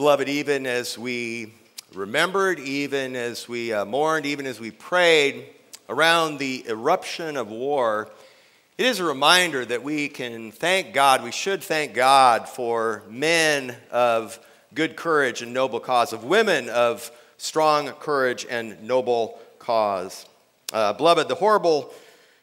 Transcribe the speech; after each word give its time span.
Beloved, 0.00 0.30
even 0.30 0.66
as 0.66 0.96
we 0.96 1.52
remembered, 1.92 2.58
even 2.58 3.14
as 3.14 3.46
we 3.46 3.74
uh, 3.74 3.84
mourned, 3.84 4.24
even 4.24 4.46
as 4.46 4.58
we 4.58 4.70
prayed 4.70 5.44
around 5.90 6.38
the 6.38 6.64
eruption 6.66 7.36
of 7.36 7.50
war, 7.50 8.08
it 8.78 8.86
is 8.86 8.98
a 8.98 9.04
reminder 9.04 9.62
that 9.62 9.82
we 9.82 10.08
can 10.08 10.52
thank 10.52 10.94
God, 10.94 11.22
we 11.22 11.30
should 11.30 11.62
thank 11.62 11.92
God 11.92 12.48
for 12.48 13.02
men 13.10 13.76
of 13.90 14.38
good 14.72 14.96
courage 14.96 15.42
and 15.42 15.52
noble 15.52 15.80
cause, 15.80 16.14
of 16.14 16.24
women 16.24 16.70
of 16.70 17.10
strong 17.36 17.88
courage 17.88 18.46
and 18.48 18.82
noble 18.82 19.38
cause. 19.58 20.24
Uh, 20.72 20.94
beloved, 20.94 21.28
the 21.28 21.34
horrible 21.34 21.92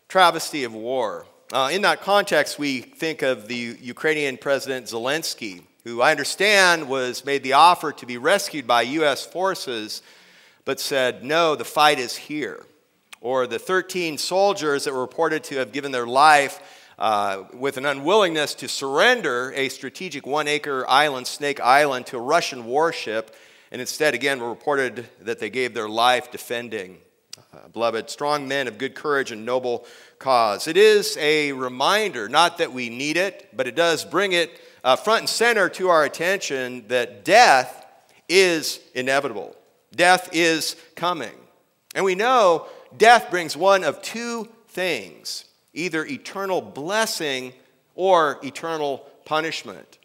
travesty 0.09 0.63
of 0.63 0.75
war. 0.75 1.25
Uh, 1.51 1.71
in 1.73 1.81
that 1.81 2.01
context, 2.01 2.59
we 2.59 2.81
think 2.81 3.23
of 3.23 3.47
the 3.47 3.75
Ukrainian 3.81 4.37
President 4.37 4.85
Zelensky, 4.85 5.63
who 5.87 6.01
I 6.01 6.11
understand 6.11 6.89
was 6.89 7.23
made 7.23 7.43
the 7.43 7.53
offer 7.53 7.93
to 7.93 8.05
be 8.05 8.17
rescued 8.17 8.67
by 8.67 8.81
U.S. 8.81 9.25
forces, 9.25 10.01
but 10.65 10.81
said, 10.81 11.23
No, 11.23 11.55
the 11.55 11.63
fight 11.63 11.97
is 11.97 12.17
here. 12.17 12.65
Or 13.21 13.47
the 13.47 13.57
13 13.57 14.17
soldiers 14.17 14.83
that 14.83 14.93
were 14.93 14.99
reported 14.99 15.45
to 15.45 15.55
have 15.55 15.71
given 15.71 15.93
their 15.93 16.05
life 16.05 16.59
uh, 16.99 17.43
with 17.53 17.77
an 17.77 17.85
unwillingness 17.85 18.53
to 18.55 18.67
surrender 18.67 19.53
a 19.55 19.69
strategic 19.69 20.27
one 20.27 20.49
acre 20.49 20.85
island, 20.89 21.25
Snake 21.25 21.61
Island, 21.61 22.05
to 22.07 22.17
a 22.17 22.21
Russian 22.21 22.65
warship, 22.65 23.33
and 23.71 23.79
instead, 23.79 24.13
again, 24.13 24.41
were 24.41 24.49
reported 24.49 25.07
that 25.21 25.39
they 25.39 25.49
gave 25.49 25.73
their 25.73 25.89
life 25.89 26.31
defending. 26.33 26.97
Uh, 27.53 27.69
beloved, 27.69 28.09
strong 28.09 28.45
men 28.45 28.67
of 28.67 28.77
good 28.77 28.93
courage 28.93 29.31
and 29.31 29.45
noble 29.45 29.85
cause. 30.19 30.67
It 30.67 30.75
is 30.75 31.15
a 31.17 31.53
reminder, 31.53 32.27
not 32.27 32.57
that 32.57 32.73
we 32.73 32.89
need 32.89 33.15
it, 33.15 33.47
but 33.55 33.67
it 33.67 33.75
does 33.75 34.03
bring 34.03 34.33
it 34.33 34.59
uh, 34.87 34.95
front 34.95 35.19
and 35.19 35.29
center 35.29 35.67
to 35.67 35.89
our 35.89 36.05
attention 36.05 36.87
that 36.87 37.25
death 37.25 37.85
is 38.29 38.79
inevitable. 38.95 39.53
Death 39.93 40.29
is 40.31 40.77
coming. 40.95 41.33
And 41.93 42.05
we 42.05 42.15
know 42.15 42.67
death 42.95 43.29
brings 43.29 43.57
one 43.57 43.83
of 43.83 44.01
two 44.01 44.47
things 44.69 45.43
either 45.73 46.05
eternal 46.05 46.61
blessing 46.61 47.51
or 47.95 48.39
eternal 48.43 48.99
punishment. 49.25 49.97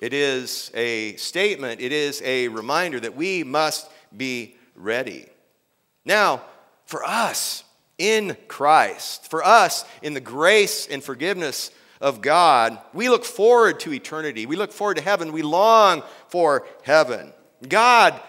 It 0.00 0.14
is 0.14 0.70
a 0.72 1.16
statement, 1.16 1.82
it 1.82 1.92
is 1.92 2.22
a 2.24 2.48
reminder 2.48 2.98
that 2.98 3.16
we 3.16 3.44
must 3.44 3.90
be 4.16 4.56
ready. 4.74 5.26
Now, 6.06 6.40
for 6.86 7.04
us 7.04 7.64
in 7.98 8.34
Christ, 8.48 9.28
for 9.30 9.44
us 9.44 9.84
in 10.00 10.14
the 10.14 10.20
grace 10.20 10.86
and 10.86 11.04
forgiveness 11.04 11.70
of 12.00 12.20
God, 12.20 12.78
we 12.92 13.08
look 13.08 13.24
forward 13.24 13.80
to 13.80 13.92
eternity. 13.92 14.46
We 14.46 14.56
look 14.56 14.72
forward 14.72 14.96
to 14.96 15.02
heaven. 15.02 15.32
We 15.32 15.42
long 15.42 16.02
for 16.28 16.66
heaven. 16.82 17.32
God 17.66 18.20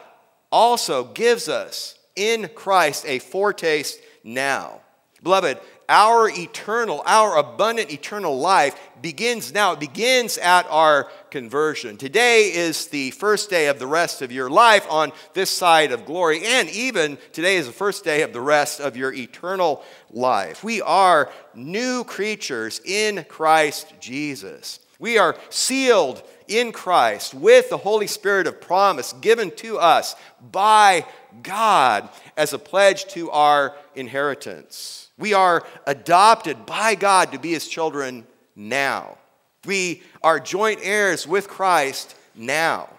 also 0.52 1.06
gives 1.06 1.50
us 1.50 1.98
in 2.16 2.50
Christ 2.56 3.06
a 3.06 3.20
foretaste 3.20 4.00
now. 4.24 4.82
Beloved, 5.24 5.60
our 5.90 6.30
eternal, 6.30 7.02
our 7.06 7.38
abundant 7.38 7.92
eternal 7.92 8.38
life 8.38 8.78
begins 9.02 9.54
now. 9.54 9.74
It 9.74 9.80
begins 9.80 10.38
at 10.38 10.68
our 10.70 11.10
conversion. 11.32 11.98
Today 11.98 12.52
is 12.54 12.88
the 12.88 13.12
first 13.12 13.50
day 13.50 13.68
of 13.68 13.80
the 13.80 13.88
rest 13.88 14.22
of 14.22 14.32
your 14.32 14.50
life 14.50 14.86
on 14.90 15.14
this 15.34 15.50
side 15.50 15.92
of 15.92 16.06
glory, 16.06 16.46
and 16.46 16.70
even 16.70 17.18
today 17.32 17.56
is 17.56 17.68
the 17.68 17.74
first 17.74 18.04
day 18.04 18.22
of 18.22 18.34
the 18.34 18.42
rest 18.42 18.80
of 18.80 18.98
your 18.98 19.14
eternal 19.14 19.84
life. 20.12 20.64
We 20.64 20.82
are 20.82 21.32
new 21.54 22.04
creatures 22.04 22.82
in 22.84 23.26
Christ 23.30 23.94
Jesus. 24.02 24.80
We 25.00 25.18
are 25.20 25.38
sealed 25.50 26.24
in 26.48 26.72
Christ 26.72 27.34
with 27.34 27.70
the 27.70 27.78
Holy 27.78 28.08
Spirit 28.08 28.48
of 28.48 28.60
promise 28.60 29.14
given 29.14 29.52
to 29.58 29.78
us 29.78 30.16
by 30.52 31.06
God 31.44 32.10
as 32.36 32.54
a 32.54 32.60
pledge 32.60 33.06
to 33.10 33.30
our 33.32 33.76
inheritance. 33.96 35.07
We 35.18 35.34
are 35.34 35.66
adopted 35.86 36.66
by 36.66 36.96
God 36.96 37.32
to 37.32 37.40
be 37.40 37.52
his 37.52 37.68
children 37.68 38.26
now. 38.56 39.18
We 39.66 40.04
are 40.24 40.40
joint 40.40 40.80
heirs 40.84 41.28
with 41.28 41.48
Christ 41.48 42.16
now. 42.36 42.90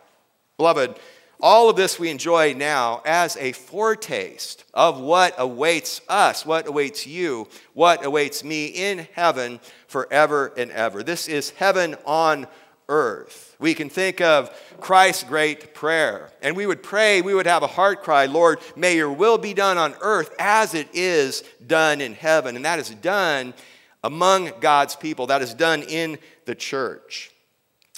Beloved, 0.57 0.99
all 1.41 1.71
of 1.71 1.77
this 1.77 2.01
we 2.01 2.11
enjoy 2.11 2.55
now 2.55 3.01
as 3.07 3.37
a 3.37 3.53
foretaste 3.53 4.65
of 4.75 5.01
what 5.01 5.35
awaits 5.39 6.01
us, 6.09 6.45
what 6.45 6.67
awaits 6.67 7.07
you, 7.07 7.47
what 7.75 8.05
awaits 8.05 8.43
me 8.43 8.67
in 8.67 9.07
heaven 9.13 9.61
forever 9.87 10.53
and 10.57 10.73
ever. 10.73 11.05
This 11.05 11.29
is 11.29 11.51
heaven 11.51 11.95
on 12.05 12.49
earth. 12.89 13.48
We 13.61 13.75
can 13.75 13.91
think 13.91 14.21
of 14.21 14.51
Christ's 14.81 15.25
great 15.25 15.75
prayer, 15.75 16.31
and 16.43 16.57
we 16.57 16.67
would 16.67 16.83
pray, 16.83 17.23
we 17.23 17.35
would 17.35 17.47
have 17.47 17.65
a 17.65 17.69
heart 17.69 18.05
cry, 18.05 18.27
Lord, 18.27 18.61
may 18.77 18.95
your 18.95 19.13
will 19.13 19.37
be 19.37 19.53
done 19.53 19.77
on 19.79 19.97
earth 20.01 20.33
as 20.39 20.75
it 20.75 20.89
is 20.93 21.43
done 21.67 22.01
in 22.01 22.15
heaven. 22.15 22.55
And 22.55 22.65
that 22.65 22.79
is 22.79 22.91
done 22.91 23.55
among 24.05 24.53
God's 24.61 24.95
people, 24.95 25.27
that 25.27 25.43
is 25.43 25.55
done 25.55 25.83
in 25.83 26.19
the 26.45 26.55
church. 26.55 27.33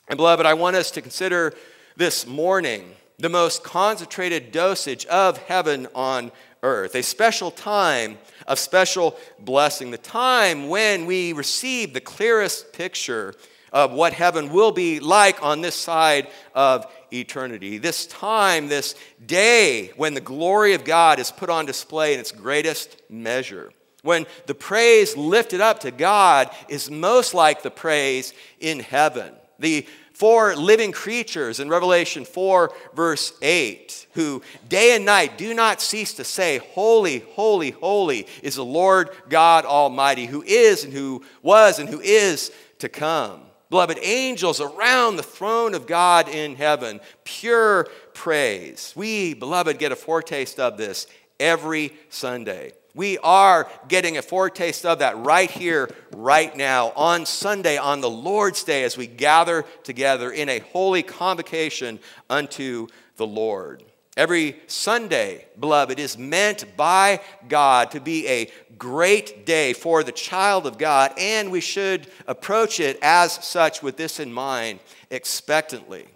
And 0.08 0.16
beloved, 0.16 0.46
I 0.46 0.54
want 0.54 0.76
us 0.76 0.90
to 0.92 1.02
consider 1.02 1.52
this 1.94 2.26
morning 2.26 2.94
the 3.18 3.28
most 3.28 3.62
concentrated 3.62 4.52
dosage 4.52 5.04
of 5.06 5.36
heaven 5.36 5.86
on 5.94 6.32
earth, 6.62 6.94
a 6.94 7.02
special 7.02 7.50
time 7.50 8.16
of 8.46 8.58
special 8.58 9.16
blessing, 9.38 9.90
the 9.90 9.98
time 9.98 10.68
when 10.68 11.04
we 11.04 11.34
receive 11.34 11.92
the 11.92 12.00
clearest 12.00 12.72
picture 12.72 13.34
of 13.72 13.92
what 13.92 14.12
heaven 14.12 14.52
will 14.52 14.72
be 14.72 15.00
like 15.00 15.42
on 15.42 15.60
this 15.60 15.74
side 15.74 16.28
of 16.54 16.86
eternity. 17.12 17.78
This 17.78 18.06
time, 18.06 18.68
this 18.68 18.94
day 19.24 19.92
when 19.96 20.14
the 20.14 20.20
glory 20.20 20.74
of 20.74 20.84
God 20.84 21.18
is 21.18 21.30
put 21.30 21.50
on 21.50 21.66
display 21.66 22.14
in 22.14 22.20
its 22.20 22.32
greatest 22.32 23.00
measure. 23.08 23.72
When 24.02 24.26
the 24.46 24.54
praise 24.54 25.16
lifted 25.16 25.60
up 25.60 25.80
to 25.80 25.90
God 25.90 26.50
is 26.68 26.90
most 26.90 27.34
like 27.34 27.62
the 27.62 27.70
praise 27.70 28.32
in 28.58 28.80
heaven. 28.80 29.34
The 29.58 29.86
four 30.14 30.56
living 30.56 30.92
creatures 30.92 31.60
in 31.60 31.68
Revelation 31.68 32.24
4, 32.24 32.72
verse 32.94 33.32
8, 33.42 34.06
who 34.12 34.42
day 34.68 34.96
and 34.96 35.04
night 35.04 35.36
do 35.36 35.52
not 35.54 35.82
cease 35.82 36.14
to 36.14 36.24
say, 36.24 36.58
Holy, 36.58 37.20
holy, 37.30 37.72
holy 37.72 38.26
is 38.42 38.56
the 38.56 38.64
Lord 38.64 39.10
God 39.28 39.64
Almighty, 39.66 40.26
who 40.26 40.42
is 40.42 40.84
and 40.84 40.92
who 40.92 41.24
was 41.42 41.78
and 41.78 41.88
who 41.88 42.00
is 42.00 42.52
to 42.78 42.88
come. 42.88 43.42
Beloved, 43.70 43.98
angels 44.02 44.60
around 44.60 45.14
the 45.14 45.22
throne 45.22 45.74
of 45.74 45.86
God 45.86 46.28
in 46.28 46.56
heaven, 46.56 47.00
pure 47.22 47.86
praise. 48.14 48.92
We, 48.96 49.32
beloved, 49.34 49.78
get 49.78 49.92
a 49.92 49.96
foretaste 49.96 50.58
of 50.58 50.76
this 50.76 51.06
every 51.38 51.92
Sunday. 52.08 52.72
We 52.94 53.18
are 53.18 53.70
getting 53.86 54.18
a 54.18 54.22
foretaste 54.22 54.84
of 54.84 54.98
that 54.98 55.16
right 55.18 55.48
here, 55.48 55.88
right 56.16 56.54
now, 56.56 56.92
on 56.96 57.24
Sunday, 57.24 57.78
on 57.78 58.00
the 58.00 58.10
Lord's 58.10 58.64
Day, 58.64 58.82
as 58.82 58.96
we 58.96 59.06
gather 59.06 59.64
together 59.84 60.32
in 60.32 60.48
a 60.48 60.58
holy 60.58 61.04
convocation 61.04 62.00
unto 62.28 62.88
the 63.16 63.26
Lord. 63.26 63.84
Every 64.16 64.60
Sunday, 64.66 65.46
beloved, 65.58 66.00
is 66.00 66.18
meant 66.18 66.76
by 66.76 67.20
God 67.48 67.92
to 67.92 68.00
be 68.00 68.26
a 68.26 68.50
great 68.80 69.44
day 69.44 69.74
for 69.74 70.02
the 70.02 70.10
child 70.10 70.66
of 70.66 70.78
God, 70.78 71.12
and 71.18 71.52
we 71.52 71.60
should 71.60 72.08
approach 72.26 72.80
it 72.80 72.98
as 73.02 73.32
such 73.44 73.82
with 73.82 73.96
this 73.96 74.18
in 74.18 74.32
mind, 74.32 74.80
expectantly. 75.10 76.06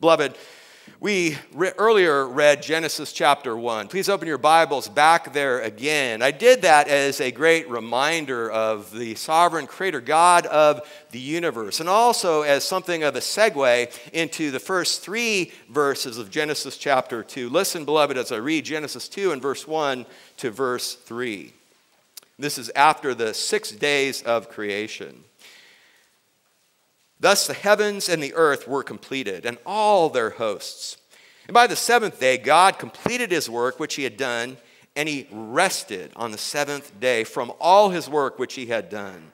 Beloved, 0.00 0.36
we 0.98 1.36
re- 1.52 1.72
earlier 1.78 2.26
read 2.26 2.60
Genesis 2.60 3.12
chapter 3.12 3.56
1. 3.56 3.86
Please 3.86 4.08
open 4.08 4.26
your 4.26 4.36
Bibles 4.36 4.88
back 4.88 5.32
there 5.32 5.60
again. 5.60 6.22
I 6.22 6.32
did 6.32 6.62
that 6.62 6.88
as 6.88 7.20
a 7.20 7.30
great 7.30 7.70
reminder 7.70 8.50
of 8.50 8.90
the 8.90 9.14
sovereign 9.14 9.68
creator 9.68 10.00
God 10.00 10.46
of 10.46 10.80
the 11.12 11.20
universe, 11.20 11.78
and 11.78 11.88
also 11.88 12.42
as 12.42 12.64
something 12.64 13.04
of 13.04 13.14
a 13.14 13.20
segue 13.20 13.96
into 14.12 14.50
the 14.50 14.58
first 14.58 15.02
three 15.02 15.52
verses 15.70 16.18
of 16.18 16.30
Genesis 16.30 16.76
chapter 16.76 17.22
2. 17.22 17.48
Listen, 17.48 17.84
beloved, 17.84 18.18
as 18.18 18.32
I 18.32 18.38
read 18.38 18.64
Genesis 18.64 19.08
2 19.08 19.30
and 19.30 19.40
verse 19.40 19.68
1 19.68 20.04
to 20.38 20.50
verse 20.50 20.94
3. 20.94 21.52
This 22.38 22.58
is 22.58 22.70
after 22.76 23.14
the 23.14 23.32
six 23.32 23.70
days 23.70 24.22
of 24.22 24.48
creation. 24.48 25.24
Thus 27.18 27.46
the 27.46 27.54
heavens 27.54 28.08
and 28.08 28.22
the 28.22 28.34
earth 28.34 28.68
were 28.68 28.82
completed, 28.82 29.46
and 29.46 29.58
all 29.64 30.10
their 30.10 30.30
hosts. 30.30 30.98
And 31.46 31.54
by 31.54 31.66
the 31.66 31.76
seventh 31.76 32.20
day, 32.20 32.36
God 32.36 32.78
completed 32.78 33.30
his 33.30 33.48
work 33.48 33.80
which 33.80 33.94
he 33.94 34.04
had 34.04 34.16
done, 34.16 34.58
and 34.94 35.08
he 35.08 35.28
rested 35.30 36.12
on 36.16 36.30
the 36.30 36.38
seventh 36.38 36.98
day 37.00 37.24
from 37.24 37.52
all 37.58 37.90
his 37.90 38.08
work 38.08 38.38
which 38.38 38.54
he 38.54 38.66
had 38.66 38.90
done. 38.90 39.32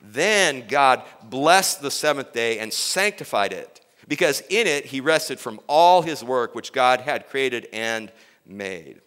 Then 0.00 0.66
God 0.68 1.02
blessed 1.24 1.82
the 1.82 1.90
seventh 1.90 2.32
day 2.32 2.58
and 2.58 2.72
sanctified 2.72 3.52
it, 3.52 3.80
because 4.06 4.42
in 4.42 4.68
it 4.68 4.86
he 4.86 5.00
rested 5.00 5.40
from 5.40 5.58
all 5.66 6.02
his 6.02 6.22
work 6.22 6.54
which 6.54 6.72
God 6.72 7.00
had 7.00 7.28
created 7.28 7.68
and 7.72 8.12
made. 8.46 9.00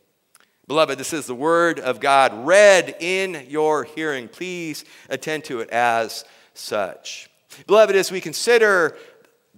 Beloved, 0.70 1.00
this 1.00 1.14
is 1.14 1.26
the 1.26 1.34
word 1.34 1.80
of 1.80 2.00
God 2.00 2.46
read 2.46 2.96
in 3.00 3.48
your 3.50 3.86
hearing. 3.86 4.28
Please 4.28 4.86
attend 5.10 5.44
to 5.46 5.62
it 5.62 5.70
as 5.72 6.26
such. 6.54 7.28
Beloved, 7.66 7.96
as 7.96 8.12
we 8.12 8.22
consider 8.22 8.96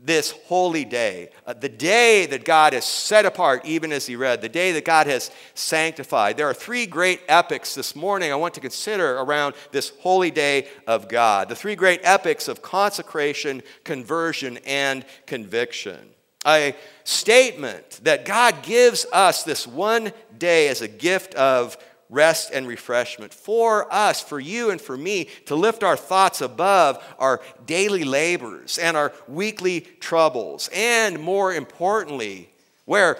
this 0.01 0.31
holy 0.45 0.85
day, 0.85 1.31
uh, 1.45 1.51
the 1.51 1.67
day 1.67 2.27
that 2.27 2.45
God 2.45 2.71
has 2.71 2.85
set 2.85 3.25
apart, 3.25 3.65
even 3.65 3.91
as 3.91 4.07
he 4.07 4.15
read, 4.15 4.41
the 4.41 4.47
day 4.47 4.71
that 4.71 4.85
God 4.85 5.05
has 5.07 5.31
sanctified. 5.53 6.37
There 6.37 6.49
are 6.49 6.53
three 6.53 6.85
great 6.85 7.19
epics 7.27 7.75
this 7.75 7.93
morning 7.93 8.31
I 8.31 8.37
want 8.37 8.53
to 8.53 8.61
consider 8.61 9.17
around 9.17 9.55
this 9.73 9.91
holy 9.99 10.31
day 10.31 10.69
of 10.87 11.09
God. 11.09 11.49
The 11.49 11.57
three 11.57 11.75
great 11.75 11.99
epics 12.05 12.47
of 12.47 12.61
consecration, 12.61 13.63
conversion, 13.83 14.59
and 14.65 15.03
conviction. 15.25 16.10
A 16.45 16.75
statement 17.03 17.99
that 18.03 18.25
God 18.25 18.63
gives 18.63 19.05
us 19.13 19.43
this 19.43 19.67
one 19.67 20.11
day 20.37 20.69
as 20.69 20.81
a 20.81 20.87
gift 20.87 21.35
of 21.35 21.77
rest 22.09 22.51
and 22.51 22.67
refreshment 22.67 23.33
for 23.33 23.91
us, 23.91 24.21
for 24.21 24.39
you 24.39 24.69
and 24.69 24.81
for 24.81 24.97
me, 24.97 25.27
to 25.45 25.55
lift 25.55 25.83
our 25.83 25.95
thoughts 25.95 26.41
above 26.41 27.03
our 27.17 27.41
daily 27.65 28.03
labors 28.03 28.77
and 28.77 28.97
our 28.97 29.13
weekly 29.27 29.81
troubles. 29.99 30.69
And 30.73 31.19
more 31.19 31.53
importantly, 31.53 32.49
where 32.85 33.17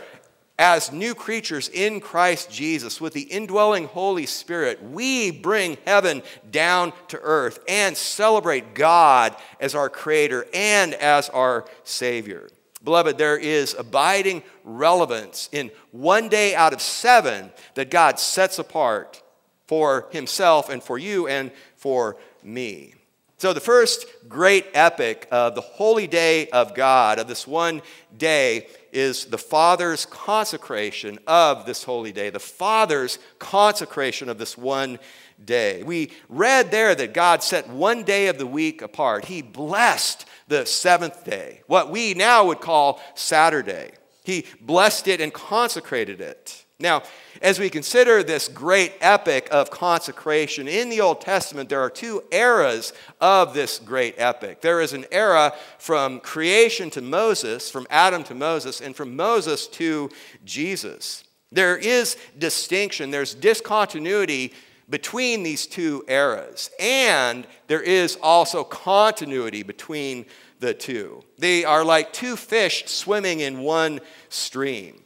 as 0.59 0.91
new 0.91 1.15
creatures 1.15 1.69
in 1.69 1.99
Christ 1.99 2.51
Jesus, 2.51 3.01
with 3.01 3.13
the 3.13 3.21
indwelling 3.21 3.85
Holy 3.85 4.27
Spirit, 4.27 4.83
we 4.83 5.31
bring 5.31 5.77
heaven 5.85 6.21
down 6.51 6.93
to 7.07 7.19
earth 7.19 7.59
and 7.67 7.97
celebrate 7.97 8.75
God 8.75 9.35
as 9.59 9.73
our 9.73 9.89
Creator 9.89 10.45
and 10.53 10.93
as 10.93 11.29
our 11.29 11.65
Savior. 11.83 12.49
Beloved, 12.83 13.17
there 13.17 13.37
is 13.37 13.75
abiding 13.77 14.43
relevance 14.63 15.49
in 15.51 15.71
one 15.91 16.29
day 16.29 16.55
out 16.55 16.73
of 16.73 16.81
seven 16.81 17.51
that 17.75 17.91
God 17.91 18.19
sets 18.19 18.59
apart 18.59 19.21
for 19.67 20.07
himself 20.11 20.69
and 20.69 20.81
for 20.81 20.97
you 20.97 21.27
and 21.27 21.51
for 21.75 22.17
me. 22.43 22.93
So, 23.37 23.53
the 23.53 23.59
first 23.59 24.05
great 24.29 24.67
epic 24.75 25.27
of 25.31 25.55
the 25.55 25.61
holy 25.61 26.05
day 26.05 26.47
of 26.49 26.75
God, 26.75 27.17
of 27.17 27.27
this 27.27 27.47
one 27.47 27.81
day, 28.15 28.67
is 28.91 29.25
the 29.25 29.37
Father's 29.39 30.05
consecration 30.05 31.17
of 31.25 31.65
this 31.65 31.83
holy 31.83 32.11
day, 32.11 32.29
the 32.29 32.39
Father's 32.39 33.17
consecration 33.39 34.29
of 34.29 34.37
this 34.37 34.55
one 34.55 34.99
day. 35.43 35.81
We 35.81 36.11
read 36.29 36.69
there 36.69 36.93
that 36.93 37.15
God 37.15 37.41
set 37.41 37.67
one 37.67 38.03
day 38.03 38.27
of 38.27 38.37
the 38.37 38.45
week 38.45 38.83
apart. 38.83 39.25
He 39.25 39.41
blessed 39.41 40.25
the 40.51 40.65
seventh 40.65 41.23
day, 41.23 41.61
what 41.65 41.89
we 41.89 42.13
now 42.13 42.45
would 42.45 42.59
call 42.59 43.01
Saturday. 43.15 43.91
He 44.23 44.45
blessed 44.59 45.07
it 45.07 45.21
and 45.21 45.33
consecrated 45.33 46.19
it. 46.19 46.65
Now, 46.77 47.03
as 47.41 47.57
we 47.57 47.69
consider 47.69 48.21
this 48.21 48.49
great 48.49 48.93
epic 48.99 49.47
of 49.49 49.71
consecration 49.71 50.67
in 50.67 50.89
the 50.89 50.99
Old 50.99 51.21
Testament, 51.21 51.69
there 51.69 51.79
are 51.79 51.89
two 51.89 52.23
eras 52.31 52.91
of 53.21 53.53
this 53.53 53.79
great 53.79 54.15
epic. 54.17 54.59
There 54.59 54.81
is 54.81 54.91
an 54.91 55.05
era 55.11 55.53
from 55.77 56.19
creation 56.19 56.89
to 56.91 57.01
Moses, 57.01 57.71
from 57.71 57.87
Adam 57.89 58.23
to 58.25 58.35
Moses, 58.35 58.81
and 58.81 58.93
from 58.93 59.15
Moses 59.15 59.67
to 59.67 60.09
Jesus. 60.43 61.23
There 61.51 61.77
is 61.77 62.17
distinction, 62.37 63.09
there's 63.09 63.33
discontinuity 63.33 64.53
between 64.91 65.41
these 65.41 65.65
two 65.65 66.03
eras. 66.07 66.69
And 66.79 67.47
there 67.67 67.81
is 67.81 68.17
also 68.21 68.63
continuity 68.63 69.63
between 69.63 70.25
the 70.59 70.75
two. 70.75 71.23
They 71.39 71.65
are 71.65 71.83
like 71.83 72.13
two 72.13 72.35
fish 72.35 72.83
swimming 72.85 73.39
in 73.39 73.61
one 73.61 74.01
stream. 74.29 75.01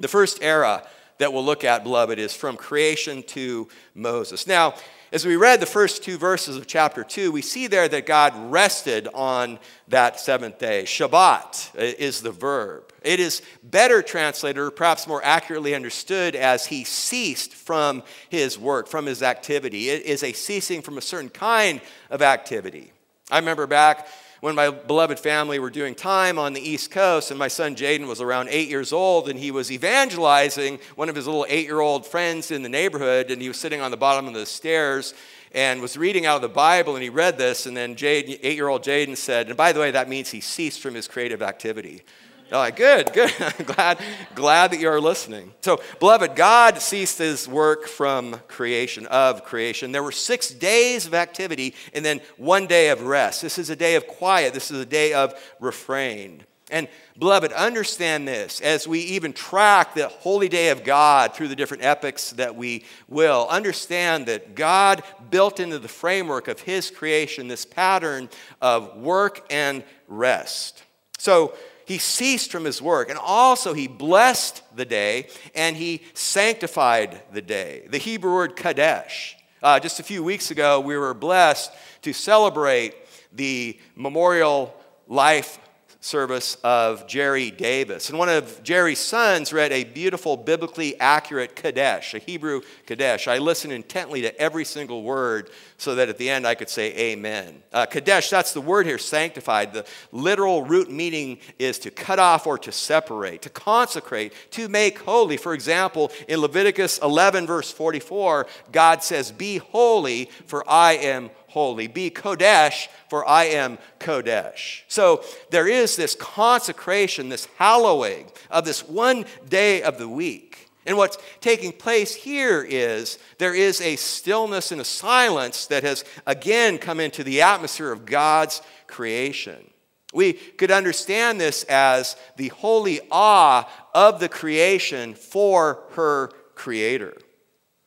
The 0.00 0.08
first 0.08 0.42
era 0.42 0.84
that 1.18 1.32
we'll 1.32 1.44
look 1.44 1.62
at, 1.62 1.84
beloved, 1.84 2.18
is 2.18 2.34
from 2.34 2.56
creation 2.56 3.22
to 3.28 3.68
Moses. 3.94 4.48
Now, 4.48 4.74
as 5.12 5.26
we 5.26 5.36
read 5.36 5.60
the 5.60 5.66
first 5.66 6.02
two 6.02 6.16
verses 6.16 6.56
of 6.56 6.66
chapter 6.66 7.04
2, 7.04 7.30
we 7.30 7.42
see 7.42 7.66
there 7.66 7.86
that 7.86 8.06
God 8.06 8.32
rested 8.50 9.08
on 9.12 9.58
that 9.88 10.18
seventh 10.18 10.58
day. 10.58 10.84
Shabbat 10.84 11.74
is 11.76 12.22
the 12.22 12.30
verb. 12.30 12.90
It 13.02 13.20
is 13.20 13.42
better 13.62 14.00
translated, 14.00 14.56
or 14.56 14.70
perhaps 14.70 15.06
more 15.06 15.22
accurately 15.22 15.74
understood, 15.74 16.34
as 16.34 16.64
he 16.64 16.84
ceased 16.84 17.52
from 17.52 18.02
his 18.30 18.58
work, 18.58 18.88
from 18.88 19.04
his 19.04 19.22
activity. 19.22 19.90
It 19.90 20.06
is 20.06 20.22
a 20.22 20.32
ceasing 20.32 20.80
from 20.80 20.96
a 20.96 21.02
certain 21.02 21.28
kind 21.28 21.82
of 22.08 22.22
activity. 22.22 22.92
I 23.30 23.38
remember 23.38 23.66
back 23.66 24.08
when 24.42 24.56
my 24.56 24.70
beloved 24.70 25.20
family 25.20 25.60
were 25.60 25.70
doing 25.70 25.94
time 25.94 26.36
on 26.36 26.52
the 26.52 26.60
East 26.60 26.90
Coast, 26.90 27.30
and 27.30 27.38
my 27.38 27.46
son 27.46 27.76
Jaden 27.76 28.08
was 28.08 28.20
around 28.20 28.48
eight 28.48 28.68
years 28.68 28.92
old, 28.92 29.28
and 29.28 29.38
he 29.38 29.52
was 29.52 29.70
evangelizing 29.70 30.80
one 30.96 31.08
of 31.08 31.14
his 31.14 31.26
little 31.26 31.46
eight 31.48 31.64
year 31.64 31.78
old 31.78 32.04
friends 32.04 32.50
in 32.50 32.64
the 32.64 32.68
neighborhood, 32.68 33.30
and 33.30 33.40
he 33.40 33.46
was 33.46 33.56
sitting 33.56 33.80
on 33.80 33.92
the 33.92 33.96
bottom 33.96 34.26
of 34.26 34.34
the 34.34 34.44
stairs 34.44 35.14
and 35.52 35.80
was 35.80 35.96
reading 35.96 36.26
out 36.26 36.34
of 36.34 36.42
the 36.42 36.48
Bible, 36.48 36.96
and 36.96 37.04
he 37.04 37.08
read 37.08 37.38
this, 37.38 37.66
and 37.66 37.76
then 37.76 37.96
eight 38.00 38.56
year 38.56 38.66
old 38.66 38.82
Jaden 38.82 39.16
said, 39.16 39.46
and 39.46 39.56
by 39.56 39.70
the 39.70 39.78
way, 39.78 39.92
that 39.92 40.08
means 40.08 40.30
he 40.30 40.40
ceased 40.40 40.80
from 40.80 40.94
his 40.94 41.06
creative 41.06 41.40
activity. 41.40 42.02
They're 42.48 42.58
like, 42.58 42.76
good, 42.76 43.12
good. 43.12 43.32
glad, 43.66 43.98
glad 44.34 44.72
that 44.72 44.80
you 44.80 44.88
are 44.88 45.00
listening. 45.00 45.52
So, 45.62 45.80
beloved, 46.00 46.36
God 46.36 46.78
ceased 46.78 47.18
his 47.18 47.48
work 47.48 47.86
from 47.86 48.40
creation, 48.48 49.06
of 49.06 49.44
creation. 49.44 49.92
There 49.92 50.02
were 50.02 50.12
six 50.12 50.50
days 50.50 51.06
of 51.06 51.14
activity 51.14 51.74
and 51.94 52.04
then 52.04 52.20
one 52.36 52.66
day 52.66 52.90
of 52.90 53.02
rest. 53.02 53.42
This 53.42 53.58
is 53.58 53.70
a 53.70 53.76
day 53.76 53.94
of 53.94 54.06
quiet. 54.06 54.54
This 54.54 54.70
is 54.70 54.80
a 54.80 54.86
day 54.86 55.12
of 55.14 55.34
refrain. 55.60 56.44
And, 56.72 56.88
beloved, 57.18 57.52
understand 57.52 58.26
this 58.26 58.62
as 58.62 58.88
we 58.88 59.00
even 59.00 59.34
track 59.34 59.94
the 59.94 60.08
holy 60.08 60.48
day 60.48 60.70
of 60.70 60.84
God 60.84 61.34
through 61.34 61.48
the 61.48 61.56
different 61.56 61.84
epics 61.84 62.30
that 62.32 62.56
we 62.56 62.84
will. 63.08 63.46
Understand 63.50 64.26
that 64.26 64.54
God 64.54 65.02
built 65.30 65.60
into 65.60 65.78
the 65.78 65.88
framework 65.88 66.48
of 66.48 66.60
his 66.60 66.90
creation 66.90 67.46
this 67.46 67.66
pattern 67.66 68.30
of 68.62 68.96
work 68.96 69.44
and 69.50 69.84
rest. 70.08 70.82
So, 71.18 71.54
he 71.92 71.98
ceased 71.98 72.50
from 72.50 72.64
his 72.64 72.80
work. 72.80 73.10
And 73.10 73.18
also, 73.18 73.74
he 73.74 73.86
blessed 73.86 74.62
the 74.74 74.86
day 74.86 75.28
and 75.54 75.76
he 75.76 76.00
sanctified 76.14 77.20
the 77.32 77.42
day. 77.42 77.86
The 77.90 77.98
Hebrew 77.98 78.32
word 78.32 78.56
kadesh. 78.56 79.36
Uh, 79.62 79.78
just 79.78 80.00
a 80.00 80.02
few 80.02 80.24
weeks 80.24 80.50
ago, 80.50 80.80
we 80.80 80.96
were 80.96 81.12
blessed 81.12 81.70
to 82.00 82.14
celebrate 82.14 82.94
the 83.30 83.78
memorial 83.94 84.74
life 85.06 85.58
service 86.02 86.56
of 86.64 87.06
Jerry 87.06 87.52
Davis. 87.52 88.10
And 88.10 88.18
one 88.18 88.28
of 88.28 88.60
Jerry's 88.64 88.98
sons 88.98 89.52
read 89.52 89.70
a 89.70 89.84
beautiful, 89.84 90.36
biblically 90.36 90.98
accurate 90.98 91.54
Kadesh, 91.54 92.12
a 92.12 92.18
Hebrew 92.18 92.62
Kadesh. 92.86 93.28
I 93.28 93.38
listened 93.38 93.72
intently 93.72 94.20
to 94.22 94.36
every 94.38 94.64
single 94.64 95.04
word 95.04 95.50
so 95.78 95.94
that 95.94 96.08
at 96.08 96.18
the 96.18 96.28
end 96.28 96.44
I 96.44 96.56
could 96.56 96.68
say 96.68 96.92
amen. 97.12 97.62
Uh, 97.72 97.86
Kadesh, 97.86 98.30
that's 98.30 98.52
the 98.52 98.60
word 98.60 98.84
here, 98.84 98.98
sanctified. 98.98 99.72
The 99.72 99.86
literal 100.10 100.64
root 100.64 100.90
meaning 100.90 101.38
is 101.60 101.78
to 101.80 101.90
cut 101.92 102.18
off 102.18 102.48
or 102.48 102.58
to 102.58 102.72
separate, 102.72 103.42
to 103.42 103.50
consecrate, 103.50 104.32
to 104.50 104.68
make 104.68 104.98
holy. 104.98 105.36
For 105.36 105.54
example, 105.54 106.10
in 106.26 106.40
Leviticus 106.40 106.98
11, 106.98 107.46
verse 107.46 107.70
44, 107.70 108.48
God 108.72 109.04
says, 109.04 109.30
Be 109.30 109.58
holy, 109.58 110.30
for 110.46 110.68
I 110.68 110.94
am 110.94 111.24
holy. 111.24 111.41
Be 111.54 112.10
Kodesh, 112.10 112.88
for 113.08 113.28
I 113.28 113.44
am 113.44 113.78
Kodesh. 114.00 114.82
So 114.88 115.22
there 115.50 115.68
is 115.68 115.96
this 115.96 116.14
consecration, 116.14 117.28
this 117.28 117.46
hallowing 117.56 118.30
of 118.50 118.64
this 118.64 118.86
one 118.88 119.24
day 119.48 119.82
of 119.82 119.98
the 119.98 120.08
week. 120.08 120.70
And 120.84 120.96
what's 120.96 121.18
taking 121.40 121.72
place 121.72 122.14
here 122.14 122.66
is 122.68 123.18
there 123.38 123.54
is 123.54 123.80
a 123.80 123.96
stillness 123.96 124.72
and 124.72 124.80
a 124.80 124.84
silence 124.84 125.66
that 125.66 125.84
has 125.84 126.04
again 126.26 126.78
come 126.78 126.98
into 126.98 127.22
the 127.22 127.42
atmosphere 127.42 127.92
of 127.92 128.06
God's 128.06 128.62
creation. 128.86 129.70
We 130.12 130.34
could 130.34 130.70
understand 130.70 131.40
this 131.40 131.62
as 131.64 132.16
the 132.36 132.48
holy 132.48 133.00
awe 133.10 133.68
of 133.94 134.20
the 134.20 134.28
creation 134.28 135.14
for 135.14 135.84
her 135.92 136.32
creator. 136.54 137.16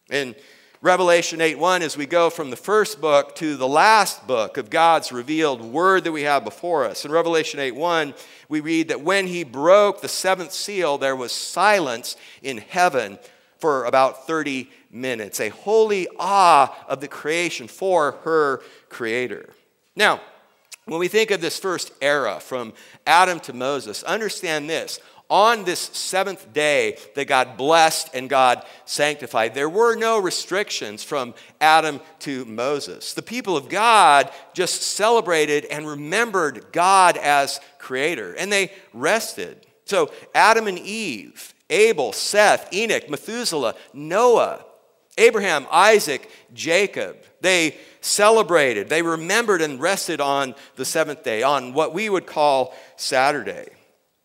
And 0.10 0.36
Revelation 0.86 1.42
8:1 1.42 1.82
as 1.82 1.98
we 1.98 2.06
go 2.06 2.30
from 2.30 2.52
the 2.52 2.56
first 2.56 3.02
book 3.02 3.34
to 3.38 3.58
the 3.58 3.68
last 3.68 4.28
book 4.28 4.56
of 4.56 4.70
God's 4.70 5.12
revealed 5.12 5.60
word 5.60 6.04
that 6.04 6.12
we 6.12 6.22
have 6.22 6.44
before 6.44 6.86
us. 6.86 7.04
In 7.04 7.12
Revelation 7.12 7.60
8:1, 7.60 8.14
we 8.50 8.60
read 8.60 8.90
that 8.90 9.02
when 9.02 9.26
he 9.26 9.44
broke 9.44 10.02
the 10.02 10.08
seventh 10.08 10.54
seal, 10.54 11.00
there 11.00 11.16
was 11.16 11.32
silence 11.32 12.16
in 12.44 12.60
heaven 12.60 13.18
for 13.58 13.86
about 13.86 14.28
30 14.28 14.70
minutes, 14.92 15.40
a 15.40 15.50
holy 15.50 16.08
awe 16.20 16.72
of 16.88 17.02
the 17.02 17.08
creation 17.08 17.68
for 17.68 18.20
her 18.24 18.62
creator. 18.88 19.56
Now, 19.96 20.22
when 20.86 21.00
we 21.00 21.08
think 21.08 21.32
of 21.32 21.42
this 21.42 21.58
first 21.58 21.94
era 22.00 22.40
from 22.40 22.74
Adam 23.08 23.40
to 23.40 23.54
Moses, 23.54 24.04
understand 24.04 24.70
this 24.70 25.00
on 25.30 25.64
this 25.64 25.80
seventh 25.80 26.54
day 26.54 26.98
that 27.16 27.28
God 27.28 27.58
blessed 27.58 28.12
and 28.14 28.30
God 28.30 28.66
sanctified. 28.86 29.54
There 29.54 29.70
were 29.70 29.96
no 29.96 30.20
restrictions 30.20 31.04
from 31.04 31.34
Adam 31.60 32.00
to 32.20 32.46
Moses. 32.46 33.14
The 33.14 33.22
people 33.22 33.58
of 33.58 33.70
God 33.70 34.32
just 34.54 34.82
celebrated 34.82 35.66
and 35.66 35.88
remembered 35.88 36.72
God 36.72 37.18
as 37.18 37.60
creator, 37.80 38.34
and 38.34 38.52
they 38.52 38.72
rested. 38.94 39.66
So, 39.86 40.12
Adam 40.34 40.68
and 40.68 40.80
Eve, 40.80 41.54
Abel, 41.70 42.12
Seth, 42.12 42.74
Enoch, 42.74 43.10
Methuselah, 43.10 43.76
Noah, 43.94 44.66
Abraham, 45.18 45.66
Isaac, 45.72 46.30
Jacob, 46.54 47.18
They 47.42 47.78
celebrated, 48.02 48.90
they 48.90 49.02
remembered 49.02 49.62
and 49.62 49.80
rested 49.80 50.20
on 50.20 50.56
the 50.76 50.86
seventh 50.86 51.24
day, 51.24 51.44
on 51.44 51.74
what 51.74 51.94
we 51.94 52.10
would 52.10 52.26
call 52.26 52.76
Saturday. 52.98 53.68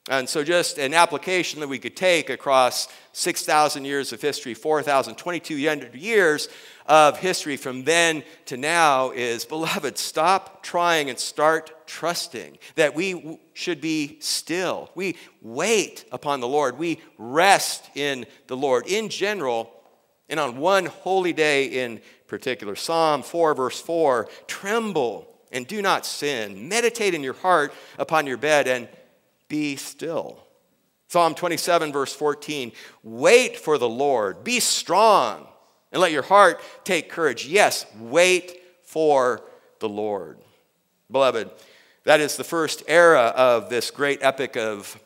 And 0.09 0.27
so, 0.27 0.43
just 0.43 0.79
an 0.79 0.95
application 0.95 1.61
that 1.61 1.69
we 1.69 1.79
could 1.79 1.95
take 1.95 2.31
across 2.31 2.89
6,000 3.13 3.85
years 3.85 4.15
of 4.15 4.23
history, 4.23 4.55
4,022 4.55 5.57
years 5.57 6.49
of 6.87 7.19
history 7.19 7.59
from 7.59 7.85
then 7.85 8.25
to 8.47 8.57
now 8.57 9.11
is 9.11 9.45
beloved, 9.45 9.99
stop 9.99 10.63
trying 10.63 11.11
and 11.11 11.19
start 11.19 11.87
trusting 11.87 12.59
that 12.77 12.95
we 12.95 13.39
should 13.53 13.83
be 13.83 14.17
still. 14.21 14.91
We 14.95 15.17
wait 15.43 16.07
upon 16.11 16.41
the 16.41 16.49
Lord, 16.49 16.79
we 16.79 17.01
rest 17.19 17.91
in 17.95 18.25
the 18.47 18.57
Lord 18.57 18.87
in 18.87 19.11
general, 19.11 19.71
and 20.31 20.41
on 20.41 20.57
one 20.57 20.87
holy 20.87 21.35
day 21.35 21.67
in 21.67 22.01
particular. 22.27 22.75
Psalm 22.75 23.23
4, 23.23 23.55
verse 23.55 23.81
4 23.81 24.29
Tremble 24.47 25.27
and 25.53 25.67
do 25.67 25.83
not 25.83 26.07
sin. 26.07 26.69
Meditate 26.69 27.13
in 27.13 27.23
your 27.23 27.35
heart 27.35 27.75
upon 27.99 28.27
your 28.27 28.37
bed 28.37 28.67
and 28.67 28.89
be 29.51 29.77
still. 29.77 30.47
Psalm 31.09 31.35
27, 31.35 31.93
verse 31.93 32.15
14 32.15 32.73
Wait 33.03 33.59
for 33.59 33.77
the 33.77 33.89
Lord, 33.89 34.43
be 34.43 34.61
strong, 34.61 35.47
and 35.93 36.01
let 36.01 36.13
your 36.13 36.23
heart 36.23 36.63
take 36.85 37.11
courage. 37.11 37.47
Yes, 37.47 37.85
wait 37.99 38.63
for 38.83 39.43
the 39.81 39.89
Lord. 39.89 40.39
Beloved, 41.11 41.51
that 42.05 42.21
is 42.21 42.37
the 42.37 42.45
first 42.45 42.85
era 42.89 43.35
of 43.37 43.69
this 43.69 43.91
great 43.91 44.21
epic 44.23 44.57
of 44.57 44.99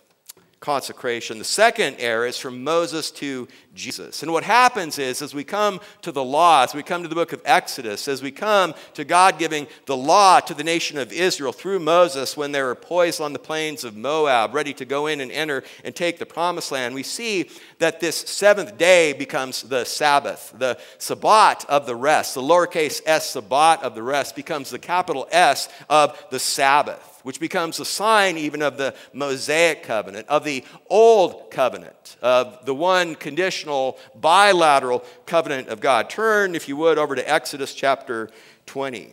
consecration. 0.65 1.37
The 1.37 1.45
second 1.45 1.97
era 1.99 2.27
is 2.27 2.39
from 2.39 2.65
Moses 2.65 3.11
to 3.13 3.47
Jesus. 3.75 4.23
And 4.23 4.33
what 4.33 4.45
happens 4.45 4.99
is, 4.99 5.21
as 5.21 5.35
we 5.35 5.45
come 5.45 5.79
to 6.01 6.11
the 6.11 6.25
law, 6.25 6.65
as 6.65 6.75
we 6.75 6.83
come 6.83 7.03
to 7.03 7.09
the 7.09 7.15
book 7.15 7.35
of 7.35 7.43
Exodus, 7.45 8.09
as 8.09 8.23
we 8.23 8.31
come 8.31 8.73
to 8.95 9.05
God 9.05 9.39
giving 9.39 9.67
the 9.85 9.97
law 9.97 10.41
to 10.41 10.55
the 10.55 10.65
nation 10.65 10.97
of 10.97 11.13
Israel 11.13 11.53
through 11.53 11.81
Moses 11.81 12.35
when 12.35 12.53
they 12.53 12.63
were 12.63 12.75
poised 12.75 13.21
on 13.21 13.35
the 13.35 13.39
plains 13.39 13.85
of 13.85 13.95
Moab, 13.95 14.55
ready 14.55 14.73
to 14.73 14.87
go 14.87 15.07
in 15.07 15.21
and 15.21 15.31
enter 15.31 15.65
and 15.85 15.95
take 15.95 16.19
the 16.19 16.25
promised 16.25 16.73
land, 16.73 16.95
we 16.95 17.03
see 17.03 17.51
that 17.79 18.01
this 18.01 18.17
seventh 18.17 18.79
day 18.79 19.13
becomes 19.13 19.65
the 19.65 19.85
Sabbath, 19.85 20.55
the 20.57 20.79
Sabbat 20.97 21.67
of 21.69 21.85
the 21.85 21.97
rest. 21.97 22.35
The 22.35 22.41
lowercase 22.41 23.03
s 23.05 23.31
Sabbat 23.31 23.83
of 23.83 23.95
the 23.95 24.03
rest 24.03 24.35
becomes 24.35 24.71
the 24.71 24.79
capital 24.79 25.29
S 25.31 25.69
of 25.91 26.19
the 26.31 26.39
Sabbath 26.39 27.14
which 27.25 27.41
becomes 27.41 27.81
a 27.81 27.85
sign 27.85 28.37
even 28.37 28.63
of 28.63 28.77
the 28.77 28.95
Mosaic 29.15 29.83
covenant, 29.83 30.29
of 30.29 30.45
the 30.45 30.63
old 30.89 31.51
covenant, 31.51 32.17
of 32.23 32.65
the 32.67 32.75
one 32.75 33.15
conditional 33.15 33.99
bilateral 34.15 35.03
covenant 35.25 35.69
of 35.69 35.81
God. 35.81 36.11
Turn, 36.11 36.55
if 36.55 36.69
you 36.69 36.77
would, 36.77 36.99
over 36.99 37.17
to 37.17 37.29
Exodus 37.29 37.75
chapter 37.75 38.29
20. 38.67 39.13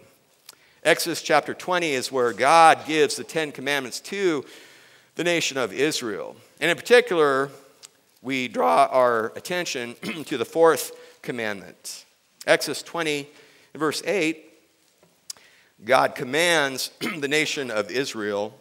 Exodus 0.84 1.22
chapter 1.22 1.54
20 1.54 1.92
is 1.92 2.12
where 2.12 2.34
God 2.34 2.86
gives 2.86 3.16
the 3.16 3.24
Ten 3.24 3.54
Commandments 3.54 4.02
to 4.02 4.44
the 5.16 5.24
nation 5.24 5.58
of 5.58 5.72
Israel. 5.72 6.36
And 6.60 6.70
in 6.70 6.76
particular, 6.76 7.50
we 8.22 8.50
draw 8.50 8.90
our 8.92 9.28
attention 9.38 9.96
to 10.26 10.38
the 10.38 10.46
fourth 10.46 10.92
commandment. 11.22 12.04
Exodus 12.46 12.84
20, 12.84 13.30
verse 13.74 14.04
8 14.06 14.51
God 15.84 16.16
commands 16.16 16.92
the 17.00 17.28
nation 17.28 17.72
of 17.72 17.92
Israel 17.92 18.58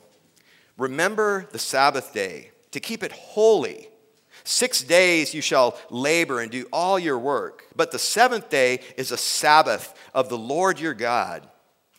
remember 0.79 1.47
the 1.53 1.59
Sabbath 1.59 2.13
day 2.13 2.51
to 2.71 2.81
keep 2.81 3.03
it 3.03 3.13
holy. 3.13 3.89
Six 4.45 4.83
days 4.83 5.35
you 5.35 5.43
shall 5.43 5.79
labor 5.91 6.41
and 6.41 6.51
do 6.51 6.67
all 6.73 6.99
your 6.99 7.19
work, 7.19 7.67
but 7.77 7.93
the 7.93 7.99
seventh 7.99 8.49
day 8.49 8.81
is 8.97 9.13
a 9.13 9.17
Sabbath 9.17 9.95
of 10.15 10.29
the 10.29 10.39
Lord 10.39 10.81
your 10.81 10.95
God. 10.95 11.47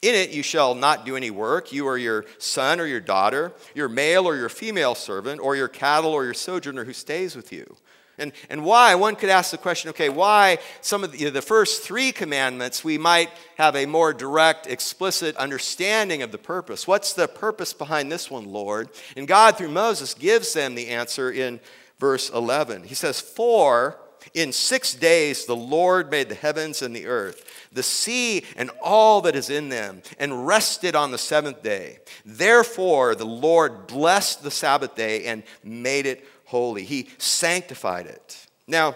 In 0.02 0.16
it 0.16 0.32
you 0.32 0.42
shall 0.42 0.74
not 0.74 1.06
do 1.06 1.16
any 1.16 1.30
work, 1.30 1.72
you 1.72 1.86
or 1.86 1.98
your 2.00 2.26
son 2.40 2.80
or 2.80 2.88
your 2.88 3.00
daughter, 3.00 3.54
your 3.76 3.88
male 3.88 4.28
or 4.28 4.36
your 4.36 4.50
female 4.50 4.96
servant, 4.96 5.40
or 5.40 5.56
your 5.56 5.68
cattle 5.68 6.12
or 6.12 6.24
your 6.24 6.34
sojourner 6.34 6.86
who 6.86 6.94
stays 6.94 7.36
with 7.36 7.54
you 7.54 7.78
and, 8.22 8.32
and 8.50 8.64
why? 8.64 8.96
One 8.96 9.16
could 9.16 9.30
ask 9.30 9.52
the 9.52 9.58
question 9.58 9.90
okay, 9.90 10.10
why 10.10 10.60
some 10.80 11.04
of 11.04 11.12
the, 11.12 11.30
the 11.30 11.42
first 11.42 11.82
three 11.82 12.12
commandments 12.12 12.84
we 12.84 12.98
might 12.98 13.30
have 13.58 13.76
a 13.76 13.86
more 13.86 14.14
direct, 14.14 14.68
explicit 14.68 15.36
understanding 15.36 16.22
of 16.22 16.32
the 16.32 16.38
purpose? 16.38 16.88
What's 16.88 17.14
the 17.14 17.28
purpose 17.28 17.74
behind 17.74 18.12
this 18.12 18.30
one, 18.30 18.46
Lord? 18.52 18.90
And 19.18 19.28
God, 19.28 19.58
through 19.58 19.70
Moses, 19.70 20.14
gives 20.14 20.54
them 20.54 20.76
the 20.76 20.90
answer 20.90 21.32
in 21.32 21.60
verse 22.00 22.30
11. 22.30 22.84
He 22.84 22.96
says, 22.96 23.20
For 23.20 23.98
in 24.34 24.52
six 24.52 24.94
days 24.94 25.46
the 25.46 25.56
Lord 25.56 26.12
made 26.12 26.30
the 26.30 26.36
heavens 26.36 26.82
and 26.82 26.96
the 26.96 27.08
earth, 27.08 27.68
the 27.72 27.84
sea 27.84 28.46
and 28.56 28.70
all 28.82 29.22
that 29.22 29.36
is 29.36 29.50
in 29.50 29.70
them, 29.70 30.02
and 30.20 30.46
rested 30.46 30.96
on 30.96 31.12
the 31.12 31.18
seventh 31.18 31.64
day. 31.64 32.00
Therefore 32.26 33.16
the 33.16 33.26
Lord 33.26 33.88
blessed 33.88 34.44
the 34.44 34.52
Sabbath 34.52 34.96
day 34.96 35.26
and 35.26 35.44
made 35.64 36.06
it 36.06 36.26
holy. 36.52 36.84
He 36.84 37.08
sanctified 37.18 38.06
it. 38.06 38.46
Now, 38.68 38.96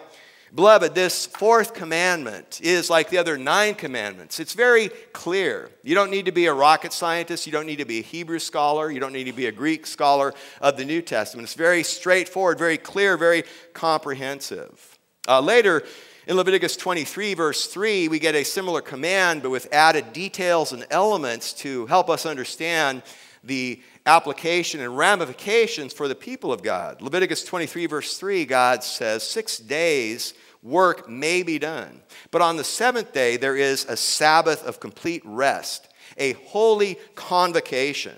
beloved, 0.54 0.94
this 0.94 1.26
fourth 1.26 1.74
commandment 1.74 2.60
is 2.62 2.90
like 2.90 3.10
the 3.10 3.18
other 3.18 3.38
nine 3.38 3.76
commandments. 3.76 4.42
It's 4.42 4.54
very 4.54 4.90
clear. 5.14 5.70
You 5.82 5.96
don't 5.96 6.12
need 6.12 6.26
to 6.26 6.34
be 6.34 6.48
a 6.48 6.54
rocket 6.54 6.92
scientist, 6.92 7.46
you 7.46 7.54
don't 7.54 7.66
need 7.66 7.78
to 7.78 7.86
be 7.86 8.00
a 8.00 8.04
Hebrew 8.04 8.40
scholar, 8.40 8.92
you 8.92 9.00
don't 9.00 9.14
need 9.14 9.24
to 9.24 9.34
be 9.34 9.48
a 9.48 9.54
Greek 9.54 9.88
scholar 9.88 10.34
of 10.60 10.76
the 10.76 10.84
New 10.84 11.02
Testament. 11.02 11.46
It's 11.46 11.56
very 11.56 11.82
straightforward, 11.82 12.60
very 12.60 12.78
clear, 12.78 13.18
very 13.18 13.44
comprehensive. 13.74 15.00
Uh, 15.28 15.40
later, 15.40 15.82
in 16.28 16.36
Leviticus 16.36 16.76
23, 16.76 17.36
verse 17.36 17.68
3, 17.68 18.10
we 18.10 18.20
get 18.20 18.36
a 18.36 18.44
similar 18.44 18.82
command, 18.82 19.44
but 19.44 19.50
with 19.50 19.72
added 19.72 20.12
details 20.12 20.74
and 20.74 20.86
elements 20.90 21.54
to 21.54 21.86
help 21.86 22.10
us 22.10 22.26
understand 22.26 23.02
the 23.46 23.82
application 24.06 24.82
and 24.82 24.98
ramifications 24.98 25.94
for 25.94 26.08
the 26.08 26.16
people 26.16 26.52
of 26.52 26.64
God. 26.64 27.02
Leviticus 27.02 27.44
23, 27.44 27.86
verse 27.88 28.18
3, 28.18 28.46
God 28.46 28.84
says, 28.84 29.24
Six 29.24 29.58
days 29.58 30.34
work 30.62 31.10
may 31.10 31.44
be 31.44 31.60
done, 31.60 32.02
but 32.32 32.42
on 32.42 32.58
the 32.58 32.64
seventh 32.64 33.14
day 33.14 33.38
there 33.38 33.56
is 33.56 33.86
a 33.86 33.98
Sabbath 33.98 34.64
of 34.66 34.80
complete 34.80 35.22
rest, 35.26 35.88
a 36.18 36.34
holy 36.34 36.98
convocation. 37.16 38.16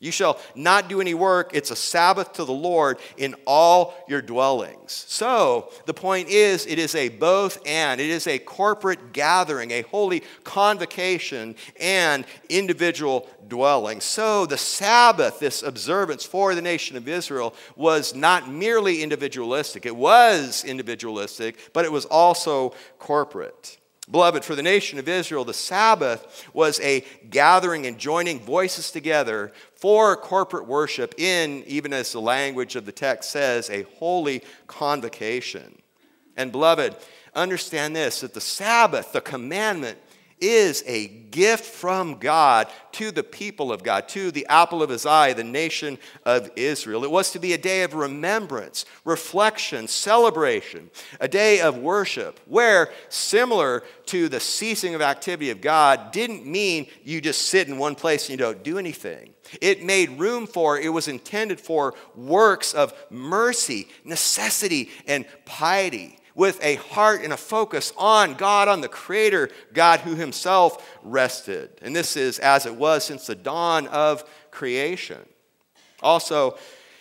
You 0.00 0.12
shall 0.12 0.38
not 0.54 0.88
do 0.88 1.00
any 1.00 1.14
work. 1.14 1.50
It's 1.54 1.72
a 1.72 1.76
Sabbath 1.76 2.34
to 2.34 2.44
the 2.44 2.52
Lord 2.52 2.98
in 3.16 3.34
all 3.46 3.94
your 4.06 4.22
dwellings. 4.22 5.04
So, 5.08 5.72
the 5.86 5.94
point 5.94 6.28
is, 6.28 6.66
it 6.66 6.78
is 6.78 6.94
a 6.94 7.08
both 7.08 7.60
and. 7.66 8.00
It 8.00 8.08
is 8.08 8.28
a 8.28 8.38
corporate 8.38 9.12
gathering, 9.12 9.72
a 9.72 9.82
holy 9.82 10.22
convocation, 10.44 11.56
and 11.80 12.24
individual 12.48 13.28
dwelling. 13.48 14.00
So, 14.00 14.46
the 14.46 14.56
Sabbath, 14.56 15.40
this 15.40 15.64
observance 15.64 16.24
for 16.24 16.54
the 16.54 16.62
nation 16.62 16.96
of 16.96 17.08
Israel, 17.08 17.52
was 17.74 18.14
not 18.14 18.48
merely 18.48 19.02
individualistic. 19.02 19.84
It 19.84 19.96
was 19.96 20.64
individualistic, 20.64 21.72
but 21.72 21.84
it 21.84 21.90
was 21.90 22.04
also 22.04 22.72
corporate. 23.00 23.78
Beloved, 24.10 24.42
for 24.44 24.54
the 24.54 24.62
nation 24.62 24.98
of 24.98 25.08
Israel, 25.08 25.44
the 25.44 25.52
Sabbath 25.52 26.48
was 26.54 26.80
a 26.80 27.04
gathering 27.28 27.86
and 27.86 27.98
joining 27.98 28.40
voices 28.40 28.90
together 28.90 29.52
for 29.74 30.16
corporate 30.16 30.66
worship 30.66 31.14
in, 31.18 31.62
even 31.66 31.92
as 31.92 32.12
the 32.12 32.20
language 32.20 32.74
of 32.74 32.86
the 32.86 32.92
text 32.92 33.30
says, 33.30 33.68
a 33.68 33.82
holy 33.98 34.42
convocation. 34.66 35.82
And 36.36 36.50
beloved, 36.50 36.96
understand 37.34 37.94
this 37.94 38.22
that 38.22 38.32
the 38.32 38.40
Sabbath, 38.40 39.12
the 39.12 39.20
commandment, 39.20 39.98
is 40.40 40.82
a 40.86 41.08
gift 41.08 41.64
from 41.64 42.18
God 42.18 42.68
to 42.92 43.10
the 43.10 43.22
people 43.22 43.72
of 43.72 43.82
God, 43.82 44.08
to 44.10 44.30
the 44.30 44.46
apple 44.46 44.82
of 44.82 44.90
his 44.90 45.06
eye, 45.06 45.32
the 45.32 45.44
nation 45.44 45.98
of 46.24 46.50
Israel. 46.56 47.04
It 47.04 47.10
was 47.10 47.30
to 47.32 47.38
be 47.38 47.52
a 47.52 47.58
day 47.58 47.82
of 47.82 47.94
remembrance, 47.94 48.84
reflection, 49.04 49.88
celebration, 49.88 50.90
a 51.20 51.28
day 51.28 51.60
of 51.60 51.78
worship, 51.78 52.40
where, 52.46 52.90
similar 53.08 53.82
to 54.06 54.28
the 54.28 54.40
ceasing 54.40 54.94
of 54.94 55.02
activity 55.02 55.50
of 55.50 55.60
God, 55.60 56.12
didn't 56.12 56.46
mean 56.46 56.86
you 57.04 57.20
just 57.20 57.42
sit 57.42 57.68
in 57.68 57.78
one 57.78 57.94
place 57.94 58.28
and 58.28 58.38
you 58.38 58.44
don't 58.44 58.62
do 58.62 58.78
anything. 58.78 59.34
It 59.60 59.84
made 59.84 60.18
room 60.18 60.46
for, 60.46 60.78
it 60.78 60.92
was 60.92 61.08
intended 61.08 61.60
for 61.60 61.94
works 62.14 62.74
of 62.74 62.92
mercy, 63.10 63.88
necessity, 64.04 64.90
and 65.06 65.24
piety 65.44 66.18
with 66.38 66.62
a 66.62 66.76
heart 66.76 67.20
and 67.24 67.32
a 67.32 67.36
focus 67.36 67.92
on 67.98 68.34
God, 68.34 68.68
on 68.68 68.80
the 68.80 68.88
Creator, 68.88 69.50
God 69.72 69.98
who 70.00 70.14
Himself 70.14 70.96
rested. 71.02 71.68
And 71.82 71.96
this 71.96 72.16
is 72.16 72.38
as 72.38 72.64
it 72.64 72.76
was 72.76 73.02
since 73.02 73.26
the 73.26 73.34
dawn 73.34 73.88
of 73.88 74.22
creation. 74.52 75.18
Also, 76.00 76.56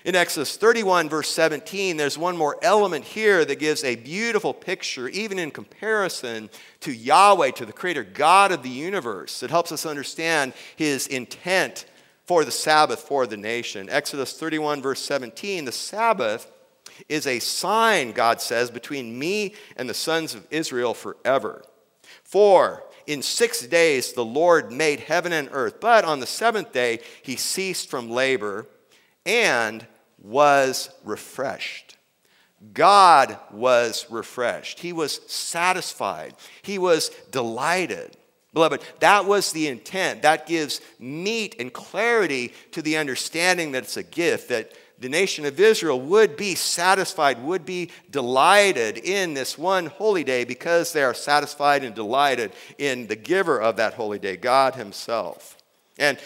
in 0.06 0.16
Exodus 0.16 0.58
31, 0.58 1.08
verse 1.08 1.30
17, 1.30 1.98
there's 1.98 2.18
one 2.18 2.36
more 2.36 2.58
element 2.64 3.06
here 3.06 3.46
that 3.46 3.60
gives 3.60 3.84
a 3.84 3.96
beautiful 3.96 4.56
picture, 4.56 5.08
even 5.10 5.38
in 5.38 5.52
comparison 5.52 6.50
to 6.80 6.92
Yahweh, 6.92 7.52
to 7.52 7.66
the 7.68 7.74
Creator, 7.74 8.06
God 8.06 8.52
of 8.52 8.64
the 8.64 8.70
universe. 8.70 9.44
It 9.44 9.52
helps 9.52 9.72
us 9.72 9.86
understand 9.86 10.54
His 10.78 11.06
intent 11.06 11.86
for 12.26 12.44
the 12.44 12.50
Sabbath 12.50 13.02
for 13.02 13.28
the 13.28 13.38
nation. 13.38 13.88
Exodus 13.88 14.34
31, 14.34 14.82
verse 14.82 15.02
17, 15.02 15.66
the 15.66 15.72
Sabbath 15.72 16.52
is 17.10 17.28
a 17.28 17.40
sign, 17.40 18.12
God 18.12 18.42
says, 18.42 18.72
between 18.72 19.18
me 19.18 19.54
and 19.76 19.90
the 19.90 19.94
sons 19.94 20.36
of 20.36 20.48
Israel 20.52 20.94
forever. 20.94 21.64
For 22.24 22.84
in 23.06 23.22
six 23.22 23.66
days 23.66 24.14
the 24.14 24.26
Lord 24.26 24.72
made 24.72 25.02
heaven 25.02 25.34
and 25.34 25.50
earth, 25.52 25.80
but 25.80 26.06
on 26.06 26.20
the 26.20 26.28
seventh 26.28 26.72
day 26.74 27.00
he 27.24 27.36
ceased 27.36 27.90
from 27.90 28.10
labor 28.10 28.68
and 29.26 29.86
was 30.22 30.90
refreshed. 31.04 31.96
God 32.74 33.38
was 33.52 34.08
refreshed. 34.10 34.80
He 34.80 34.92
was 34.92 35.22
satisfied. 35.32 36.34
He 36.62 36.78
was 36.80 37.10
delighted. 37.32 38.18
Beloved, 38.54 38.82
that 39.00 39.26
was 39.26 39.52
the 39.52 39.68
intent. 39.68 40.24
That 40.24 40.48
gives 40.48 40.82
meat 41.00 41.56
and 41.60 41.72
clarity 41.72 42.54
to 42.72 42.82
the 42.82 42.98
understanding 42.98 43.74
that 43.74 43.84
it's 43.84 43.98
a 43.98 44.04
gift, 44.04 44.50
that 44.50 44.72
the 45.00 45.10
nation 45.10 45.46
of 45.46 45.60
Israel 45.60 46.00
would 46.02 46.38
be 46.38 46.56
satisfied, 46.56 47.42
would 47.44 47.66
be 47.66 47.92
delighted 48.10 48.98
in 48.98 49.34
this 49.34 49.58
one 49.58 49.88
holy 49.88 50.24
day 50.24 50.44
because 50.44 50.94
they 50.94 51.04
are 51.04 51.14
satisfied 51.14 51.84
and 51.84 51.94
delighted 51.94 52.52
in 52.78 53.08
the 53.08 53.16
giver 53.16 53.60
of 53.60 53.78
that 53.78 53.94
holy 53.94 54.20
day, 54.20 54.38
God 54.38 54.76
Himself. 54.76 55.58
And, 56.00 56.18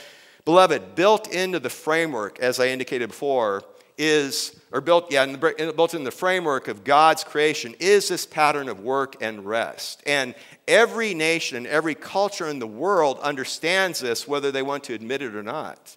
beloved, 0.45 0.95
built 0.95 1.31
into 1.31 1.59
the 1.59 1.69
framework, 1.69 2.39
as 2.39 2.59
I 2.59 2.67
indicated 2.67 3.09
before, 3.09 3.63
is, 3.97 4.59
or 4.71 4.81
built, 4.81 5.11
yeah, 5.11 5.23
in 5.23 5.33
the, 5.33 5.73
built 5.75 5.93
in 5.93 6.03
the 6.03 6.11
framework 6.11 6.67
of 6.67 6.83
God's 6.83 7.23
creation, 7.23 7.75
is 7.79 8.07
this 8.07 8.25
pattern 8.25 8.69
of 8.69 8.79
work 8.79 9.17
and 9.21 9.45
rest. 9.45 10.01
And 10.07 10.33
every 10.67 11.13
nation 11.13 11.57
and 11.57 11.67
every 11.67 11.95
culture 11.95 12.47
in 12.47 12.59
the 12.59 12.67
world 12.67 13.19
understands 13.19 13.99
this, 13.99 14.27
whether 14.27 14.51
they 14.51 14.63
want 14.63 14.85
to 14.85 14.93
admit 14.93 15.21
it 15.21 15.35
or 15.35 15.43
not. 15.43 15.95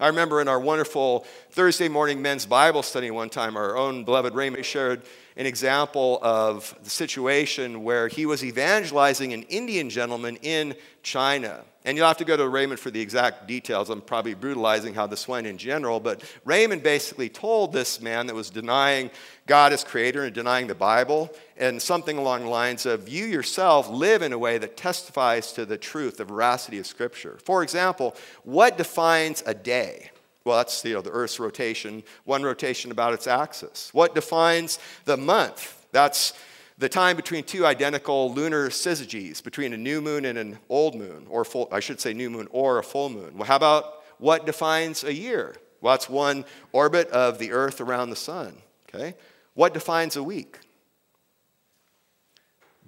I 0.00 0.06
remember 0.06 0.40
in 0.40 0.48
our 0.48 0.58
wonderful 0.58 1.26
Thursday 1.50 1.86
morning 1.86 2.22
men's 2.22 2.46
Bible 2.46 2.82
study 2.82 3.10
one 3.10 3.28
time, 3.28 3.54
our 3.54 3.76
own 3.76 4.04
beloved 4.04 4.34
Raymond 4.34 4.64
shared 4.64 5.02
an 5.40 5.46
example 5.46 6.18
of 6.20 6.78
the 6.84 6.90
situation 6.90 7.82
where 7.82 8.08
he 8.08 8.26
was 8.26 8.44
evangelizing 8.44 9.32
an 9.32 9.42
Indian 9.44 9.88
gentleman 9.88 10.36
in 10.42 10.74
China. 11.02 11.64
And 11.86 11.96
you'll 11.96 12.08
have 12.08 12.18
to 12.18 12.26
go 12.26 12.36
to 12.36 12.46
Raymond 12.46 12.78
for 12.78 12.90
the 12.90 13.00
exact 13.00 13.48
details. 13.48 13.88
I'm 13.88 14.02
probably 14.02 14.34
brutalizing 14.34 14.92
how 14.92 15.06
this 15.06 15.26
went 15.26 15.46
in 15.46 15.56
general, 15.56 15.98
but 15.98 16.22
Raymond 16.44 16.82
basically 16.82 17.30
told 17.30 17.72
this 17.72 18.02
man 18.02 18.26
that 18.26 18.34
was 18.34 18.50
denying 18.50 19.10
God 19.46 19.72
as 19.72 19.82
creator 19.82 20.24
and 20.24 20.34
denying 20.34 20.66
the 20.66 20.74
Bible, 20.74 21.30
and 21.56 21.80
something 21.80 22.18
along 22.18 22.42
the 22.42 22.50
lines 22.50 22.84
of, 22.84 23.08
You 23.08 23.24
yourself 23.24 23.88
live 23.88 24.20
in 24.20 24.34
a 24.34 24.38
way 24.38 24.58
that 24.58 24.76
testifies 24.76 25.52
to 25.52 25.64
the 25.64 25.78
truth, 25.78 26.18
the 26.18 26.26
veracity 26.26 26.78
of 26.78 26.86
Scripture. 26.86 27.38
For 27.42 27.62
example, 27.62 28.14
what 28.44 28.76
defines 28.76 29.42
a 29.46 29.54
day? 29.54 30.10
Well, 30.44 30.56
that's 30.56 30.84
you 30.84 30.94
know, 30.94 31.02
the 31.02 31.10
Earth's 31.10 31.38
rotation, 31.38 32.02
one 32.24 32.42
rotation 32.42 32.90
about 32.90 33.12
its 33.12 33.26
axis. 33.26 33.90
What 33.92 34.14
defines 34.14 34.78
the 35.04 35.16
month? 35.16 35.86
That's 35.92 36.32
the 36.78 36.88
time 36.88 37.16
between 37.16 37.44
two 37.44 37.66
identical 37.66 38.32
lunar 38.32 38.70
syzygies, 38.70 39.44
between 39.44 39.74
a 39.74 39.76
new 39.76 40.00
moon 40.00 40.24
and 40.24 40.38
an 40.38 40.58
old 40.70 40.94
moon, 40.94 41.26
or 41.28 41.44
full, 41.44 41.68
I 41.70 41.80
should 41.80 42.00
say 42.00 42.14
new 42.14 42.30
moon 42.30 42.48
or 42.50 42.78
a 42.78 42.82
full 42.82 43.10
moon. 43.10 43.36
Well, 43.36 43.46
how 43.46 43.56
about 43.56 44.02
what 44.18 44.46
defines 44.46 45.04
a 45.04 45.12
year? 45.12 45.54
Well, 45.82 45.94
it's 45.94 46.08
one 46.08 46.46
orbit 46.72 47.08
of 47.10 47.38
the 47.38 47.52
Earth 47.52 47.80
around 47.82 48.10
the 48.10 48.16
sun. 48.16 48.54
Okay? 48.88 49.14
What 49.54 49.74
defines 49.74 50.16
a 50.16 50.22
week? 50.22 50.58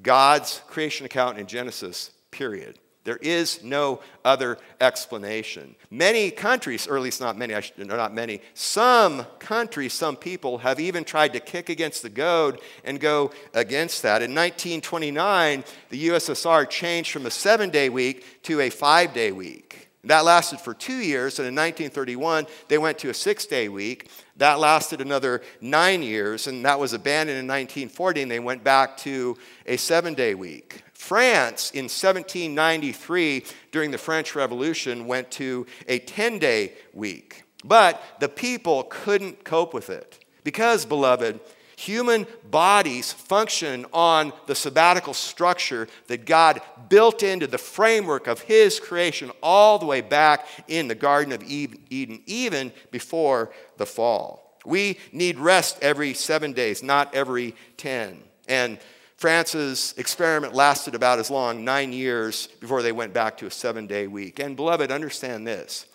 God's 0.03 0.63
creation 0.67 1.07
account 1.07 1.39
in 1.39 1.47
Genesis, 1.47 2.11
period. 2.31 2.79
There 3.05 3.17
is 3.17 3.65
no 3.65 4.01
other 4.25 4.59
explanation. 4.81 5.75
Many 5.91 6.31
countries, 6.31 6.87
or 6.87 6.97
at 6.97 7.03
least 7.03 7.21
not 7.21 7.37
many, 7.37 7.55
not 7.79 8.15
many, 8.15 8.41
some 8.55 9.27
countries, 9.41 9.93
some 9.93 10.17
people 10.17 10.59
have 10.59 10.79
even 10.79 11.03
tried 11.03 11.33
to 11.33 11.41
kick 11.41 11.69
against 11.69 12.03
the 12.03 12.09
goad 12.09 12.61
and 12.85 13.01
go 13.01 13.33
against 13.55 14.03
that. 14.03 14.23
In 14.23 14.31
1929, 14.31 15.65
the 15.91 16.09
USSR 16.09 16.69
changed 16.69 17.11
from 17.11 17.27
a 17.27 17.31
seven 17.31 17.71
day 17.71 17.89
week 17.89 18.43
to 18.45 18.61
a 18.61 18.71
five 18.71 19.13
day 19.13 19.33
week. 19.33 19.89
That 20.05 20.25
lasted 20.25 20.61
for 20.61 20.75
two 20.75 20.97
years, 20.97 21.39
and 21.39 21.47
in 21.47 21.55
1931, 21.55 22.47
they 22.67 22.79
went 22.79 22.99
to 22.99 23.11
a 23.11 23.15
six 23.15 23.47
day 23.47 23.69
week. 23.69 24.11
That 24.37 24.59
lasted 24.59 25.01
another 25.01 25.43
nine 25.61 26.03
years, 26.03 26.49
and 26.49 26.65
that 26.65 26.79
was 26.79 26.93
abandoned 26.93 27.39
in 27.39 27.47
1940, 27.47 28.23
and 28.23 28.31
they 28.31 28.41
went 28.41 28.65
back 28.65 28.97
to 28.99 29.37
a 29.67 29.77
seven 29.77 30.15
day 30.15 30.35
week. 30.35 30.83
France 31.03 31.73
in 31.73 31.87
1793, 31.87 33.45
during 33.73 33.91
the 33.91 33.99
French 33.99 34.37
Revolution, 34.37 35.09
went 35.09 35.33
to 35.33 35.67
a 35.89 35.99
10 35.99 36.39
day 36.39 36.75
week. 36.95 37.43
But 37.65 38.01
the 38.21 38.29
people 38.29 38.85
couldn't 38.85 39.43
cope 39.43 39.75
with 39.75 39.91
it. 39.91 40.25
Because, 40.45 40.87
beloved, 40.87 41.41
human 41.75 42.25
bodies 42.49 43.13
function 43.13 43.85
on 43.93 44.33
the 44.47 44.55
sabbatical 44.55 45.13
structure 45.13 45.89
that 46.07 46.25
God 46.25 46.63
built 46.89 47.25
into 47.25 47.49
the 47.49 47.59
framework 47.59 48.29
of 48.29 48.43
His 48.43 48.79
creation 48.79 49.33
all 49.43 49.81
the 49.81 49.87
way 49.87 50.03
back 50.03 50.47
in 50.69 50.87
the 50.87 50.95
Garden 50.95 51.33
of 51.33 51.43
Eden, 51.43 52.23
even 52.27 52.73
before 52.93 53.51
the 53.77 53.87
fall. 53.87 54.57
We 54.65 55.01
need 55.11 55.41
rest 55.41 55.79
every 55.83 56.15
seven 56.15 56.53
days, 56.53 56.81
not 56.81 57.13
every 57.13 57.57
10. 57.77 58.23
And 58.49 58.79
France's 59.23 59.95
experiment 59.99 60.53
lasted 60.53 60.97
about 60.97 61.21
as 61.21 61.31
long, 61.31 61.65
nine 61.65 61.93
years, 61.93 62.49
before 62.59 62.83
they 62.83 62.91
went 62.91 63.15
back 63.15 63.37
to 63.37 63.47
a 63.47 63.51
seven 63.53 63.87
day 63.87 64.09
week. 64.09 64.41
And, 64.41 64.57
beloved, 64.57 64.91
understand 64.91 65.47
this 65.47 65.87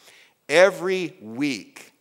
every 0.47 1.13
week, 1.19 1.91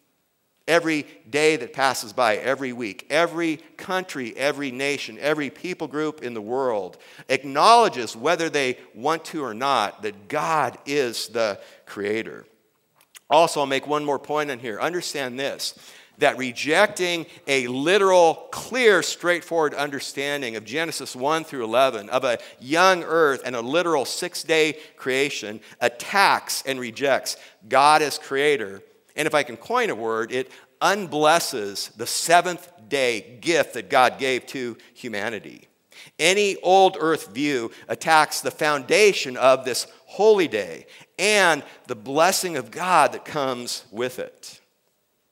every 0.69 1.05
day 1.29 1.57
that 1.57 1.73
passes 1.73 2.13
by, 2.13 2.37
every 2.37 2.73
week, 2.73 3.09
every 3.11 3.57
country, 3.77 4.37
every 4.37 4.71
nation, 4.71 5.19
every 5.19 5.51
people 5.51 5.89
group 5.89 6.23
in 6.23 6.33
the 6.33 6.41
world 6.41 6.97
acknowledges, 7.29 8.15
whether 8.15 8.49
they 8.49 8.79
want 8.95 9.25
to 9.25 9.43
or 9.43 9.53
not, 9.53 10.03
that 10.03 10.29
God 10.29 10.79
is 10.87 11.27
the 11.27 11.59
creator. 11.87 12.45
Also, 13.29 13.59
I'll 13.59 13.67
make 13.67 13.89
one 13.89 14.05
more 14.05 14.21
point 14.21 14.53
on 14.53 14.61
here. 14.61 14.79
Understand 14.79 15.41
this 15.41 15.77
that 16.19 16.39
rejecting 16.39 17.27
a 17.47 17.67
literal, 17.67 18.49
clear, 18.51 19.03
straightforward 19.03 19.75
understanding 19.75 20.57
of 20.57 20.65
Genesis 20.65 21.15
1 21.15 21.45
through 21.45 21.65
11, 21.65 22.09
of 22.09 22.25
a 22.25 22.39
young 22.61 23.03
earth 23.05 23.43
and 23.45 23.55
a 23.57 23.61
literal 23.61 24.05
six 24.05 24.43
day 24.43 24.79
creation, 24.97 25.61
attacks 25.81 26.63
and 26.67 26.81
rejects 26.81 27.37
God 27.69 28.03
as 28.03 28.19
creator. 28.19 28.83
And 29.15 29.27
if 29.27 29.35
I 29.35 29.43
can 29.43 29.57
coin 29.57 29.91
a 29.91 29.95
word, 29.95 30.33
it 30.33 30.51
unblesses 30.81 31.95
the 31.97 32.07
seventh 32.07 32.71
day 32.89 33.39
gift 33.41 33.75
that 33.75 33.91
God 33.91 34.19
gave 34.19 34.47
to 34.47 34.77
humanity. 34.95 35.69
Any 36.19 36.57
old 36.57 36.97
earth 37.01 37.33
view 37.33 37.71
attacks 37.89 38.41
the 38.41 38.51
foundation 38.51 39.37
of 39.37 39.65
this 39.65 39.87
holy 40.07 40.49
day 40.49 40.87
and 41.19 41.63
the 41.87 41.97
blessing 41.97 42.57
of 42.57 42.71
God 42.71 43.13
that 43.13 43.25
comes 43.25 43.85
with 43.91 44.19
it. 44.19 44.61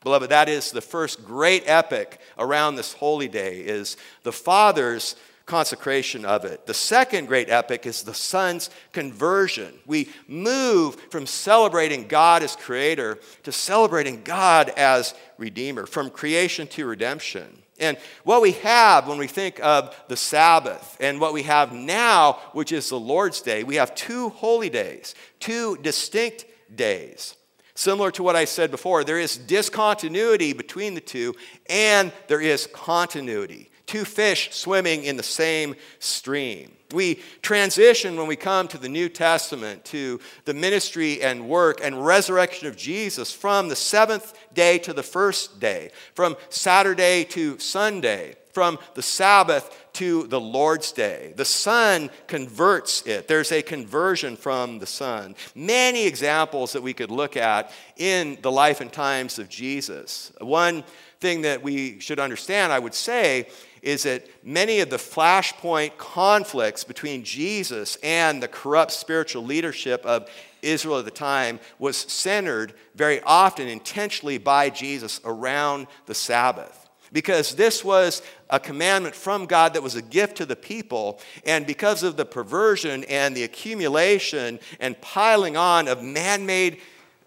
Beloved, 0.05 0.31
that 0.31 0.49
is 0.51 0.71
the 0.71 0.83
first 0.83 1.25
great 1.25 1.65
epic 1.67 2.21
around 2.39 2.77
this 2.77 2.93
holy 2.93 3.27
day 3.27 3.61
is 3.61 3.97
the 4.23 4.33
Father's 4.33 5.17
consecration 5.47 6.25
of 6.25 6.45
it. 6.45 6.67
The 6.67 6.75
second 6.75 7.27
great 7.27 7.51
epic 7.51 7.87
is 7.87 8.03
the 8.03 8.15
Son's 8.15 8.71
conversion. 8.93 9.75
We 9.87 10.11
move 10.29 10.97
from 11.11 11.27
celebrating 11.27 12.07
God 12.07 12.43
as 12.43 12.55
creator 12.55 13.19
to 13.43 13.53
celebrating 13.53 14.23
God 14.23 14.71
as 14.71 15.15
redeemer, 15.39 15.87
from 15.87 16.11
creation 16.11 16.67
to 16.69 16.87
redemption. 16.87 17.63
And 17.81 17.99
what 18.23 18.41
we 18.41 18.53
have 18.53 19.09
when 19.09 19.19
we 19.19 19.27
think 19.27 19.59
of 19.61 19.95
the 20.09 20.17
Sabbath 20.17 20.97
and 21.01 21.21
what 21.21 21.33
we 21.33 21.43
have 21.43 21.73
now, 21.73 22.35
which 22.53 22.73
is 22.73 22.89
the 22.89 23.01
Lord's 23.01 23.41
Day, 23.41 23.65
we 23.65 23.77
have 23.77 23.95
two 23.95 24.29
holy 24.29 24.71
days, 24.71 25.15
two 25.41 25.77
distinct 25.79 26.47
days. 26.75 27.35
Similar 27.75 28.13
to 28.13 28.23
what 28.23 28.37
I 28.37 28.45
said 28.45 28.71
before, 28.71 29.03
there 29.03 29.19
is 29.19 29.37
discontinuity 29.37 30.53
between 30.53 30.95
the 30.95 31.01
two, 31.01 31.35
and 31.69 32.13
there 32.29 32.41
is 32.41 32.69
continuity. 32.73 33.71
Two 33.87 34.05
fish 34.05 34.51
swimming 34.53 35.05
in 35.05 35.17
the 35.17 35.23
same 35.23 35.75
stream. 35.99 36.71
We 36.93 37.21
transition 37.43 38.17
when 38.17 38.29
we 38.29 38.37
come 38.37 38.69
to 38.69 38.79
the 38.79 38.89
New 38.89 39.09
Testament 39.09 39.85
to 39.87 40.21
the 40.45 40.55
ministry 40.55 41.23
and 41.23 41.49
work 41.49 41.81
and 41.83 42.07
resurrection 42.07 42.69
of 42.69 42.77
Jesus 42.77 43.33
from 43.33 43.69
the 43.69 43.77
seventh 43.77 44.33
day 44.55 44.79
to 44.79 44.93
the 44.93 45.03
first 45.03 45.59
day, 45.59 45.91
from 46.15 46.37
Saturday 46.51 47.25
to 47.25 47.59
Sunday, 47.59 48.37
from 48.53 48.79
the 48.95 49.03
Sabbath 49.03 49.84
to 49.95 50.27
the 50.27 50.41
Lord's 50.41 50.93
Day. 50.93 51.33
The 51.37 51.45
Son 51.45 52.11
converts 52.27 53.03
it. 53.07 53.29
There's 53.29 53.53
a 53.53 53.63
conversion 53.63 54.37
from 54.37 54.79
the 54.79 54.87
Son. 54.87 55.35
Many 55.55 56.07
examples 56.07 56.73
that 56.73 56.83
we 56.83 56.93
could 56.93 57.11
look 57.11 57.37
at 57.37 57.71
in 57.97 58.39
the 58.43 58.53
life 58.53 58.81
and 58.81 58.93
times 58.93 59.39
of 59.39 59.49
Jesus. 59.49 60.33
One 60.41 60.85
thing 61.21 61.43
that 61.43 61.63
we 61.63 62.01
should 62.01 62.21
understand, 62.21 62.73
I 62.73 62.79
would 62.79 62.95
say, 62.95 63.49
is 63.83 64.03
that 64.03 64.27
many 64.45 64.81
of 64.81 64.91
the 64.91 64.97
flashpoint 64.97 65.97
conflicts 65.97 66.85
between 66.85 67.23
Jesus 67.23 67.97
and 68.03 68.43
the 68.43 68.49
corrupt 68.49 68.93
spiritual 68.93 69.45
leadership 69.45 70.05
of 70.05 70.29
Israel 70.63 70.99
at 70.99 71.05
the 71.05 71.11
time 71.11 71.61
was 71.79 71.97
centered 71.97 72.75
very 72.95 73.21
often 73.23 73.69
intentionally 73.69 74.39
by 74.39 74.71
Jesus 74.71 75.21
around 75.25 75.87
the 76.07 76.15
Sabbath 76.15 76.85
because 77.15 77.55
this 77.55 77.85
was 77.85 78.23
a 78.55 78.61
commandment 78.61 79.17
from 79.17 79.47
God 79.47 79.75
that 79.75 79.83
was 79.83 79.97
a 79.97 80.03
gift 80.03 80.37
to 80.37 80.47
the 80.47 80.55
people. 80.55 81.19
And 81.45 81.67
because 81.67 82.05
of 82.05 82.17
the 82.17 82.25
perversion 82.25 83.03
and 83.05 83.37
the 83.37 83.43
accumulation 83.43 84.61
and 84.79 85.01
piling 85.01 85.57
on 85.57 85.89
of 85.89 86.03
man 86.03 86.47
made 86.47 86.79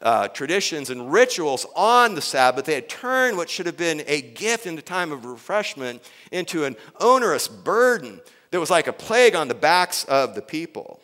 uh, 0.02 0.30
traditions 0.30 0.90
and 0.90 1.12
rituals 1.12 1.66
on 1.76 2.16
the 2.16 2.22
Sabbath, 2.22 2.66
they 2.66 2.76
had 2.76 2.88
turned 2.88 3.36
what 3.36 3.50
should 3.50 3.66
have 3.66 3.76
been 3.76 4.04
a 4.08 4.22
gift 4.22 4.66
in 4.66 4.76
the 4.76 4.82
time 4.82 5.12
of 5.12 5.26
refreshment 5.26 6.02
into 6.32 6.63
an 6.63 6.78
onerous 7.02 7.48
burden 7.48 8.22
that 8.52 8.60
was 8.60 8.70
like 8.70 8.88
a 8.88 8.94
plague 8.94 9.36
on 9.36 9.50
the 9.50 9.56
backs 9.56 10.06
of 10.06 10.34
the 10.34 10.42
people. 10.42 11.02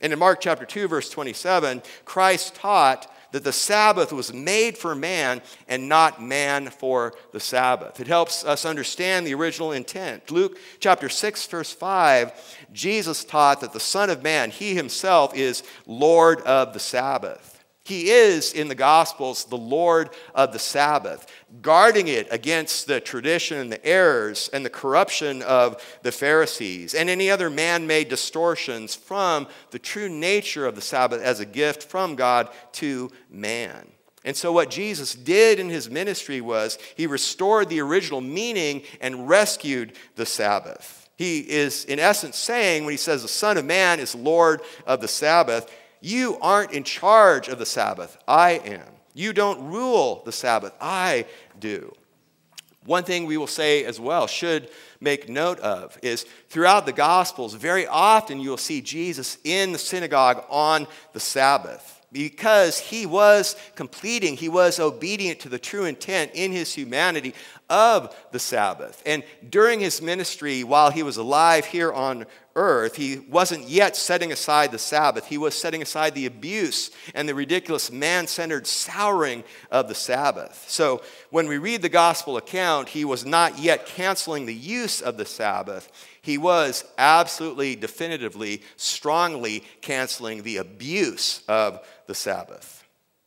And 0.00 0.12
in 0.12 0.18
Mark 0.18 0.40
chapter 0.40 0.64
2, 0.64 0.88
verse 0.88 1.08
27, 1.08 1.82
Christ 2.04 2.56
taught 2.56 3.11
that 3.32 3.44
the 3.44 3.52
Sabbath 3.52 4.12
was 4.12 4.32
made 4.32 4.78
for 4.78 4.94
man 4.94 5.42
and 5.66 5.88
not 5.88 6.22
man 6.22 6.70
for 6.70 7.14
the 7.32 7.40
Sabbath. 7.40 7.98
It 7.98 8.06
helps 8.06 8.44
us 8.44 8.64
understand 8.64 9.26
the 9.26 9.34
original 9.34 9.72
intent. 9.72 10.30
Luke 10.30 10.58
chapter 10.78 11.08
6, 11.08 11.46
verse 11.46 11.72
5, 11.72 12.66
Jesus 12.72 13.24
taught 13.24 13.60
that 13.60 13.72
the 13.72 13.80
Son 13.80 14.10
of 14.10 14.22
Man, 14.22 14.50
he 14.50 14.74
himself, 14.74 15.34
is 15.34 15.62
Lord 15.86 16.40
of 16.42 16.72
the 16.72 16.80
Sabbath. 16.80 17.51
He 17.84 18.10
is, 18.10 18.52
in 18.52 18.68
the 18.68 18.76
Gospels, 18.76 19.44
the 19.44 19.56
Lord 19.56 20.10
of 20.36 20.52
the 20.52 20.58
Sabbath, 20.60 21.26
guarding 21.62 22.06
it 22.06 22.28
against 22.30 22.86
the 22.86 23.00
tradition 23.00 23.58
and 23.58 23.72
the 23.72 23.84
errors 23.84 24.48
and 24.52 24.64
the 24.64 24.70
corruption 24.70 25.42
of 25.42 25.82
the 26.02 26.12
Pharisees 26.12 26.94
and 26.94 27.10
any 27.10 27.28
other 27.28 27.50
man 27.50 27.88
made 27.88 28.08
distortions 28.08 28.94
from 28.94 29.48
the 29.72 29.80
true 29.80 30.08
nature 30.08 30.64
of 30.64 30.76
the 30.76 30.80
Sabbath 30.80 31.20
as 31.20 31.40
a 31.40 31.46
gift 31.46 31.82
from 31.82 32.14
God 32.14 32.50
to 32.72 33.10
man. 33.28 33.88
And 34.24 34.36
so, 34.36 34.52
what 34.52 34.70
Jesus 34.70 35.14
did 35.14 35.58
in 35.58 35.68
his 35.68 35.90
ministry 35.90 36.40
was 36.40 36.78
he 36.96 37.08
restored 37.08 37.68
the 37.68 37.80
original 37.80 38.20
meaning 38.20 38.82
and 39.00 39.28
rescued 39.28 39.94
the 40.14 40.26
Sabbath. 40.26 41.02
He 41.16 41.40
is, 41.40 41.84
in 41.84 41.98
essence, 41.98 42.36
saying 42.36 42.84
when 42.84 42.92
he 42.92 42.98
says 42.98 43.22
the 43.22 43.28
Son 43.28 43.58
of 43.58 43.64
Man 43.64 43.98
is 43.98 44.14
Lord 44.14 44.60
of 44.86 45.00
the 45.00 45.08
Sabbath, 45.08 45.68
you 46.02 46.36
aren't 46.40 46.72
in 46.72 46.84
charge 46.84 47.48
of 47.48 47.58
the 47.58 47.66
Sabbath. 47.66 48.18
I 48.28 48.52
am. 48.52 48.86
You 49.14 49.32
don't 49.32 49.70
rule 49.70 50.22
the 50.24 50.32
Sabbath. 50.32 50.74
I 50.80 51.26
do. 51.58 51.92
One 52.84 53.04
thing 53.04 53.26
we 53.26 53.36
will 53.36 53.46
say 53.46 53.84
as 53.84 54.00
well, 54.00 54.26
should 54.26 54.68
make 55.00 55.28
note 55.28 55.60
of, 55.60 55.96
is 56.02 56.24
throughout 56.48 56.84
the 56.84 56.92
Gospels, 56.92 57.54
very 57.54 57.86
often 57.86 58.40
you 58.40 58.50
will 58.50 58.56
see 58.56 58.80
Jesus 58.80 59.38
in 59.44 59.72
the 59.72 59.78
synagogue 59.78 60.44
on 60.50 60.88
the 61.12 61.20
Sabbath 61.20 62.01
because 62.12 62.78
he 62.78 63.06
was 63.06 63.56
completing, 63.74 64.36
he 64.36 64.48
was 64.48 64.78
obedient 64.78 65.40
to 65.40 65.48
the 65.48 65.58
true 65.58 65.84
intent 65.84 66.32
in 66.34 66.52
his 66.52 66.74
humanity 66.74 67.34
of 67.70 68.14
the 68.32 68.38
Sabbath. 68.38 69.02
And 69.06 69.24
during 69.48 69.80
his 69.80 70.02
ministry, 70.02 70.62
while 70.62 70.90
he 70.90 71.02
was 71.02 71.16
alive 71.16 71.64
here 71.64 71.92
on 71.92 72.26
earth, 72.54 72.96
he 72.96 73.18
wasn't 73.30 73.66
yet 73.66 73.96
setting 73.96 74.30
aside 74.30 74.70
the 74.70 74.78
Sabbath. 74.78 75.26
He 75.26 75.38
was 75.38 75.54
setting 75.54 75.80
aside 75.80 76.14
the 76.14 76.26
abuse 76.26 76.90
and 77.14 77.26
the 77.26 77.34
ridiculous 77.34 77.90
man 77.90 78.26
centered 78.26 78.66
souring 78.66 79.42
of 79.70 79.88
the 79.88 79.94
Sabbath. 79.94 80.66
So 80.68 81.02
when 81.30 81.48
we 81.48 81.56
read 81.56 81.80
the 81.80 81.88
gospel 81.88 82.36
account, 82.36 82.90
he 82.90 83.06
was 83.06 83.24
not 83.24 83.58
yet 83.58 83.86
canceling 83.86 84.44
the 84.44 84.54
use 84.54 85.00
of 85.00 85.16
the 85.16 85.24
Sabbath. 85.24 85.90
He 86.20 86.38
was 86.38 86.84
absolutely, 86.98 87.74
definitively, 87.74 88.62
strongly 88.76 89.64
canceling 89.80 90.42
the 90.42 90.58
abuse 90.58 91.42
of 91.48 91.80
the 92.06 92.14
Sabbath. 92.14 92.82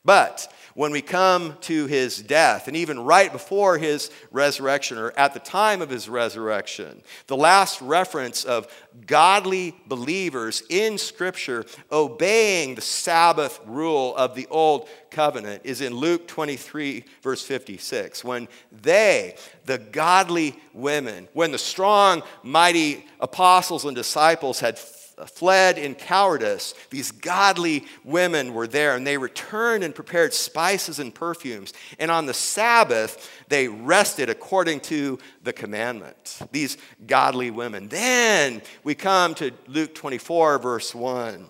But 0.05 0.53
when 0.75 0.91
we 0.91 1.01
come 1.01 1.57
to 1.61 1.87
his 1.87 2.21
death, 2.21 2.67
and 2.67 2.77
even 2.77 2.99
right 2.99 3.31
before 3.31 3.77
his 3.77 4.11
resurrection, 4.29 4.99
or 4.99 5.11
at 5.17 5.33
the 5.33 5.39
time 5.39 5.81
of 5.81 5.89
his 5.89 6.07
resurrection, 6.07 7.01
the 7.25 7.35
last 7.35 7.81
reference 7.81 8.43
of 8.43 8.67
godly 9.07 9.75
believers 9.87 10.61
in 10.69 10.99
Scripture 10.99 11.65
obeying 11.91 12.75
the 12.75 12.81
Sabbath 12.81 13.59
rule 13.65 14.15
of 14.15 14.35
the 14.35 14.47
Old 14.51 14.87
Covenant 15.09 15.61
is 15.63 15.81
in 15.81 15.95
Luke 15.95 16.27
23, 16.27 17.03
verse 17.23 17.41
56. 17.41 18.23
When 18.23 18.47
they, 18.71 19.37
the 19.63 19.77
godly 19.77 20.55
women, 20.73 21.29
when 21.33 21.51
the 21.51 21.57
strong, 21.57 22.21
mighty 22.43 23.05
apostles 23.21 23.85
and 23.85 23.95
disciples 23.95 24.59
had 24.59 24.77
Uh, 25.17 25.25
fled 25.25 25.77
in 25.77 25.95
cowardice, 25.95 26.73
these 26.89 27.09
godly 27.09 27.85
women 28.03 28.53
were 28.53 28.67
there 28.67 28.97
and 28.97 29.07
they 29.07 29.17
returned 29.17 29.81
and 29.81 29.95
prepared 29.95 30.33
spices 30.33 30.99
and 30.99 31.15
perfumes. 31.15 31.71
And 31.99 32.11
on 32.11 32.25
the 32.25 32.33
Sabbath, 32.33 33.31
they 33.47 33.69
rested 33.69 34.29
according 34.29 34.81
to 34.81 35.17
the 35.41 35.53
commandment. 35.53 36.39
These 36.51 36.77
godly 37.07 37.49
women. 37.49 37.87
Then 37.87 38.61
we 38.83 38.93
come 38.93 39.35
to 39.35 39.51
Luke 39.67 39.95
24, 39.95 40.59
verse 40.59 40.93
1. 40.93 41.47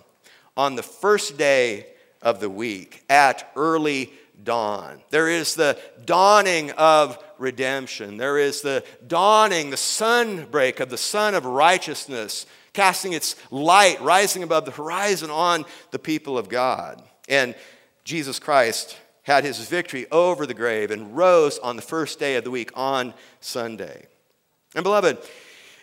On 0.58 0.76
the 0.76 0.84
first 0.84 1.36
day 1.36 1.88
of 2.22 2.40
the 2.40 2.50
week, 2.52 3.04
at 3.10 3.52
early 3.56 4.14
dawn, 4.44 5.02
there 5.10 5.28
is 5.28 5.56
the 5.56 5.80
dawning 6.06 6.70
of 6.72 7.18
redemption. 7.40 8.18
There 8.18 8.38
is 8.38 8.62
the 8.62 8.86
dawning, 9.08 9.72
the 9.72 9.76
sunbreak 9.76 10.80
of 10.80 10.92
the 10.92 11.00
sun 11.00 11.34
of 11.34 11.46
righteousness 11.46 12.46
casting 12.76 13.14
its 13.14 13.36
light, 13.52 14.00
rising 14.02 14.44
above 14.44 14.66
the 14.66 14.72
horizon 14.72 15.32
on 15.32 15.66
the 15.92 16.00
people 16.00 16.38
of 16.38 16.50
God. 16.50 17.02
And 17.30 17.56
Jesus 18.04 18.38
Christ 18.38 18.98
had 19.24 19.44
his 19.44 19.58
victory 19.68 20.06
over 20.12 20.46
the 20.46 20.54
grave 20.54 20.92
and 20.92 21.16
rose 21.16 21.58
on 21.58 21.78
the 21.78 21.82
first 21.82 22.20
day 22.20 22.36
of 22.36 22.44
the 22.44 22.52
week, 22.52 22.72
on 22.76 23.14
Sunday. 23.40 24.06
And 24.76 24.84
beloved, 24.84 25.18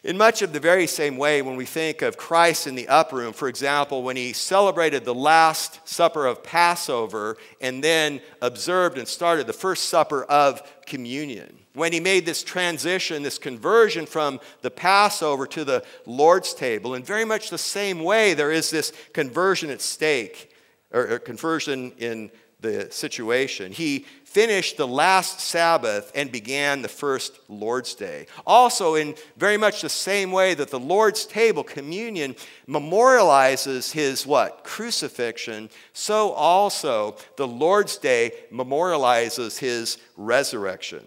in 0.05 0.19
much 0.19 0.43
of 0.43 0.53
the 0.53 0.61
very 0.61 0.87
same 0.87 1.17
way, 1.17 1.43
when 1.43 1.57
we 1.57 1.65
think 1.65 2.03
of 2.03 2.17
Christ 2.17 2.67
in 2.67 2.75
the 2.75 2.89
upper 2.89 3.17
room, 3.17 3.33
for 3.33 3.49
example, 3.49 4.03
when 4.03 4.17
he 4.17 4.33
celebrated 4.33 5.05
the 5.05 5.15
Last 5.15 5.81
Supper 5.89 6.27
of 6.27 6.45
Passover 6.45 7.39
and 7.61 7.83
then 7.83 8.21
observed 8.43 8.99
and 8.99 9.09
started 9.09 9.47
the 9.47 9.53
first 9.53 9.85
supper 9.85 10.25
of 10.25 10.61
communion, 10.85 11.57
when 11.75 11.93
he 11.93 12.01
made 12.01 12.27
this 12.27 12.43
transition, 12.43 13.23
this 13.23 13.39
conversion 13.39 14.07
from 14.07 14.41
the 14.61 14.71
Passover 14.71 15.47
to 15.49 15.65
the 15.65 15.85
Lord's 16.07 16.55
table, 16.55 16.95
in 16.95 17.03
very 17.03 17.25
much 17.25 17.51
the 17.51 17.59
same 17.59 18.03
way, 18.03 18.35
there 18.35 18.53
is 18.53 18.71
this 18.71 18.93
conversion 19.13 19.71
at 19.71 19.81
stake, 19.81 20.55
or, 20.93 21.15
or 21.15 21.19
conversion 21.19 21.93
in 21.99 22.31
the 22.61 22.89
situation. 22.91 23.73
He 23.73 24.07
finished 24.25 24.77
the 24.77 24.87
last 24.87 25.41
Sabbath 25.41 26.13
and 26.15 26.31
began 26.31 26.81
the 26.81 26.89
first 26.89 27.39
Lord's 27.49 27.95
Day. 27.95 28.27
Also, 28.47 28.95
in 28.95 29.15
very 29.37 29.57
much 29.57 29.83
the 29.83 29.89
same 29.89 30.31
way 30.31 30.55
that 30.55 30.71
the 30.71 30.79
Lord's 30.79 31.27
table, 31.27 31.65
communion, 31.65 32.37
memorializes 32.69 33.93
his 33.93 34.27
what? 34.27 34.63
Crucifixion, 34.65 35.71
so 35.93 36.33
also 36.33 37.17
the 37.37 37.49
Lord's 37.49 37.97
Day 37.97 38.33
memorializes 38.53 39.59
his 39.59 39.99
resurrection 40.17 41.05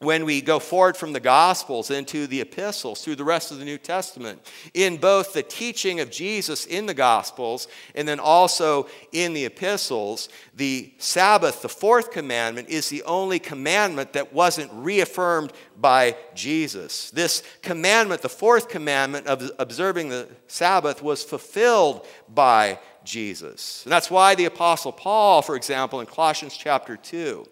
when 0.00 0.24
we 0.24 0.40
go 0.40 0.60
forward 0.60 0.96
from 0.96 1.12
the 1.12 1.18
Gospels 1.18 1.90
into 1.90 2.28
the 2.28 2.40
epistles 2.40 3.02
through 3.02 3.16
the 3.16 3.24
rest 3.24 3.50
of 3.50 3.58
the 3.58 3.64
New 3.64 3.78
Testament, 3.78 4.40
in 4.72 4.96
both 4.96 5.32
the 5.32 5.42
teaching 5.42 5.98
of 5.98 6.08
Jesus 6.08 6.66
in 6.66 6.86
the 6.86 6.94
Gospels 6.94 7.66
and 7.96 8.06
then 8.06 8.20
also 8.20 8.86
in 9.10 9.32
the 9.32 9.44
epistles, 9.44 10.28
the 10.54 10.92
Sabbath, 10.98 11.62
the 11.62 11.68
fourth 11.68 12.12
commandment, 12.12 12.68
is 12.68 12.88
the 12.88 13.02
only 13.02 13.40
commandment 13.40 14.12
that 14.12 14.32
wasn't 14.32 14.70
reaffirmed 14.72 15.52
by 15.80 16.16
Jesus. 16.32 17.10
This 17.10 17.42
commandment, 17.62 18.22
the 18.22 18.28
fourth 18.28 18.68
commandment 18.68 19.26
of 19.26 19.50
observing 19.58 20.10
the 20.10 20.28
Sabbath, 20.46 21.02
was 21.02 21.24
fulfilled 21.24 22.06
by 22.28 22.78
Jesus. 23.02 23.82
And 23.84 23.90
that's 23.90 24.12
why 24.12 24.36
the 24.36 24.44
Apostle 24.44 24.92
Paul, 24.92 25.42
for 25.42 25.56
example, 25.56 25.98
in 25.98 26.06
Colossians 26.06 26.56
chapter 26.56 26.96
2, 26.96 27.44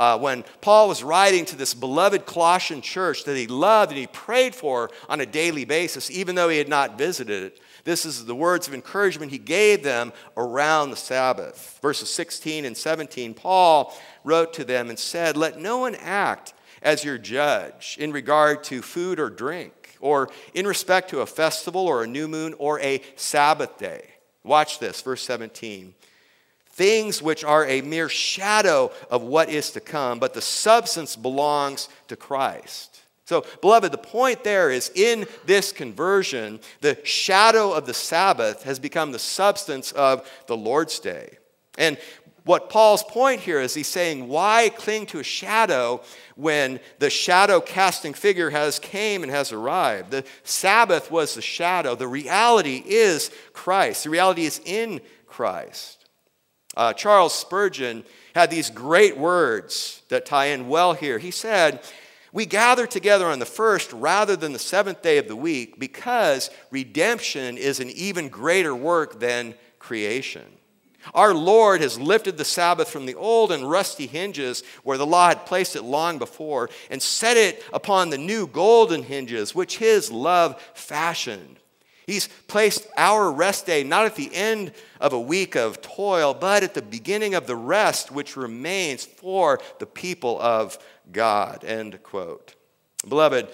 uh, 0.00 0.16
when 0.16 0.44
Paul 0.62 0.88
was 0.88 1.04
writing 1.04 1.44
to 1.44 1.56
this 1.56 1.74
beloved 1.74 2.24
Colossian 2.24 2.80
church 2.80 3.24
that 3.24 3.36
he 3.36 3.46
loved 3.46 3.92
and 3.92 4.00
he 4.00 4.06
prayed 4.06 4.54
for 4.54 4.90
on 5.10 5.20
a 5.20 5.26
daily 5.26 5.66
basis, 5.66 6.10
even 6.10 6.34
though 6.34 6.48
he 6.48 6.56
had 6.56 6.70
not 6.70 6.96
visited 6.96 7.42
it. 7.42 7.60
This 7.84 8.06
is 8.06 8.24
the 8.24 8.34
words 8.34 8.66
of 8.66 8.72
encouragement 8.72 9.30
he 9.30 9.36
gave 9.36 9.82
them 9.82 10.14
around 10.38 10.88
the 10.88 10.96
Sabbath. 10.96 11.78
Verses 11.82 12.08
16 12.08 12.64
and 12.64 12.74
17, 12.74 13.34
Paul 13.34 13.94
wrote 14.24 14.54
to 14.54 14.64
them 14.64 14.88
and 14.88 14.98
said, 14.98 15.36
Let 15.36 15.60
no 15.60 15.76
one 15.76 15.96
act 15.96 16.54
as 16.80 17.04
your 17.04 17.18
judge 17.18 17.98
in 18.00 18.10
regard 18.10 18.64
to 18.64 18.80
food 18.80 19.20
or 19.20 19.28
drink, 19.28 19.98
or 20.00 20.30
in 20.54 20.66
respect 20.66 21.10
to 21.10 21.20
a 21.20 21.26
festival 21.26 21.86
or 21.86 22.04
a 22.04 22.06
new 22.06 22.26
moon 22.26 22.54
or 22.56 22.80
a 22.80 23.02
Sabbath 23.16 23.76
day. 23.76 24.06
Watch 24.44 24.78
this, 24.78 25.02
verse 25.02 25.20
17 25.20 25.92
things 26.80 27.20
which 27.20 27.44
are 27.44 27.66
a 27.66 27.82
mere 27.82 28.08
shadow 28.08 28.90
of 29.10 29.20
what 29.20 29.50
is 29.50 29.70
to 29.72 29.80
come, 29.80 30.18
but 30.18 30.32
the 30.32 30.40
substance 30.40 31.14
belongs 31.14 31.90
to 32.08 32.16
Christ. 32.16 33.02
So, 33.26 33.44
beloved, 33.60 33.92
the 33.92 33.98
point 33.98 34.44
there 34.44 34.70
is 34.70 34.90
in 34.94 35.26
this 35.44 35.72
conversion, 35.72 36.58
the 36.80 36.96
shadow 37.04 37.74
of 37.74 37.84
the 37.84 37.92
Sabbath 37.92 38.62
has 38.62 38.78
become 38.78 39.12
the 39.12 39.18
substance 39.18 39.92
of 39.92 40.26
the 40.46 40.56
Lord's 40.56 40.98
day. 41.00 41.36
And 41.76 41.98
what 42.44 42.70
Paul's 42.70 43.02
point 43.02 43.42
here 43.42 43.60
is 43.60 43.74
he's 43.74 43.86
saying, 43.86 44.26
why 44.26 44.70
cling 44.74 45.04
to 45.08 45.18
a 45.18 45.22
shadow 45.22 46.00
when 46.34 46.80
the 46.98 47.10
shadow 47.10 47.60
casting 47.60 48.14
figure 48.14 48.48
has 48.48 48.78
came 48.78 49.22
and 49.22 49.30
has 49.30 49.52
arrived? 49.52 50.12
The 50.12 50.24
Sabbath 50.44 51.10
was 51.10 51.34
the 51.34 51.42
shadow. 51.42 51.94
The 51.94 52.08
reality 52.08 52.82
is 52.86 53.30
Christ. 53.52 54.04
The 54.04 54.10
reality 54.10 54.46
is 54.46 54.62
in 54.64 55.02
Christ. 55.26 55.99
Uh, 56.76 56.92
Charles 56.92 57.34
Spurgeon 57.34 58.04
had 58.34 58.50
these 58.50 58.70
great 58.70 59.16
words 59.16 60.02
that 60.08 60.26
tie 60.26 60.46
in 60.46 60.68
well 60.68 60.92
here. 60.92 61.18
He 61.18 61.30
said, 61.30 61.80
we 62.32 62.46
gather 62.46 62.86
together 62.86 63.26
on 63.26 63.40
the 63.40 63.46
first 63.46 63.92
rather 63.92 64.36
than 64.36 64.52
the 64.52 64.58
seventh 64.58 65.02
day 65.02 65.18
of 65.18 65.26
the 65.26 65.36
week 65.36 65.80
because 65.80 66.50
redemption 66.70 67.58
is 67.58 67.80
an 67.80 67.90
even 67.90 68.28
greater 68.28 68.74
work 68.74 69.18
than 69.18 69.54
creation. 69.78 70.44
Our 71.14 71.34
Lord 71.34 71.80
has 71.80 71.98
lifted 71.98 72.36
the 72.36 72.44
Sabbath 72.44 72.88
from 72.88 73.06
the 73.06 73.14
old 73.14 73.52
and 73.52 73.68
rusty 73.68 74.06
hinges 74.06 74.62
where 74.84 74.98
the 74.98 75.06
law 75.06 75.28
had 75.28 75.46
placed 75.46 75.74
it 75.74 75.82
long 75.82 76.18
before 76.18 76.68
and 76.90 77.02
set 77.02 77.36
it 77.36 77.64
upon 77.72 78.10
the 78.10 78.18
new 78.18 78.46
golden 78.46 79.02
hinges 79.02 79.54
which 79.54 79.78
His 79.78 80.12
love 80.12 80.60
fashioned. 80.74 81.59
He's 82.06 82.28
placed 82.48 82.86
our 82.96 83.30
rest 83.30 83.66
day 83.66 83.84
not 83.84 84.06
at 84.06 84.16
the 84.16 84.34
end 84.34 84.72
of 85.00 85.12
a 85.12 85.20
week 85.20 85.54
of 85.54 85.80
toil, 85.80 86.34
but 86.34 86.62
at 86.62 86.74
the 86.74 86.82
beginning 86.82 87.34
of 87.34 87.46
the 87.46 87.56
rest 87.56 88.10
which 88.10 88.36
remains 88.36 89.04
for 89.04 89.60
the 89.78 89.86
people 89.86 90.40
of 90.40 90.78
God. 91.12 91.64
End 91.64 92.02
quote. 92.02 92.54
Beloved, 93.08 93.48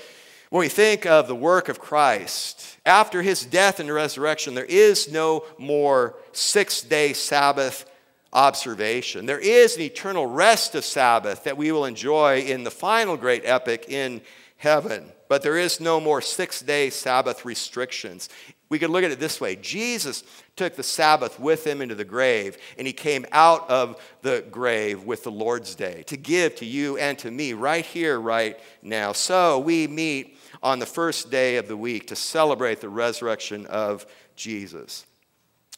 when 0.51 0.61
we 0.61 0.69
think 0.69 1.07
of 1.07 1.29
the 1.29 1.35
work 1.35 1.69
of 1.69 1.79
Christ, 1.79 2.79
after 2.87 3.21
his 3.21 3.45
death 3.45 3.81
and 3.81 3.93
resurrection, 3.93 4.55
there 4.55 4.65
is 4.65 5.11
no 5.11 5.45
more 5.59 6.17
six 6.33 6.83
day 6.83 7.13
Sabbath 7.13 7.85
observation. 8.33 9.27
There 9.27 9.41
is 9.41 9.77
an 9.77 9.83
eternal 9.83 10.27
rest 10.27 10.75
of 10.75 10.85
Sabbath 10.85 11.45
that 11.45 11.57
we 11.57 11.73
will 11.73 11.85
enjoy 11.85 12.41
in 12.41 12.65
the 12.65 12.71
final 12.71 13.17
great 13.17 13.43
epic 13.45 13.87
in 13.89 14.21
heaven. 14.57 15.11
But 15.29 15.43
there 15.43 15.59
is 15.59 15.81
no 15.81 16.01
more 16.01 16.21
six 16.21 16.61
day 16.61 16.91
Sabbath 16.91 17.45
restrictions. 17.45 18.29
We 18.69 18.79
could 18.79 18.91
look 18.91 19.05
at 19.05 19.11
it 19.11 19.21
this 19.21 19.41
way 19.41 19.57
Jesus 19.57 20.25
took 20.57 20.75
the 20.75 20.83
Sabbath 20.83 21.39
with 21.39 21.67
him 21.67 21.81
into 21.81 21.95
the 21.95 22.05
grave, 22.05 22.59
and 22.79 22.87
he 22.87 22.93
came 22.93 23.27
out 23.33 23.69
of 23.71 24.01
the 24.23 24.45
grave 24.51 25.05
with 25.05 25.25
the 25.25 25.31
Lord's 25.31 25.75
Day 25.75 26.03
to 26.07 26.17
give 26.17 26.57
to 26.57 26.65
you 26.65 26.97
and 26.97 27.19
to 27.19 27.31
me 27.31 27.53
right 27.53 27.85
here, 27.85 28.21
right 28.21 28.59
now. 28.83 29.13
So 29.13 29.59
we 29.59 29.87
meet 29.87 30.39
on 30.63 30.79
the 30.79 30.87
first 30.87 31.31
day 31.31 31.57
of 31.57 31.69
the 31.69 31.77
week 31.77 32.09
to 32.09 32.17
celebrate 32.17 32.81
the 32.81 32.89
resurrection 32.89 33.67
of 33.67 34.07
Jesus. 34.35 35.07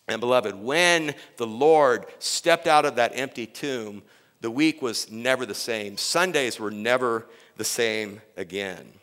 And 0.06 0.20
beloved, 0.20 0.54
when 0.54 1.14
the 1.36 1.46
Lord 1.46 2.06
stepped 2.18 2.66
out 2.66 2.86
of 2.86 2.96
that 2.96 3.12
empty 3.14 3.46
tomb, 3.46 4.02
the 4.40 4.50
week 4.50 4.80
was 4.80 5.10
never 5.10 5.44
the 5.44 5.54
same. 5.54 5.96
Sundays 5.98 6.58
were 6.58 6.70
never 6.70 7.26
the 7.56 7.64
same 7.64 8.22
again. 8.36 8.97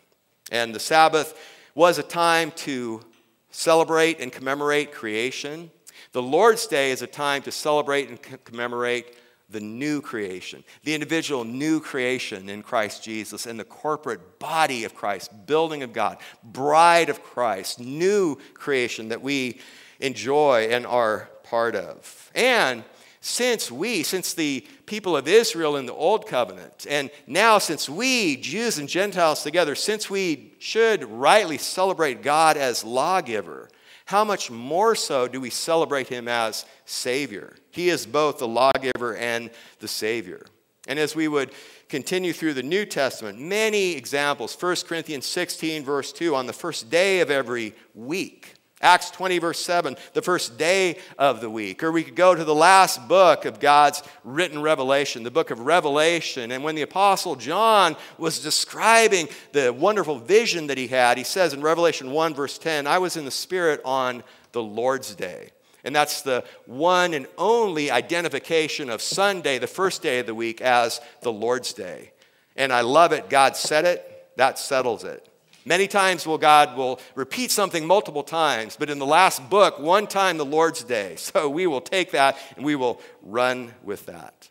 And 0.50 0.74
the 0.74 0.80
Sabbath 0.80 1.38
was 1.74 1.98
a 1.98 2.02
time 2.02 2.52
to 2.52 3.02
celebrate 3.50 4.20
and 4.20 4.32
commemorate 4.32 4.92
creation. 4.92 5.70
The 6.12 6.22
Lord's 6.22 6.66
Day 6.66 6.90
is 6.90 7.02
a 7.02 7.06
time 7.06 7.42
to 7.42 7.52
celebrate 7.52 8.08
and 8.08 8.44
commemorate 8.44 9.16
the 9.48 9.60
new 9.60 10.00
creation, 10.00 10.64
the 10.82 10.94
individual 10.94 11.44
new 11.44 11.80
creation 11.80 12.48
in 12.48 12.62
Christ 12.62 13.04
Jesus, 13.04 13.46
and 13.46 13.58
the 13.58 13.64
corporate 13.64 14.38
body 14.38 14.84
of 14.84 14.94
Christ, 14.94 15.30
building 15.46 15.82
of 15.82 15.92
God, 15.92 16.18
bride 16.42 17.08
of 17.08 17.22
Christ, 17.22 17.78
new 17.78 18.36
creation 18.54 19.08
that 19.10 19.22
we 19.22 19.60
enjoy 20.00 20.68
and 20.70 20.84
are 20.84 21.30
part 21.44 21.76
of. 21.76 22.30
And 22.34 22.82
since 23.26 23.72
we, 23.72 24.04
since 24.04 24.34
the 24.34 24.64
people 24.86 25.16
of 25.16 25.26
Israel 25.26 25.76
in 25.76 25.84
the 25.84 25.92
Old 25.92 26.28
Covenant, 26.28 26.86
and 26.88 27.10
now 27.26 27.58
since 27.58 27.88
we, 27.88 28.36
Jews 28.36 28.78
and 28.78 28.88
Gentiles 28.88 29.42
together, 29.42 29.74
since 29.74 30.08
we 30.08 30.54
should 30.60 31.02
rightly 31.04 31.58
celebrate 31.58 32.22
God 32.22 32.56
as 32.56 32.84
lawgiver, 32.84 33.68
how 34.04 34.22
much 34.22 34.48
more 34.48 34.94
so 34.94 35.26
do 35.26 35.40
we 35.40 35.50
celebrate 35.50 36.06
him 36.06 36.28
as 36.28 36.64
Savior? 36.84 37.56
He 37.72 37.88
is 37.88 38.06
both 38.06 38.38
the 38.38 38.46
lawgiver 38.46 39.16
and 39.16 39.50
the 39.80 39.88
Savior. 39.88 40.46
And 40.86 40.96
as 40.96 41.16
we 41.16 41.26
would 41.26 41.50
continue 41.88 42.32
through 42.32 42.54
the 42.54 42.62
New 42.62 42.86
Testament, 42.86 43.40
many 43.40 43.96
examples. 43.96 44.56
1 44.58 44.76
Corinthians 44.86 45.26
16, 45.26 45.84
verse 45.84 46.12
2, 46.12 46.36
on 46.36 46.46
the 46.46 46.52
first 46.52 46.90
day 46.90 47.18
of 47.18 47.32
every 47.32 47.74
week, 47.92 48.54
Acts 48.82 49.10
20, 49.10 49.38
verse 49.38 49.58
7, 49.60 49.96
the 50.12 50.20
first 50.20 50.58
day 50.58 50.98
of 51.18 51.40
the 51.40 51.48
week. 51.48 51.82
Or 51.82 51.90
we 51.90 52.02
could 52.02 52.14
go 52.14 52.34
to 52.34 52.44
the 52.44 52.54
last 52.54 53.08
book 53.08 53.46
of 53.46 53.58
God's 53.58 54.02
written 54.22 54.60
revelation, 54.60 55.22
the 55.22 55.30
book 55.30 55.50
of 55.50 55.60
Revelation. 55.60 56.52
And 56.52 56.62
when 56.62 56.74
the 56.74 56.82
Apostle 56.82 57.36
John 57.36 57.96
was 58.18 58.40
describing 58.40 59.28
the 59.52 59.72
wonderful 59.72 60.18
vision 60.18 60.66
that 60.66 60.76
he 60.76 60.88
had, 60.88 61.16
he 61.16 61.24
says 61.24 61.54
in 61.54 61.62
Revelation 61.62 62.10
1, 62.10 62.34
verse 62.34 62.58
10, 62.58 62.86
I 62.86 62.98
was 62.98 63.16
in 63.16 63.24
the 63.24 63.30
Spirit 63.30 63.80
on 63.82 64.22
the 64.52 64.62
Lord's 64.62 65.14
day. 65.14 65.52
And 65.82 65.94
that's 65.94 66.20
the 66.20 66.44
one 66.66 67.14
and 67.14 67.26
only 67.38 67.90
identification 67.90 68.90
of 68.90 69.00
Sunday, 69.00 69.58
the 69.58 69.66
first 69.66 70.02
day 70.02 70.18
of 70.18 70.26
the 70.26 70.34
week, 70.34 70.60
as 70.60 71.00
the 71.22 71.32
Lord's 71.32 71.72
day. 71.72 72.12
And 72.56 72.72
I 72.72 72.82
love 72.82 73.12
it. 73.12 73.30
God 73.30 73.56
said 73.56 73.86
it, 73.86 74.28
that 74.36 74.58
settles 74.58 75.04
it. 75.04 75.26
Many 75.66 75.88
times 75.88 76.24
will 76.24 76.38
God 76.38 76.76
will 76.76 77.00
repeat 77.16 77.50
something 77.50 77.84
multiple 77.84 78.22
times, 78.22 78.76
but 78.78 78.88
in 78.88 79.00
the 79.00 79.04
last 79.04 79.50
book, 79.50 79.80
one 79.80 80.06
time 80.06 80.38
the 80.38 80.44
Lord's 80.44 80.82
day. 80.82 81.16
So 81.26 81.50
we 81.50 81.66
will 81.66 81.80
take 81.80 82.12
that 82.12 82.38
and 82.56 82.64
we 82.64 82.76
will 82.76 83.00
run 83.20 83.74
with 83.82 84.06
that. 84.06 84.48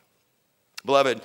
Beloved, 0.85 1.21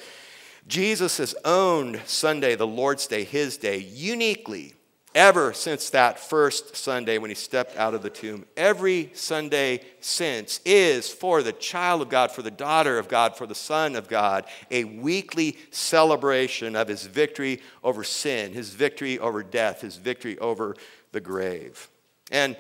Jesus 0.69 1.19
has 1.19 1.35
owned 1.45 2.01
Sunday, 2.07 2.55
the 2.55 2.67
Lord's 2.67 3.07
day, 3.09 3.25
his 3.25 3.57
day, 3.59 3.79
uniquely 3.79 4.75
ever 5.15 5.53
since 5.53 5.91
that 5.91 6.19
first 6.19 6.77
Sunday 6.77 7.19
when 7.19 7.31
he 7.31 7.35
stepped 7.35 7.77
out 7.77 7.95
of 7.95 8.03
the 8.03 8.11
tomb. 8.11 8.47
Every 8.57 9.11
Sunday 9.15 9.81
since 10.01 10.61
is 10.65 11.09
for 11.09 11.43
the 11.43 11.53
child 11.53 12.03
of 12.03 12.09
God, 12.09 12.31
for 12.31 12.43
the 12.43 12.51
daughter 12.51 12.99
of 12.99 13.09
God, 13.09 13.37
for 13.37 13.47
the 13.47 13.55
son 13.55 13.97
of 13.97 14.09
God, 14.09 14.45
a 14.71 14.85
weekly 14.85 15.59
celebration 15.71 16.77
of 16.77 16.89
his 16.89 17.07
victory 17.07 17.61
over 17.83 18.05
sin, 18.05 18.53
his 18.53 18.71
victory 18.71 19.19
over 19.19 19.43
death, 19.43 19.81
his 19.81 19.97
victory 19.97 20.39
over 20.39 20.77
the 21.13 21.21
grave. 21.21 21.89
And 22.31 22.57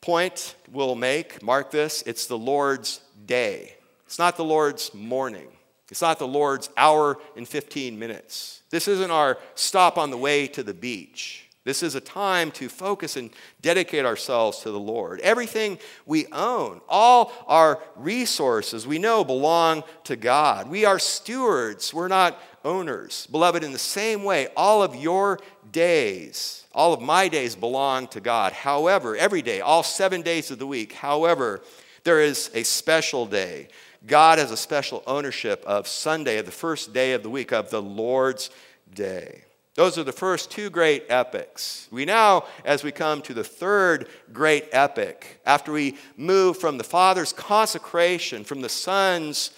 point 0.00 0.54
we'll 0.70 0.94
make, 0.94 1.42
mark 1.42 1.70
this, 1.70 2.02
it's 2.06 2.26
the 2.26 2.38
Lord's 2.38 3.00
day. 3.26 3.76
It's 4.06 4.18
not 4.18 4.36
the 4.36 4.44
Lord's 4.44 4.94
morning. 4.94 5.48
It's 5.90 6.02
not 6.02 6.18
the 6.18 6.28
Lord's 6.28 6.70
hour 6.76 7.18
and 7.36 7.46
15 7.46 7.98
minutes. 7.98 8.59
This 8.70 8.88
isn't 8.88 9.10
our 9.10 9.38
stop 9.54 9.98
on 9.98 10.10
the 10.10 10.16
way 10.16 10.46
to 10.48 10.62
the 10.62 10.74
beach. 10.74 11.46
This 11.62 11.82
is 11.82 11.94
a 11.94 12.00
time 12.00 12.50
to 12.52 12.70
focus 12.70 13.16
and 13.16 13.30
dedicate 13.60 14.06
ourselves 14.06 14.60
to 14.60 14.70
the 14.70 14.80
Lord. 14.80 15.20
Everything 15.20 15.78
we 16.06 16.26
own, 16.32 16.80
all 16.88 17.32
our 17.46 17.80
resources, 17.96 18.86
we 18.86 18.98
know 18.98 19.24
belong 19.24 19.84
to 20.04 20.16
God. 20.16 20.70
We 20.70 20.86
are 20.86 20.98
stewards, 20.98 21.92
we're 21.92 22.08
not 22.08 22.40
owners. 22.64 23.26
Beloved, 23.30 23.62
in 23.62 23.72
the 23.72 23.78
same 23.78 24.24
way, 24.24 24.48
all 24.56 24.82
of 24.82 24.96
your 24.96 25.38
days, 25.70 26.64
all 26.72 26.94
of 26.94 27.02
my 27.02 27.28
days 27.28 27.54
belong 27.54 28.08
to 28.08 28.20
God. 28.20 28.54
However, 28.54 29.14
every 29.14 29.42
day, 29.42 29.60
all 29.60 29.82
seven 29.82 30.22
days 30.22 30.50
of 30.50 30.58
the 30.58 30.66
week, 30.66 30.94
however, 30.94 31.60
there 32.04 32.20
is 32.20 32.50
a 32.54 32.62
special 32.62 33.26
day 33.26 33.68
God 34.06 34.38
has 34.38 34.50
a 34.50 34.56
special 34.56 35.02
ownership 35.06 35.62
of 35.66 35.86
Sunday, 35.86 36.38
of 36.38 36.46
the 36.46 36.52
first 36.52 36.92
day 36.92 37.12
of 37.12 37.22
the 37.22 37.30
week, 37.30 37.52
of 37.52 37.70
the 37.70 37.82
Lord's 37.82 38.50
day. 38.94 39.44
Those 39.74 39.98
are 39.98 40.04
the 40.04 40.12
first 40.12 40.50
two 40.50 40.68
great 40.68 41.04
epics. 41.08 41.86
We 41.90 42.04
now, 42.04 42.44
as 42.64 42.82
we 42.82 42.92
come 42.92 43.22
to 43.22 43.34
the 43.34 43.44
third 43.44 44.08
great 44.32 44.66
epic, 44.72 45.40
after 45.46 45.70
we 45.70 45.96
move 46.16 46.58
from 46.58 46.76
the 46.76 46.84
Father's 46.84 47.32
consecration, 47.32 48.44
from 48.44 48.62
the 48.62 48.68
Son's 48.68 49.52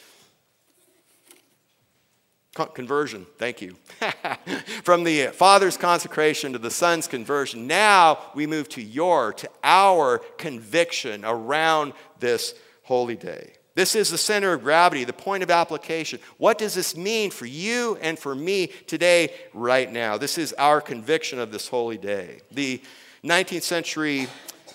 conversion, 2.74 3.26
thank 3.38 3.62
you, 3.62 3.76
from 4.84 5.04
the 5.04 5.28
Father's 5.28 5.78
consecration 5.78 6.52
to 6.52 6.58
the 6.58 6.70
Son's 6.70 7.08
conversion, 7.08 7.66
now 7.66 8.18
we 8.34 8.46
move 8.46 8.68
to 8.70 8.82
your, 8.82 9.32
to 9.32 9.48
our 9.64 10.18
conviction 10.36 11.24
around 11.24 11.94
this 12.18 12.54
holy 12.82 13.16
day. 13.16 13.54
This 13.74 13.94
is 13.94 14.10
the 14.10 14.18
center 14.18 14.52
of 14.52 14.62
gravity, 14.62 15.04
the 15.04 15.12
point 15.12 15.42
of 15.42 15.50
application. 15.50 16.20
What 16.36 16.58
does 16.58 16.74
this 16.74 16.94
mean 16.96 17.30
for 17.30 17.46
you 17.46 17.96
and 18.02 18.18
for 18.18 18.34
me 18.34 18.66
today, 18.86 19.32
right 19.54 19.90
now? 19.90 20.18
This 20.18 20.36
is 20.36 20.52
our 20.54 20.80
conviction 20.80 21.38
of 21.38 21.50
this 21.50 21.68
holy 21.68 21.96
day. 21.96 22.40
The 22.50 22.82
19th 23.24 23.62
century 23.62 24.28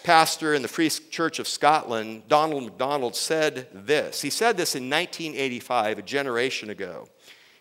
pastor 0.03 0.53
in 0.53 0.61
the 0.61 0.67
Free 0.67 0.89
Church 0.89 1.37
of 1.37 1.47
Scotland, 1.47 2.23
Donald 2.27 2.63
MacDonald, 2.63 3.15
said 3.15 3.67
this. 3.73 4.21
He 4.21 4.29
said 4.29 4.57
this 4.57 4.73
in 4.73 4.89
1985, 4.89 5.99
a 5.99 6.01
generation 6.01 6.69
ago. 6.69 7.07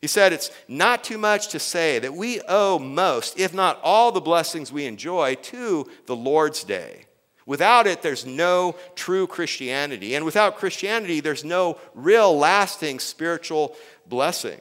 He 0.01 0.07
said, 0.07 0.33
It's 0.33 0.51
not 0.69 1.03
too 1.03 1.19
much 1.19 1.49
to 1.49 1.59
say 1.59 1.99
that 1.99 2.15
we 2.15 2.41
owe 2.49 2.79
most, 2.79 3.39
if 3.39 3.53
not 3.53 3.81
all, 3.83 4.13
the 4.13 4.21
blessings 4.21 4.71
we 4.71 4.87
enjoy 4.87 5.35
to 5.35 5.91
the 6.07 6.17
Lord's 6.17 6.63
Day. 6.65 7.06
Without 7.47 7.87
it, 7.87 8.03
there's 8.03 8.27
no 8.27 8.75
true 8.97 9.29
Christianity. 9.29 10.17
And 10.17 10.25
without 10.25 10.57
Christianity, 10.57 11.21
there's 11.21 11.45
no 11.45 11.79
real 11.95 12.37
lasting 12.37 12.99
spiritual 12.99 13.77
blessing. 14.07 14.61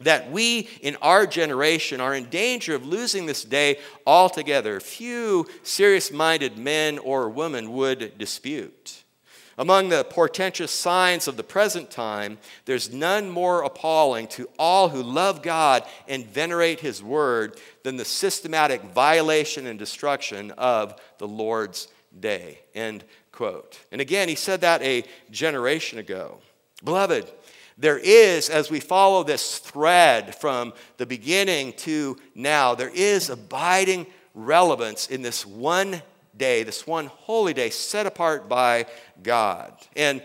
That 0.00 0.30
we 0.30 0.68
in 0.82 0.96
our 1.02 1.26
generation 1.26 2.00
are 2.00 2.14
in 2.14 2.28
danger 2.28 2.74
of 2.74 2.86
losing 2.86 3.26
this 3.26 3.42
day 3.42 3.78
altogether. 4.06 4.78
Few 4.78 5.46
serious 5.64 6.12
minded 6.12 6.58
men 6.58 6.98
or 6.98 7.28
women 7.28 7.72
would 7.72 8.16
dispute. 8.18 9.02
Among 9.58 9.88
the 9.88 10.04
portentous 10.04 10.70
signs 10.70 11.26
of 11.26 11.38
the 11.38 11.42
present 11.42 11.90
time, 11.90 12.36
there's 12.66 12.92
none 12.92 13.30
more 13.30 13.62
appalling 13.62 14.26
to 14.28 14.50
all 14.58 14.90
who 14.90 15.02
love 15.02 15.42
God 15.42 15.82
and 16.06 16.26
venerate 16.26 16.80
His 16.80 17.02
word 17.02 17.58
than 17.82 17.96
the 17.96 18.04
systematic 18.04 18.82
violation 18.82 19.66
and 19.66 19.78
destruction 19.78 20.50
of 20.52 20.94
the 21.16 21.26
Lord's 21.26 21.88
day. 22.20 22.60
End 22.74 23.04
quote. 23.32 23.78
And 23.92 24.00
again, 24.00 24.28
he 24.28 24.34
said 24.34 24.62
that 24.62 24.82
a 24.82 25.04
generation 25.30 25.98
ago. 25.98 26.38
Beloved, 26.84 27.30
there 27.78 27.98
is, 27.98 28.48
as 28.48 28.70
we 28.70 28.80
follow 28.80 29.22
this 29.22 29.58
thread 29.58 30.34
from 30.34 30.72
the 30.96 31.06
beginning 31.06 31.74
to 31.74 32.16
now, 32.34 32.74
there 32.74 32.92
is 32.92 33.28
abiding 33.28 34.06
relevance 34.34 35.08
in 35.08 35.22
this 35.22 35.44
one 35.44 36.02
day, 36.36 36.62
this 36.62 36.86
one 36.86 37.06
holy 37.06 37.54
day 37.54 37.70
set 37.70 38.06
apart 38.06 38.48
by 38.48 38.86
God. 39.22 39.74
And 39.94 40.22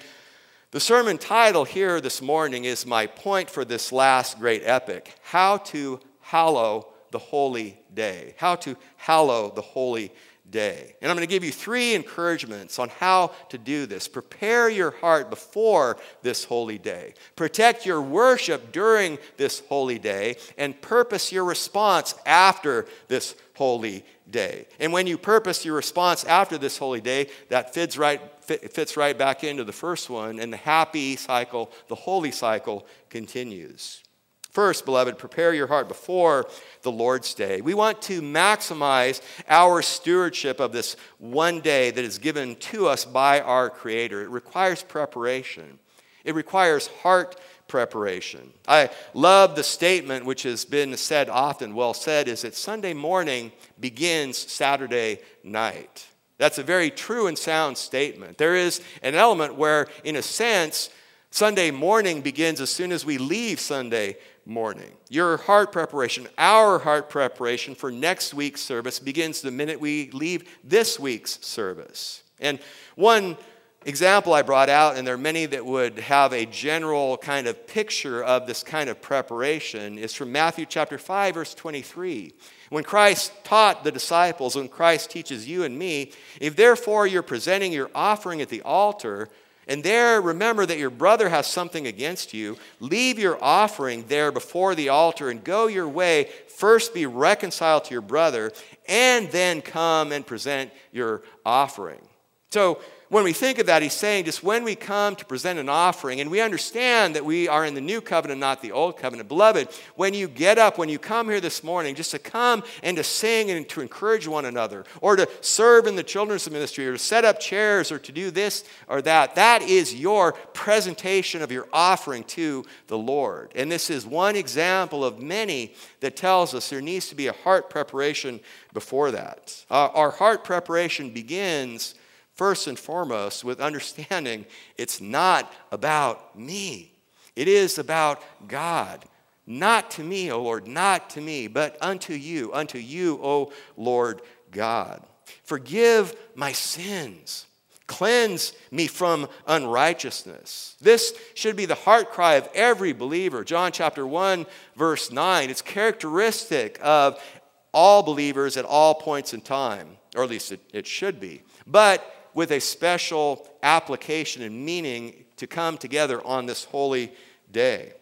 the 0.71 0.79
sermon 0.79 1.17
title 1.17 1.65
here 1.65 1.99
this 1.99 2.21
morning 2.21 2.63
is 2.63 2.85
my 2.85 3.07
point 3.07 3.49
for 3.49 3.65
this 3.65 3.91
last 3.91 4.39
great 4.39 4.61
epic 4.63 5.13
How 5.23 5.57
to 5.57 5.99
Hallow 6.21 6.87
the 7.11 7.19
Holy 7.19 7.77
Day. 7.93 8.35
How 8.37 8.55
to 8.55 8.77
Hallow 8.95 9.51
the 9.53 9.61
Holy 9.61 10.13
day. 10.51 10.95
And 11.01 11.09
I'm 11.09 11.17
going 11.17 11.27
to 11.27 11.33
give 11.33 11.43
you 11.43 11.51
three 11.51 11.95
encouragements 11.95 12.77
on 12.77 12.89
how 12.89 13.31
to 13.49 13.57
do 13.57 13.85
this. 13.85 14.07
Prepare 14.07 14.69
your 14.69 14.91
heart 14.91 15.29
before 15.29 15.97
this 16.21 16.43
holy 16.43 16.77
day, 16.77 17.13
protect 17.35 17.85
your 17.85 18.01
worship 18.01 18.71
during 18.71 19.17
this 19.37 19.61
holy 19.69 19.97
day, 19.97 20.35
and 20.57 20.79
purpose 20.81 21.31
your 21.31 21.45
response 21.45 22.13
after 22.25 22.85
this 23.07 23.35
holy 23.55 24.05
day. 24.29 24.67
And 24.79 24.93
when 24.93 25.07
you 25.07 25.17
purpose 25.17 25.65
your 25.65 25.75
response 25.75 26.23
after 26.25 26.57
this 26.57 26.77
holy 26.77 27.01
day, 27.01 27.29
that 27.49 27.73
fits 27.73 27.97
right, 27.97 28.21
fits 28.43 28.97
right 28.97 29.17
back 29.17 29.43
into 29.43 29.63
the 29.63 29.73
first 29.73 30.09
one, 30.09 30.39
and 30.39 30.51
the 30.51 30.57
happy 30.57 31.15
cycle, 31.15 31.71
the 31.87 31.95
holy 31.95 32.31
cycle 32.31 32.85
continues. 33.09 34.03
First, 34.51 34.83
beloved, 34.83 35.17
prepare 35.17 35.53
your 35.53 35.67
heart 35.67 35.87
before 35.87 36.45
the 36.81 36.91
Lord's 36.91 37.33
Day. 37.33 37.61
We 37.61 37.73
want 37.73 38.01
to 38.03 38.21
maximize 38.21 39.21
our 39.47 39.81
stewardship 39.81 40.59
of 40.59 40.73
this 40.73 40.97
one 41.19 41.61
day 41.61 41.89
that 41.89 42.03
is 42.03 42.17
given 42.17 42.57
to 42.57 42.87
us 42.87 43.05
by 43.05 43.39
our 43.39 43.69
Creator. 43.69 44.23
It 44.23 44.29
requires 44.29 44.83
preparation, 44.83 45.79
it 46.25 46.35
requires 46.35 46.87
heart 46.87 47.39
preparation. 47.69 48.51
I 48.67 48.89
love 49.13 49.55
the 49.55 49.63
statement, 49.63 50.25
which 50.25 50.43
has 50.43 50.65
been 50.65 50.97
said 50.97 51.29
often, 51.29 51.73
well 51.73 51.93
said, 51.93 52.27
is 52.27 52.41
that 52.41 52.53
Sunday 52.53 52.93
morning 52.93 53.53
begins 53.79 54.37
Saturday 54.37 55.19
night. 55.45 56.05
That's 56.37 56.57
a 56.57 56.63
very 56.63 56.91
true 56.91 57.27
and 57.27 57.37
sound 57.37 57.77
statement. 57.77 58.37
There 58.37 58.55
is 58.55 58.81
an 59.01 59.15
element 59.15 59.55
where, 59.55 59.87
in 60.03 60.17
a 60.17 60.21
sense, 60.21 60.89
Sunday 61.33 61.71
morning 61.71 62.19
begins 62.19 62.59
as 62.59 62.69
soon 62.69 62.91
as 62.91 63.05
we 63.05 63.17
leave 63.17 63.57
Sunday 63.57 64.17
morning. 64.45 64.91
Your 65.09 65.37
heart 65.37 65.71
preparation, 65.71 66.27
our 66.37 66.77
heart 66.77 67.09
preparation 67.09 67.73
for 67.73 67.89
next 67.89 68.33
week's 68.33 68.59
service 68.59 68.99
begins 68.99 69.39
the 69.39 69.49
minute 69.49 69.79
we 69.79 70.11
leave 70.11 70.57
this 70.61 70.99
week's 70.99 71.39
service. 71.41 72.23
And 72.41 72.59
one 72.95 73.37
example 73.85 74.33
I 74.33 74.41
brought 74.41 74.67
out, 74.67 74.97
and 74.97 75.07
there 75.07 75.15
are 75.15 75.17
many 75.17 75.45
that 75.45 75.65
would 75.65 75.99
have 75.99 76.33
a 76.33 76.45
general 76.45 77.15
kind 77.15 77.47
of 77.47 77.65
picture 77.65 78.21
of 78.21 78.45
this 78.45 78.61
kind 78.61 78.89
of 78.89 79.01
preparation, 79.01 79.97
is 79.97 80.13
from 80.13 80.33
Matthew 80.33 80.65
chapter 80.65 80.97
5, 80.97 81.33
verse 81.33 81.53
23. 81.55 82.33
When 82.71 82.83
Christ 82.83 83.31
taught 83.45 83.85
the 83.85 83.91
disciples, 83.91 84.57
when 84.57 84.67
Christ 84.67 85.09
teaches 85.09 85.47
you 85.47 85.63
and 85.63 85.79
me, 85.79 86.11
if 86.41 86.57
therefore 86.57 87.07
you're 87.07 87.23
presenting 87.23 87.71
your 87.71 87.89
offering 87.95 88.41
at 88.41 88.49
the 88.49 88.61
altar, 88.63 89.29
and 89.67 89.83
there, 89.83 90.19
remember 90.21 90.65
that 90.65 90.79
your 90.79 90.89
brother 90.89 91.29
has 91.29 91.47
something 91.47 91.85
against 91.87 92.33
you. 92.33 92.57
Leave 92.79 93.19
your 93.19 93.41
offering 93.43 94.05
there 94.07 94.31
before 94.31 94.75
the 94.75 94.89
altar 94.89 95.29
and 95.29 95.43
go 95.43 95.67
your 95.67 95.87
way. 95.87 96.29
First 96.47 96.93
be 96.93 97.05
reconciled 97.05 97.85
to 97.85 97.91
your 97.93 98.01
brother, 98.01 98.51
and 98.87 99.29
then 99.31 99.61
come 99.61 100.11
and 100.11 100.25
present 100.25 100.71
your 100.91 101.21
offering. 101.45 102.01
So, 102.49 102.81
when 103.11 103.23
we 103.23 103.33
think 103.33 103.59
of 103.59 103.67
that, 103.67 103.81
he's 103.81 103.93
saying 103.93 104.25
just 104.25 104.41
when 104.41 104.63
we 104.63 104.73
come 104.73 105.15
to 105.17 105.25
present 105.25 105.59
an 105.59 105.69
offering, 105.69 106.21
and 106.21 106.31
we 106.31 106.41
understand 106.41 107.15
that 107.15 107.25
we 107.25 107.47
are 107.47 107.65
in 107.65 107.73
the 107.73 107.81
new 107.81 108.01
covenant, 108.01 108.39
not 108.39 108.61
the 108.61 108.71
old 108.71 108.97
covenant. 108.97 109.27
Beloved, 109.27 109.67
when 109.95 110.13
you 110.13 110.27
get 110.27 110.57
up, 110.57 110.77
when 110.77 110.89
you 110.89 110.97
come 110.97 111.27
here 111.27 111.41
this 111.41 111.63
morning, 111.63 111.93
just 111.93 112.11
to 112.11 112.19
come 112.19 112.63
and 112.81 112.97
to 112.97 113.03
sing 113.03 113.51
and 113.51 113.67
to 113.69 113.81
encourage 113.81 114.27
one 114.27 114.45
another, 114.45 114.85
or 115.01 115.15
to 115.15 115.29
serve 115.41 115.87
in 115.87 115.95
the 115.95 116.03
children's 116.03 116.49
ministry, 116.49 116.87
or 116.87 116.93
to 116.93 116.97
set 116.97 117.25
up 117.25 117.39
chairs, 117.39 117.91
or 117.91 117.99
to 117.99 118.11
do 118.11 118.31
this 118.31 118.63
or 118.87 119.01
that, 119.01 119.35
that 119.35 119.61
is 119.61 119.93
your 119.93 120.33
presentation 120.53 121.41
of 121.41 121.51
your 121.51 121.67
offering 121.73 122.23
to 122.23 122.63
the 122.87 122.97
Lord. 122.97 123.51
And 123.55 123.71
this 123.71 123.89
is 123.89 124.05
one 124.05 124.35
example 124.35 125.03
of 125.03 125.21
many 125.21 125.73
that 125.99 126.15
tells 126.15 126.53
us 126.53 126.69
there 126.69 126.81
needs 126.81 127.09
to 127.09 127.15
be 127.15 127.27
a 127.27 127.33
heart 127.33 127.69
preparation 127.69 128.39
before 128.73 129.11
that. 129.11 129.65
Uh, 129.69 129.89
our 129.93 130.11
heart 130.11 130.43
preparation 130.43 131.09
begins 131.09 131.95
first 132.41 132.65
and 132.65 132.79
foremost 132.79 133.43
with 133.43 133.61
understanding 133.61 134.47
it's 134.75 134.99
not 134.99 135.53
about 135.71 136.35
me. 136.35 136.91
It 137.35 137.47
is 137.47 137.77
about 137.77 138.19
God. 138.47 139.05
Not 139.45 139.91
to 139.91 140.03
me, 140.03 140.31
O 140.31 140.41
Lord, 140.41 140.67
not 140.67 141.11
to 141.11 141.21
me, 141.21 141.45
but 141.45 141.77
unto 141.81 142.13
you, 142.13 142.51
unto 142.51 142.79
you, 142.79 143.19
O 143.21 143.53
Lord 143.77 144.23
God. 144.49 145.03
Forgive 145.43 146.15
my 146.33 146.51
sins. 146.51 147.45
Cleanse 147.85 148.53
me 148.71 148.87
from 148.87 149.29
unrighteousness. 149.45 150.77
This 150.81 151.13
should 151.35 151.55
be 151.55 151.67
the 151.67 151.75
heart 151.75 152.09
cry 152.09 152.37
of 152.37 152.49
every 152.55 152.91
believer. 152.91 153.43
John 153.43 153.71
chapter 153.71 154.07
1, 154.07 154.47
verse 154.75 155.11
9. 155.11 155.51
It's 155.51 155.61
characteristic 155.61 156.79
of 156.81 157.23
all 157.71 158.01
believers 158.01 158.57
at 158.57 158.65
all 158.65 158.95
points 158.95 159.31
in 159.35 159.41
time, 159.41 159.89
or 160.15 160.23
at 160.23 160.29
least 160.31 160.51
it, 160.51 160.61
it 160.73 160.87
should 160.87 161.19
be. 161.19 161.43
But 161.67 162.03
with 162.33 162.51
a 162.51 162.59
special 162.59 163.47
application 163.63 164.41
and 164.43 164.65
meaning 164.65 165.25
to 165.37 165.47
come 165.47 165.77
together 165.77 166.25
on 166.25 166.45
this 166.45 166.63
holy 166.65 167.11
day. 167.51 167.93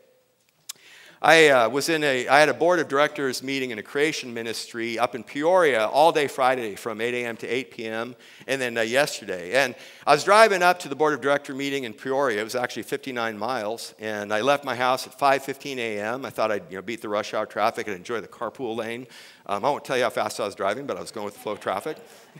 I 1.21 1.49
uh, 1.49 1.69
was 1.69 1.89
in 1.89 2.01
a, 2.05 2.29
I 2.29 2.39
had 2.39 2.47
a 2.47 2.53
board 2.53 2.79
of 2.79 2.87
directors 2.87 3.43
meeting 3.43 3.71
in 3.71 3.79
a 3.79 3.83
creation 3.83 4.33
ministry 4.33 4.97
up 4.97 5.15
in 5.15 5.23
Peoria 5.25 5.85
all 5.87 6.13
day 6.13 6.27
Friday 6.27 6.75
from 6.75 7.01
8 7.01 7.13
a.m. 7.13 7.35
to 7.37 7.47
8 7.47 7.71
p.m. 7.71 8.15
and 8.47 8.61
then 8.61 8.77
uh, 8.77 8.81
yesterday. 8.81 9.51
And 9.51 9.75
I 10.07 10.13
was 10.13 10.23
driving 10.23 10.63
up 10.63 10.79
to 10.79 10.87
the 10.87 10.95
board 10.95 11.13
of 11.13 11.19
director 11.19 11.53
meeting 11.53 11.83
in 11.83 11.93
Peoria. 11.93 12.39
It 12.39 12.45
was 12.45 12.55
actually 12.55 12.83
59 12.83 13.37
miles. 13.37 13.93
And 13.99 14.33
I 14.33 14.39
left 14.39 14.63
my 14.63 14.75
house 14.75 15.07
at 15.07 15.19
5.15 15.19 15.77
a.m. 15.77 16.23
I 16.23 16.29
thought 16.29 16.53
I'd 16.53 16.63
you 16.69 16.77
know, 16.77 16.81
beat 16.81 17.01
the 17.01 17.09
rush 17.09 17.33
hour 17.33 17.45
traffic 17.45 17.87
and 17.87 17.97
enjoy 17.97 18.21
the 18.21 18.27
carpool 18.29 18.77
lane. 18.77 19.05
Um, 19.45 19.65
I 19.65 19.69
won't 19.69 19.83
tell 19.83 19.97
you 19.97 20.03
how 20.03 20.09
fast 20.11 20.39
I 20.39 20.45
was 20.45 20.55
driving, 20.55 20.85
but 20.85 20.95
I 20.95 21.01
was 21.01 21.11
going 21.11 21.25
with 21.25 21.33
the 21.33 21.41
flow 21.41 21.51
of 21.51 21.59
traffic. 21.59 21.97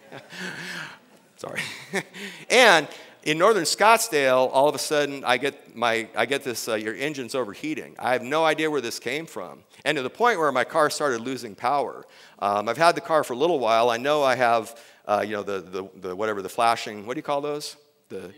Sorry. 1.40 1.62
and 2.50 2.86
in 3.24 3.38
northern 3.38 3.64
Scottsdale, 3.64 4.50
all 4.52 4.68
of 4.68 4.76
a 4.76 4.80
sudden 4.80 5.24
I 5.24 5.38
get, 5.38 5.74
my, 5.74 6.10
I 6.14 6.26
get 6.26 6.44
this, 6.44 6.68
uh, 6.68 6.76
your 6.76 6.94
engine's 6.96 7.34
overheating. 7.34 7.96
I 7.98 8.12
have 8.12 8.24
no 8.24 8.44
idea 8.44 8.70
where 8.70 8.82
this 8.82 9.00
came 9.00 9.26
from. 9.26 9.64
And 9.86 9.96
to 9.96 10.02
the 10.02 10.10
point 10.10 10.38
where 10.38 10.52
my 10.52 10.66
car 10.66 10.90
started 10.90 11.22
losing 11.22 11.56
power. 11.56 12.06
Um, 12.40 12.68
I've 12.68 12.78
had 12.78 12.94
the 12.94 13.02
car 13.02 13.24
for 13.24 13.32
a 13.32 13.38
little 13.38 13.58
while. 13.58 13.90
I 13.90 13.96
know 13.96 14.22
I 14.22 14.36
have, 14.36 14.78
uh, 15.06 15.24
you 15.26 15.32
know, 15.32 15.44
the, 15.44 15.62
the, 15.62 15.90
the, 15.96 16.14
whatever, 16.14 16.42
the 16.42 16.50
flashing, 16.50 17.06
what 17.06 17.14
do 17.14 17.20
you 17.20 17.24
call 17.24 17.40
those? 17.40 17.78
The. 18.10 18.34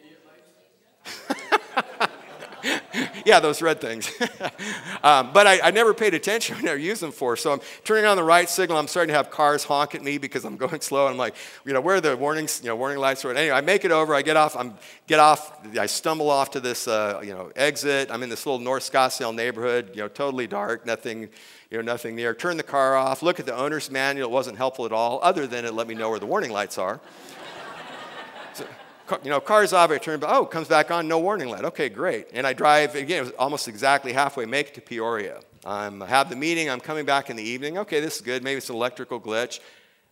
yeah, 3.25 3.39
those 3.39 3.61
red 3.61 3.81
things. 3.81 4.11
um, 5.03 5.31
but 5.33 5.47
I, 5.47 5.59
I, 5.61 5.71
never 5.71 5.93
paid 5.93 6.13
attention. 6.13 6.55
I 6.57 6.61
never 6.61 6.77
used 6.77 7.01
them 7.01 7.11
for. 7.11 7.35
So 7.35 7.51
I'm 7.53 7.61
turning 7.83 8.05
on 8.05 8.17
the 8.17 8.23
right 8.23 8.49
signal. 8.49 8.77
I'm 8.77 8.87
starting 8.87 9.11
to 9.11 9.17
have 9.17 9.31
cars 9.31 9.63
honk 9.63 9.95
at 9.95 10.03
me 10.03 10.17
because 10.17 10.45
I'm 10.45 10.57
going 10.65 10.81
slow. 10.81 11.07
And 11.07 11.13
I'm 11.13 11.17
like, 11.17 11.35
you 11.65 11.73
know, 11.73 11.81
where 11.81 11.95
are 11.95 12.01
the 12.01 12.15
warnings, 12.15 12.61
you 12.63 12.69
know, 12.69 12.75
warning 12.75 12.99
lights? 12.99 13.25
Are? 13.25 13.31
Anyway, 13.31 13.55
I 13.55 13.61
make 13.61 13.85
it 13.85 13.91
over. 13.91 14.13
I 14.13 14.21
get 14.21 14.37
off. 14.37 14.55
I'm 14.55 14.75
get 15.07 15.19
off. 15.19 15.65
I 15.77 15.85
stumble 15.85 16.29
off 16.29 16.51
to 16.51 16.59
this, 16.59 16.87
uh, 16.87 17.21
you 17.23 17.33
know, 17.33 17.51
exit. 17.55 18.11
I'm 18.11 18.23
in 18.23 18.29
this 18.29 18.45
little 18.45 18.59
North 18.59 18.89
Scottsdale 18.89 19.33
neighborhood. 19.33 19.91
You 19.93 20.03
know, 20.03 20.07
totally 20.07 20.47
dark. 20.47 20.85
Nothing. 20.85 21.29
You 21.69 21.77
know, 21.77 21.83
nothing 21.83 22.17
there. 22.17 22.33
Turn 22.33 22.57
the 22.57 22.63
car 22.63 22.97
off. 22.97 23.23
Look 23.23 23.39
at 23.39 23.45
the 23.45 23.55
owner's 23.55 23.89
manual. 23.89 24.27
It 24.27 24.31
wasn't 24.31 24.57
helpful 24.57 24.85
at 24.85 24.91
all, 24.91 25.21
other 25.23 25.47
than 25.47 25.63
it 25.63 25.73
let 25.73 25.87
me 25.87 25.95
know 25.95 26.09
where 26.09 26.19
the 26.19 26.25
warning 26.25 26.51
lights 26.51 26.77
are 26.77 26.99
you 29.23 29.29
know, 29.29 29.39
car's 29.39 29.73
off, 29.73 29.91
I 29.91 29.97
turn, 29.97 30.19
but 30.19 30.29
oh, 30.29 30.45
comes 30.45 30.67
back 30.67 30.91
on, 30.91 31.07
no 31.07 31.19
warning 31.19 31.49
light. 31.49 31.65
Okay, 31.65 31.89
great. 31.89 32.27
And 32.33 32.45
I 32.45 32.53
drive, 32.53 32.95
again, 32.95 33.19
it 33.19 33.25
was 33.25 33.31
almost 33.39 33.67
exactly 33.67 34.13
halfway, 34.13 34.45
make 34.45 34.69
it 34.69 34.73
to 34.75 34.81
Peoria. 34.81 35.39
I 35.65 35.89
have 36.07 36.29
the 36.29 36.35
meeting, 36.35 36.69
I'm 36.69 36.79
coming 36.79 37.05
back 37.05 37.29
in 37.29 37.35
the 37.35 37.43
evening. 37.43 37.77
Okay, 37.79 37.99
this 37.99 38.15
is 38.15 38.21
good. 38.21 38.43
Maybe 38.43 38.57
it's 38.57 38.69
an 38.69 38.75
electrical 38.75 39.19
glitch. 39.19 39.59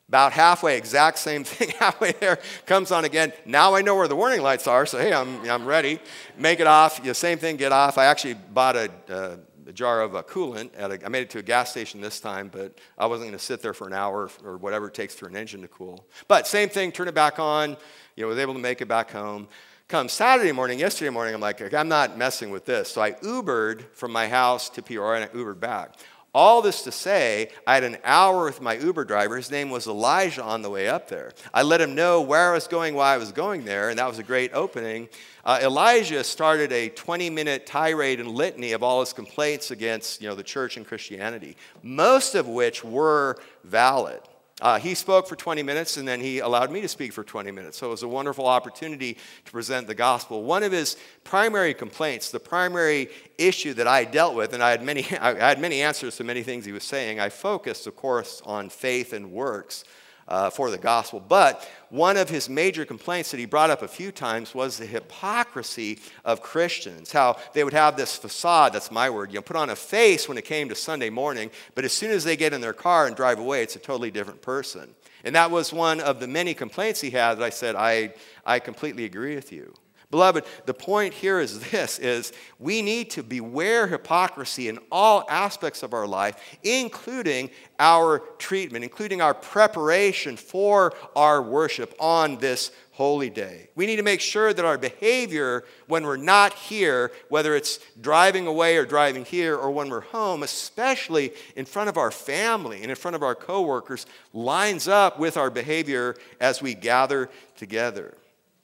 About 0.07 0.31
halfway, 0.33 0.77
exact 0.77 1.19
same 1.19 1.43
thing, 1.45 1.69
halfway 1.79 2.13
there, 2.13 2.39
comes 2.65 2.91
on 2.91 3.05
again. 3.05 3.31
Now 3.45 3.75
I 3.75 3.81
know 3.81 3.95
where 3.95 4.07
the 4.07 4.15
warning 4.15 4.41
lights 4.41 4.67
are, 4.67 4.85
so 4.85 4.97
hey, 4.97 5.13
I'm, 5.13 5.47
I'm 5.49 5.65
ready. 5.65 5.99
Make 6.37 6.59
it 6.59 6.67
off. 6.67 6.99
You 6.99 7.07
know, 7.07 7.13
same 7.13 7.37
thing, 7.37 7.57
get 7.57 7.71
off. 7.71 7.97
I 7.97 8.05
actually 8.05 8.33
bought 8.33 8.75
a, 8.75 8.91
uh, 9.07 9.37
a 9.67 9.71
jar 9.71 10.01
of 10.01 10.15
a 10.15 10.23
coolant. 10.23 10.71
A, 10.77 11.05
I 11.05 11.09
made 11.09 11.21
it 11.21 11.29
to 11.31 11.39
a 11.39 11.43
gas 11.43 11.69
station 11.69 12.01
this 12.01 12.19
time, 12.19 12.49
but 12.51 12.77
I 12.97 13.05
wasn't 13.05 13.29
going 13.29 13.37
to 13.37 13.43
sit 13.43 13.61
there 13.61 13.73
for 13.73 13.87
an 13.87 13.93
hour 13.93 14.29
or 14.43 14.57
whatever 14.57 14.87
it 14.87 14.95
takes 14.95 15.13
for 15.15 15.27
an 15.27 15.35
engine 15.35 15.61
to 15.61 15.67
cool. 15.67 16.07
But 16.27 16.47
same 16.47 16.69
thing, 16.69 16.91
turn 16.91 17.07
it 17.07 17.13
back 17.13 17.39
on. 17.39 17.77
You 18.19 18.25
know, 18.25 18.29
was 18.31 18.37
able 18.37 18.53
to 18.53 18.59
make 18.59 18.81
it 18.81 18.89
back 18.89 19.11
home. 19.11 19.47
Come 19.87 20.09
Saturday 20.09 20.51
morning, 20.51 20.77
yesterday 20.77 21.09
morning, 21.09 21.33
I'm 21.33 21.39
like, 21.39 21.73
I'm 21.73 21.87
not 21.87 22.17
messing 22.17 22.51
with 22.51 22.65
this. 22.65 22.91
So 22.91 23.01
I 23.01 23.13
Ubered 23.13 23.85
from 23.93 24.11
my 24.11 24.27
house 24.27 24.69
to 24.71 24.81
Peoria 24.81 25.21
and 25.21 25.31
I 25.31 25.33
Ubered 25.33 25.61
back. 25.61 25.95
All 26.33 26.61
this 26.61 26.81
to 26.81 26.91
say, 26.91 27.49
I 27.65 27.75
had 27.75 27.85
an 27.85 27.97
hour 28.03 28.43
with 28.43 28.61
my 28.61 28.75
Uber 28.75 29.05
driver. 29.05 29.37
His 29.37 29.49
name 29.49 29.69
was 29.69 29.87
Elijah 29.87 30.43
on 30.43 30.63
the 30.63 30.69
way 30.69 30.89
up 30.89 31.07
there. 31.07 31.31
I 31.53 31.61
let 31.61 31.79
him 31.79 31.95
know 31.95 32.19
where 32.19 32.51
I 32.51 32.53
was 32.55 32.67
going, 32.67 32.93
why 32.93 33.13
I 33.13 33.17
was 33.17 33.31
going 33.31 33.63
there, 33.63 33.89
and 33.89 33.97
that 33.97 34.07
was 34.09 34.19
a 34.19 34.23
great 34.23 34.51
opening. 34.53 35.07
Uh, 35.45 35.59
Elijah 35.63 36.25
started 36.25 36.73
a 36.73 36.89
20 36.89 37.29
minute 37.29 37.65
tirade 37.65 38.19
and 38.19 38.29
litany 38.29 38.73
of 38.73 38.83
all 38.83 38.99
his 38.99 39.13
complaints 39.13 39.71
against 39.71 40.21
you 40.21 40.27
know, 40.27 40.35
the 40.35 40.43
church 40.43 40.75
and 40.75 40.85
Christianity, 40.85 41.55
most 41.83 42.35
of 42.35 42.49
which 42.49 42.83
were 42.83 43.37
valid. 43.63 44.19
Uh, 44.61 44.77
he 44.77 44.93
spoke 44.93 45.27
for 45.27 45.35
20 45.35 45.63
minutes 45.63 45.97
and 45.97 46.07
then 46.07 46.19
he 46.19 46.39
allowed 46.39 46.71
me 46.71 46.81
to 46.81 46.87
speak 46.87 47.13
for 47.13 47.23
20 47.23 47.51
minutes. 47.51 47.77
So 47.77 47.87
it 47.87 47.91
was 47.91 48.03
a 48.03 48.07
wonderful 48.07 48.45
opportunity 48.45 49.17
to 49.45 49.51
present 49.51 49.87
the 49.87 49.95
gospel. 49.95 50.43
One 50.43 50.63
of 50.63 50.71
his 50.71 50.97
primary 51.23 51.73
complaints, 51.73 52.31
the 52.31 52.39
primary 52.39 53.09
issue 53.37 53.73
that 53.75 53.87
I 53.87 54.03
dealt 54.03 54.35
with, 54.35 54.53
and 54.53 54.61
I 54.61 54.71
had 54.71 54.83
many, 54.83 55.05
I 55.19 55.35
had 55.35 55.59
many 55.59 55.81
answers 55.81 56.17
to 56.17 56.23
many 56.23 56.43
things 56.43 56.65
he 56.65 56.71
was 56.71 56.83
saying, 56.83 57.19
I 57.19 57.29
focused, 57.29 57.87
of 57.87 57.95
course, 57.95 58.41
on 58.45 58.69
faith 58.69 59.13
and 59.13 59.31
works 59.31 59.85
uh, 60.29 60.49
for 60.49 60.71
the 60.71 60.77
gospel. 60.77 61.19
But 61.19 61.67
one 61.89 62.15
of 62.15 62.29
his 62.29 62.47
major 62.47 62.85
complaints 62.85 63.31
that 63.31 63.39
he 63.39 63.45
brought 63.45 63.71
up 63.71 63.81
a 63.81 63.87
few 63.87 64.11
times 64.11 64.53
was 64.53 64.77
the 64.77 64.85
hypocrisy 64.85 65.99
of 66.23 66.41
Christians. 66.41 67.11
How 67.11 67.37
they 67.53 67.63
would 67.63 67.73
have 67.73 67.97
this 67.97 68.15
facade, 68.15 68.73
that's 68.73 68.91
my 68.91 69.09
word, 69.09 69.31
you 69.31 69.39
know, 69.39 69.41
put 69.41 69.55
on 69.55 69.71
a 69.71 69.75
face 69.75 70.29
when 70.29 70.37
it 70.37 70.45
came 70.45 70.69
to 70.69 70.75
Sunday 70.75 71.09
morning, 71.09 71.49
but 71.73 71.83
as 71.83 71.91
soon 71.91 72.11
as 72.11 72.23
they 72.23 72.37
get 72.37 72.53
in 72.53 72.61
their 72.61 72.73
car 72.73 73.07
and 73.07 73.15
drive 73.15 73.39
away, 73.39 73.63
it's 73.63 73.75
a 73.75 73.79
totally 73.79 74.11
different 74.11 74.41
person. 74.41 74.93
And 75.23 75.35
that 75.35 75.51
was 75.51 75.73
one 75.73 75.99
of 75.99 76.19
the 76.19 76.27
many 76.27 76.53
complaints 76.53 77.01
he 77.01 77.09
had 77.09 77.35
that 77.35 77.43
I 77.43 77.49
said, 77.49 77.75
I, 77.75 78.13
I 78.45 78.59
completely 78.59 79.05
agree 79.05 79.35
with 79.35 79.51
you. 79.51 79.73
Beloved, 80.11 80.45
the 80.65 80.73
point 80.73 81.13
here 81.13 81.39
is 81.39 81.59
this 81.71 81.99
is 81.99 82.33
we 82.57 82.81
need 82.81 83.11
to 83.11 83.21
beware 83.21 83.85
hypocrisy 83.85 84.67
in 84.67 84.79
all 84.91 85.23
aspects 85.29 85.83
of 85.83 85.93
our 85.93 86.07
life, 86.07 86.57
including 86.63 87.51
our 87.77 88.19
treatment, 88.39 88.83
including 88.83 89.21
our 89.21 89.35
preparation 89.35 90.35
for 90.35 90.93
our 91.15 91.43
worship 91.43 91.93
on 91.99 92.37
this 92.37 92.71
holy 92.93 93.29
day. 93.29 93.69
We 93.75 93.85
need 93.85 93.97
to 93.97 94.03
make 94.03 94.19
sure 94.19 94.51
that 94.51 94.65
our 94.65 94.79
behavior 94.79 95.63
when 95.87 96.03
we're 96.03 96.17
not 96.17 96.53
here, 96.53 97.11
whether 97.29 97.55
it's 97.55 97.79
driving 98.01 98.47
away 98.47 98.77
or 98.77 98.85
driving 98.85 99.25
here 99.25 99.55
or 99.55 99.69
when 99.69 99.89
we're 99.89 100.01
home, 100.01 100.41
especially 100.41 101.33
in 101.55 101.65
front 101.65 101.87
of 101.87 101.97
our 101.97 102.11
family 102.11 102.81
and 102.81 102.89
in 102.89 102.95
front 102.95 103.13
of 103.13 103.21
our 103.21 103.35
coworkers, 103.35 104.07
lines 104.33 104.87
up 104.87 105.19
with 105.19 105.37
our 105.37 105.51
behavior 105.51 106.15
as 106.41 106.63
we 106.63 106.73
gather 106.73 107.29
together. 107.55 108.17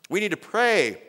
We 0.09 0.19
need 0.19 0.31
to 0.31 0.37
pray 0.37 1.01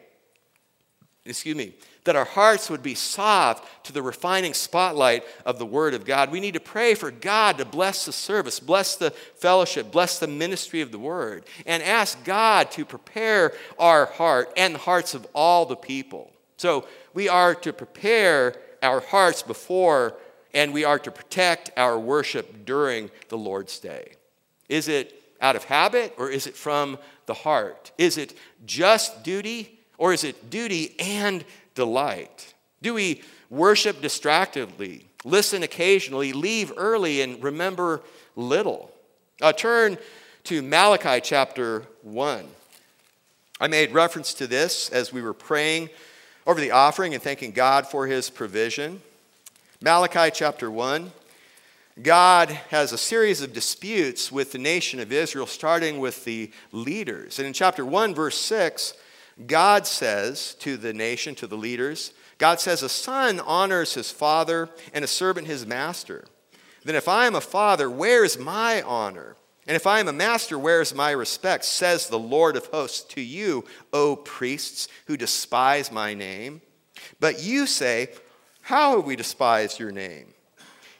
excuse 1.27 1.57
me, 1.57 1.74
that 2.05 2.16
our 2.16 2.24
hearts 2.24 2.70
would 2.70 2.83
be 2.83 2.95
soft 2.95 3.85
to 3.85 3.93
the 3.93 4.03
refining 4.03 4.55
spotlight 4.55 5.24
of 5.45 5.59
the 5.59 5.66
Word 5.66 5.93
of 5.93 6.05
God. 6.05 6.31
We 6.31 6.41
need 6.41 6.55
to 6.55 6.61
pray 6.61 6.95
for 6.95 7.11
God 7.11 7.59
to 7.59 7.64
bless 7.64 8.07
the 8.07 8.12
service, 8.12 8.61
bless 8.61 8.97
the 8.97 9.11
fellowship, 9.11 9.91
bless 9.91 10.18
the 10.18 10.29
ministry 10.29 10.81
of 10.81 10.93
the 10.93 10.99
Word, 10.99 11.45
and 11.66 11.83
ask 11.83 12.22
God 12.24 12.70
to 12.72 12.85
prepare 12.85 13.53
our 13.79 14.07
heart 14.07 14.53
and 14.57 14.74
the 14.74 14.79
hearts 14.79 15.14
of 15.14 15.27
all 15.35 15.66
the 15.66 15.77
people. 15.77 16.33
So 16.57 16.87
we 17.12 17.29
are 17.29 17.55
to 17.57 17.72
prepare 17.72 18.57
our 18.83 19.01
hearts 19.01 19.43
before 19.43 20.16
and 20.55 20.72
we 20.72 20.85
are 20.85 20.99
to 20.99 21.11
protect 21.11 21.70
our 21.77 21.99
worship 21.99 22.64
during 22.64 23.11
the 23.29 23.37
Lord's 23.37 23.79
Day. 23.79 24.12
Is 24.68 24.89
it 24.89 25.22
out 25.41 25.57
of 25.57 25.64
habit 25.64 26.14
or 26.16 26.31
is 26.31 26.47
it 26.47 26.57
from 26.57 26.99
the 27.27 27.35
heart? 27.35 27.93
Is 27.99 28.16
it 28.16 28.35
just 28.64 29.22
duty 29.22 29.76
or 29.99 30.13
is 30.13 30.25
it 30.25 30.51
duty 30.51 30.95
and 30.99 31.45
delight? 31.75 32.55
Do 32.83 32.95
we 32.95 33.23
worship 33.51 34.01
distractedly, 34.01 35.07
listen 35.25 35.63
occasionally, 35.63 36.33
leave 36.33 36.73
early, 36.77 37.23
and 37.23 37.43
remember 37.43 38.03
little? 38.35 38.91
Uh, 39.41 39.53
turn 39.53 39.99
to 40.45 40.63
Malachi 40.63 41.21
chapter 41.21 41.85
1. 42.03 42.47
I 43.61 43.69
made 43.69 43.93
reference 43.93 44.35
to 44.35 44.47
this 44.47 44.91
as 44.91 45.13
we 45.13 45.23
were 45.23 45.33
praying 45.33 45.91
over 46.47 46.61
the 46.61 46.71
offering 46.71 47.15
and 47.15 47.23
thanking 47.23 47.53
God 47.53 47.87
for 47.87 48.07
his 48.07 48.31
provision. 48.31 49.01
Malachi 49.81 50.31
chapter 50.33 50.71
1. 50.71 51.11
God 52.03 52.51
has 52.71 52.93
a 52.93 52.99
series 52.99 53.41
of 53.41 53.55
disputes 53.55 54.31
with 54.31 54.53
the 54.53 54.59
nation 54.59 55.01
of 55.01 55.11
Israel, 55.11 55.47
starting 55.47 55.99
with 55.99 56.25
the 56.25 56.51
leaders. 56.71 57.39
And 57.39 57.47
in 57.47 57.55
chapter 57.55 57.87
1, 57.87 58.15
verse 58.15 58.39
6, 58.39 58.93
God 59.45 59.87
says 59.87 60.55
to 60.61 60.76
the 60.76 60.95
nation, 60.95 61.34
to 61.37 61.47
the 61.47 61.57
leaders, 61.57 62.12
God 62.39 62.61
says, 62.61 62.82
A 62.82 62.89
son 62.89 63.41
honors 63.41 63.95
his 63.95 64.11
father 64.11 64.70
and 64.95 65.05
a 65.05 65.09
servant 65.09 65.47
his 65.47 65.66
master. 65.66 66.24
Then, 66.84 66.95
if 66.95 67.09
I 67.09 67.26
am 67.26 67.34
a 67.34 67.41
father, 67.41 67.91
where 67.91 68.24
is 68.24 68.39
my 68.39 68.80
honor? 68.82 69.37
And 69.66 69.74
if 69.74 69.87
I 69.87 69.99
am 69.99 70.09
a 70.09 70.12
master, 70.12 70.59
where 70.59 70.80
is 70.80 70.95
my 70.95 71.11
respect? 71.11 71.64
Says 71.64 72.07
the 72.07 72.18
Lord 72.18 72.57
of 72.57 72.66
hosts 72.66 73.03
to 73.14 73.20
you, 73.20 73.64
O 73.93 74.16
priests 74.16 74.89
who 75.07 75.16
despise 75.16 75.91
my 75.91 76.14
name. 76.14 76.62
But 77.18 77.43
you 77.43 77.66
say, 77.66 78.11
How 78.62 78.97
have 78.97 79.05
we 79.05 79.16
despised 79.16 79.80
your 79.80 79.91
name? 79.91 80.32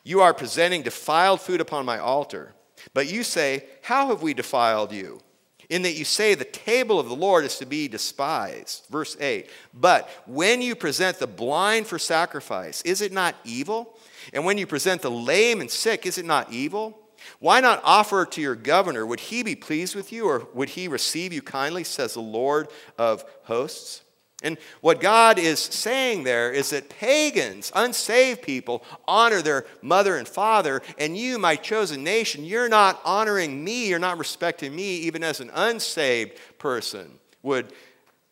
You 0.03 0.21
are 0.21 0.35
presenting 0.35 0.83
defiled 0.83 1.41
food 1.41 1.61
upon 1.61 1.87
my 1.87 1.99
altar. 1.99 2.55
But 2.93 3.11
you 3.11 3.23
say, 3.23 3.65
How 3.83 4.09
have 4.09 4.23
we 4.23 4.35
defiled 4.35 4.93
you? 4.93 5.21
In 5.69 5.83
that 5.83 5.95
you 5.97 6.05
say 6.05 6.35
the 6.35 6.45
table 6.45 7.01
of 7.01 7.09
the 7.09 7.17
Lord 7.17 7.45
is 7.45 7.59
to 7.59 7.67
be 7.67 7.89
despised. 7.89 8.87
Verse 8.91 9.17
8. 9.19 9.51
But 9.75 10.09
when 10.27 10.63
you 10.63 10.75
present 10.75 11.19
the 11.19 11.27
blind 11.27 11.87
for 11.87 11.99
sacrifice, 11.99 12.83
is 12.83 13.01
it 13.01 13.13
not 13.13 13.35
evil? 13.45 13.99
And 14.33 14.45
when 14.45 14.59
you 14.59 14.67
present 14.67 15.03
the 15.03 15.11
lame 15.11 15.61
and 15.61 15.71
sick, 15.71 16.07
is 16.07 16.19
it 16.19 16.25
not 16.25 16.53
evil? 16.53 16.99
Why 17.39 17.61
not 17.61 17.81
offer 17.85 18.25
to 18.25 18.41
your 18.41 18.55
governor? 18.55 19.05
Would 19.05 19.21
he 19.21 19.43
be 19.43 19.57
pleased 19.57 19.95
with 19.95 20.13
you, 20.13 20.27
or 20.27 20.47
would 20.55 20.71
he 20.71 20.89
receive 20.89 21.33
you 21.33 21.43
kindly, 21.43 21.85
says 21.85 22.15
the 22.15 22.21
Lord 22.21 22.69
of 22.99 23.25
hosts? 23.45 24.03
And 24.43 24.59
what 24.83 25.01
God 25.01 25.39
is 25.39 25.59
saying 25.59 26.25
there 26.25 26.53
is 26.53 26.71
that 26.71 26.91
pagans, 26.91 27.73
unsaved 27.75 28.43
people, 28.43 28.85
honor 29.09 29.41
their 29.41 29.65
mother 29.81 30.17
and 30.17 30.29
father, 30.29 30.83
and 30.99 31.17
you, 31.17 31.39
my 31.39 31.57
chosen 31.57 32.05
nation, 32.05 32.45
you're 32.45 32.69
not 32.69 33.01
honoring 33.05 33.65
me, 33.65 33.89
you're 33.89 33.99
not 33.99 34.19
respecting 34.19 34.77
me, 34.77 34.97
even 34.99 35.25
as 35.25 35.41
an 35.41 35.51
unsaved 35.55 36.39
person 36.59 37.19
would 37.43 37.73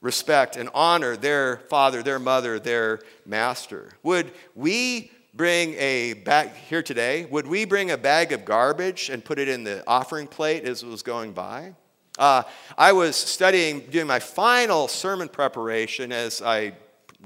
respect 0.03 0.57
and 0.57 0.69
honor 0.75 1.17
their 1.17 1.59
father, 1.71 2.03
their 2.03 2.19
mother, 2.19 2.59
their 2.59 3.01
master. 3.25 3.93
Would 4.03 4.33
we 4.55 5.11
bring 5.33 5.75
a 5.75 6.13
bag 6.13 6.51
here 6.69 6.83
today? 6.83 7.25
Would 7.25 7.47
we 7.47 7.65
bring 7.65 7.91
a 7.91 7.97
bag 7.97 8.33
of 8.33 8.45
garbage 8.45 9.09
and 9.09 9.25
put 9.25 9.39
it 9.39 9.49
in 9.49 9.65
the 9.65 9.83
offering 9.87 10.27
plate 10.27 10.65
as 10.65 10.83
it 10.83 10.87
was 10.87 11.03
going 11.03 11.33
by? 11.33 11.75
Uh, 12.19 12.45
I 12.79 12.93
was 12.93 13.17
studying, 13.17 13.81
doing 13.81 14.07
my 14.07 14.21
final 14.21 14.87
sermon 14.87 15.29
preparation 15.29 16.13
as 16.13 16.41
I 16.41 16.75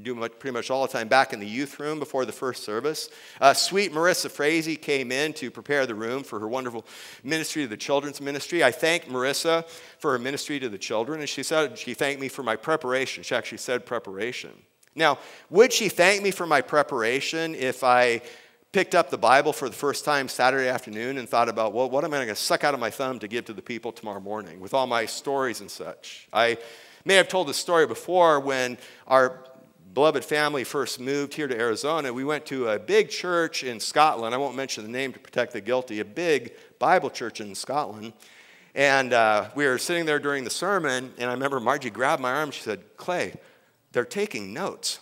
do 0.03 0.15
pretty 0.15 0.53
much 0.53 0.71
all 0.71 0.87
the 0.87 0.93
time 0.93 1.09
back 1.09 1.33
in 1.33 1.41
the 1.41 1.47
youth 1.47 1.79
room 1.81 1.99
before 1.99 2.25
the 2.25 2.33
first 2.33 2.65
service. 2.65 3.11
Uh, 3.41 3.53
sweet 3.53 3.93
Marissa 3.93 4.31
Frazee 4.31 4.77
came 4.77 5.13
in 5.13 5.33
to 5.35 5.51
prepare 5.51 5.87
the 5.87 5.95
room 5.95 6.23
for 6.23 6.39
her 6.39 6.49
wonderful 6.49 6.87
ministry 7.23 7.63
to 7.63 7.69
the 7.69 7.77
children's 7.77 8.21
ministry. 8.21 8.63
I 8.65 8.71
thanked 8.71 9.09
Marissa 9.09 9.69
for 9.99 10.13
her 10.13 10.19
ministry 10.19 10.59
to 10.61 10.69
the 10.69 10.79
children, 10.79 11.21
and 11.21 11.29
she 11.29 11.43
said 11.43 11.79
she 11.79 11.95
thanked 11.95 12.21
me 12.21 12.29
for 12.29 12.43
my 12.43 12.57
preparation. 12.57 13.23
She 13.23 13.35
actually 13.35 13.59
said 13.59 13.85
preparation. 13.85 14.53
Now, 14.95 15.19
would 15.51 15.73
she 15.73 15.89
thank 15.89 16.23
me 16.23 16.31
for 16.31 16.47
my 16.47 16.61
preparation 16.61 17.55
if 17.55 17.85
I 17.85 18.23
picked 18.73 18.95
up 18.95 19.11
the 19.11 19.19
Bible 19.19 19.53
for 19.53 19.69
the 19.69 19.75
first 19.75 20.05
time 20.05 20.29
Saturday 20.29 20.69
afternoon 20.69 21.19
and 21.19 21.29
thought 21.29 21.49
about, 21.49 21.73
well, 21.73 21.89
what 21.89 22.05
am 22.05 22.13
I 22.13 22.19
going 22.19 22.29
to 22.29 22.37
suck 22.37 22.65
out 22.65 22.75
of 22.75 22.81
my 22.81 22.91
thumb 22.91 23.19
to 23.21 23.29
give 23.29 23.47
to 23.47 23.55
the 23.55 23.63
people 23.63 23.93
tomorrow 23.93 24.21
morning 24.21 24.61
with 24.61 24.75
all 24.75 24.87
my 24.87 25.07
stories 25.07 25.61
and 25.61 25.71
such? 25.71 26.29
I 26.33 26.59
may 27.05 27.15
have 27.15 27.29
told 27.29 27.49
this 27.49 27.57
story 27.57 27.87
before 27.87 28.41
when 28.41 28.77
our 29.07 29.41
beloved 29.95 30.25
family 30.25 30.65
first 30.65 31.01
moved 31.01 31.33
here 31.33 31.49
to 31.49 31.59
Arizona. 31.59 32.13
We 32.13 32.25
went 32.25 32.45
to 32.47 32.69
a 32.69 32.79
big 32.79 33.09
church 33.09 33.65
in 33.65 33.79
Scottsdale. 33.79 34.31
I 34.33 34.37
won't 34.37 34.55
mention 34.55 34.85
the 34.85 34.91
name 34.91 35.15
to 35.15 35.19
protect 35.19 35.55
the 35.55 35.63
guilty, 35.63 36.01
a 36.01 36.05
big 36.05 36.53
Bible 36.79 37.09
church 37.09 37.41
in 37.41 37.53
Scottsdale. 37.53 38.13
And 38.75 39.13
uh, 39.15 39.49
we 39.55 39.67
were 39.67 39.79
sitting 39.79 40.05
there 40.05 40.19
during 40.19 40.45
the 40.45 40.51
sermon, 40.51 41.13
and 41.19 41.31
I 41.31 41.33
remember 41.33 41.59
Margie 41.59 41.91
grabbed 41.91 42.21
my 42.21 42.33
arm. 42.33 42.51
She 42.51 42.61
said, 42.61 42.97
Clay, 42.97 43.35
they're 43.93 44.05
taking 44.05 44.53
notes. 44.53 45.01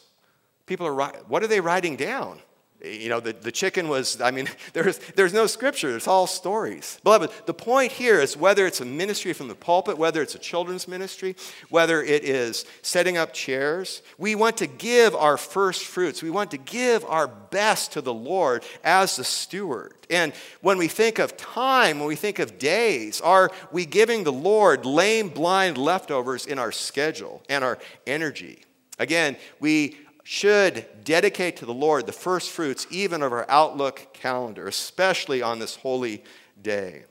People 0.66 0.86
are, 0.86 1.12
what 1.28 1.42
are 1.42 1.48
they 1.48 1.60
writing 1.60 1.96
down? 1.96 2.38
You 2.84 3.08
know, 3.08 3.20
the, 3.20 3.32
the 3.32 3.50
chicken 3.50 3.88
was, 3.88 4.20
I 4.20 4.30
mean, 4.30 4.48
there's, 4.72 4.98
there's 5.14 5.32
no 5.32 5.46
scripture, 5.46 5.96
it's 5.96 6.08
all 6.08 6.26
stories. 6.26 7.00
Beloved, 7.04 7.30
the 7.46 7.54
point 7.54 7.92
here 7.92 8.20
is 8.20 8.36
whether 8.36 8.66
it's 8.66 8.80
a 8.80 8.84
ministry 8.84 9.32
from 9.32 9.48
the 9.48 9.54
pulpit, 9.54 9.98
whether 9.98 10.22
it's 10.22 10.34
a 10.34 10.38
children's 10.38 10.86
ministry, 10.86 11.36
whether 11.70 12.02
it 12.02 12.24
is 12.24 12.64
setting 12.82 13.16
up 13.16 13.32
chairs, 13.32 14.02
we 14.18 14.34
want 14.34 14.58
to 14.58 14.66
give 14.66 15.14
our 15.14 15.36
first 15.36 15.84
fruits. 15.84 16.22
We 16.22 16.30
want 16.30 16.50
to 16.52 16.58
give 16.58 17.04
our 17.06 17.26
best 17.26 17.92
to 17.92 18.00
the 18.00 18.14
Lord 18.14 18.64
as 18.84 19.16
the 19.16 19.24
steward. 19.24 19.94
And 20.10 20.32
when 20.60 20.78
we 20.78 20.88
think 20.88 21.18
of 21.18 21.36
time, 21.36 21.98
when 21.98 22.08
we 22.08 22.16
think 22.16 22.38
of 22.38 22.58
days, 22.58 23.20
are 23.20 23.50
we 23.72 23.86
giving 23.86 24.24
the 24.24 24.32
Lord 24.32 24.84
lame, 24.84 25.28
blind 25.28 25.78
leftovers 25.78 26.46
in 26.46 26.58
our 26.58 26.72
schedule 26.72 27.42
and 27.48 27.64
our 27.64 27.78
energy? 28.06 28.62
Again, 28.98 29.36
we 29.60 29.96
should 30.28 30.84
dedicate 31.04 31.56
to 31.56 31.64
the 31.64 31.72
Lord 31.72 32.04
the 32.04 32.12
first 32.12 32.50
fruits, 32.50 32.84
even 32.90 33.22
of 33.22 33.32
our 33.32 33.48
Outlook 33.48 34.08
calendar, 34.12 34.66
especially 34.66 35.40
on 35.40 35.60
this 35.60 35.76
holy 35.76 36.24
day. 36.60 37.04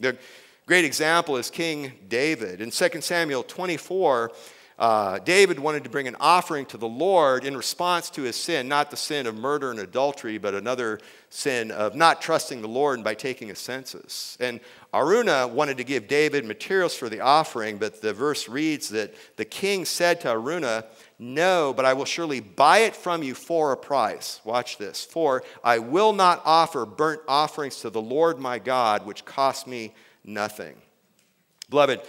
The 0.00 0.16
great 0.64 0.86
example 0.86 1.36
is 1.36 1.50
King 1.50 1.92
David. 2.08 2.62
In 2.62 2.70
2 2.70 3.02
Samuel 3.02 3.42
24, 3.42 4.32
uh, 4.78 5.18
David 5.18 5.60
wanted 5.60 5.84
to 5.84 5.90
bring 5.90 6.08
an 6.08 6.16
offering 6.18 6.64
to 6.66 6.78
the 6.78 6.88
Lord 6.88 7.44
in 7.44 7.54
response 7.54 8.08
to 8.10 8.22
his 8.22 8.36
sin, 8.36 8.68
not 8.68 8.90
the 8.90 8.96
sin 8.96 9.26
of 9.26 9.36
murder 9.36 9.70
and 9.70 9.78
adultery, 9.78 10.38
but 10.38 10.54
another 10.54 10.98
sin 11.28 11.70
of 11.70 11.94
not 11.94 12.22
trusting 12.22 12.62
the 12.62 12.68
Lord 12.68 13.04
by 13.04 13.14
taking 13.14 13.50
a 13.50 13.54
census. 13.54 14.36
And 14.40 14.60
Araunah 14.94 15.48
wanted 15.48 15.76
to 15.76 15.84
give 15.84 16.08
David 16.08 16.46
materials 16.46 16.94
for 16.94 17.10
the 17.10 17.20
offering, 17.20 17.76
but 17.76 18.00
the 18.00 18.14
verse 18.14 18.48
reads 18.48 18.88
that 18.88 19.14
the 19.36 19.44
king 19.44 19.84
said 19.84 20.22
to 20.22 20.28
Araunah, 20.28 20.86
no, 21.22 21.72
but 21.72 21.84
I 21.84 21.92
will 21.92 22.04
surely 22.04 22.40
buy 22.40 22.78
it 22.78 22.96
from 22.96 23.22
you 23.22 23.34
for 23.34 23.70
a 23.70 23.76
price. 23.76 24.40
Watch 24.42 24.76
this. 24.76 25.04
For 25.04 25.44
I 25.62 25.78
will 25.78 26.12
not 26.12 26.42
offer 26.44 26.84
burnt 26.84 27.20
offerings 27.28 27.80
to 27.82 27.90
the 27.90 28.02
Lord 28.02 28.40
my 28.40 28.58
God, 28.58 29.06
which 29.06 29.24
cost 29.24 29.68
me 29.68 29.94
nothing. 30.24 30.74
Beloved, 31.70 32.00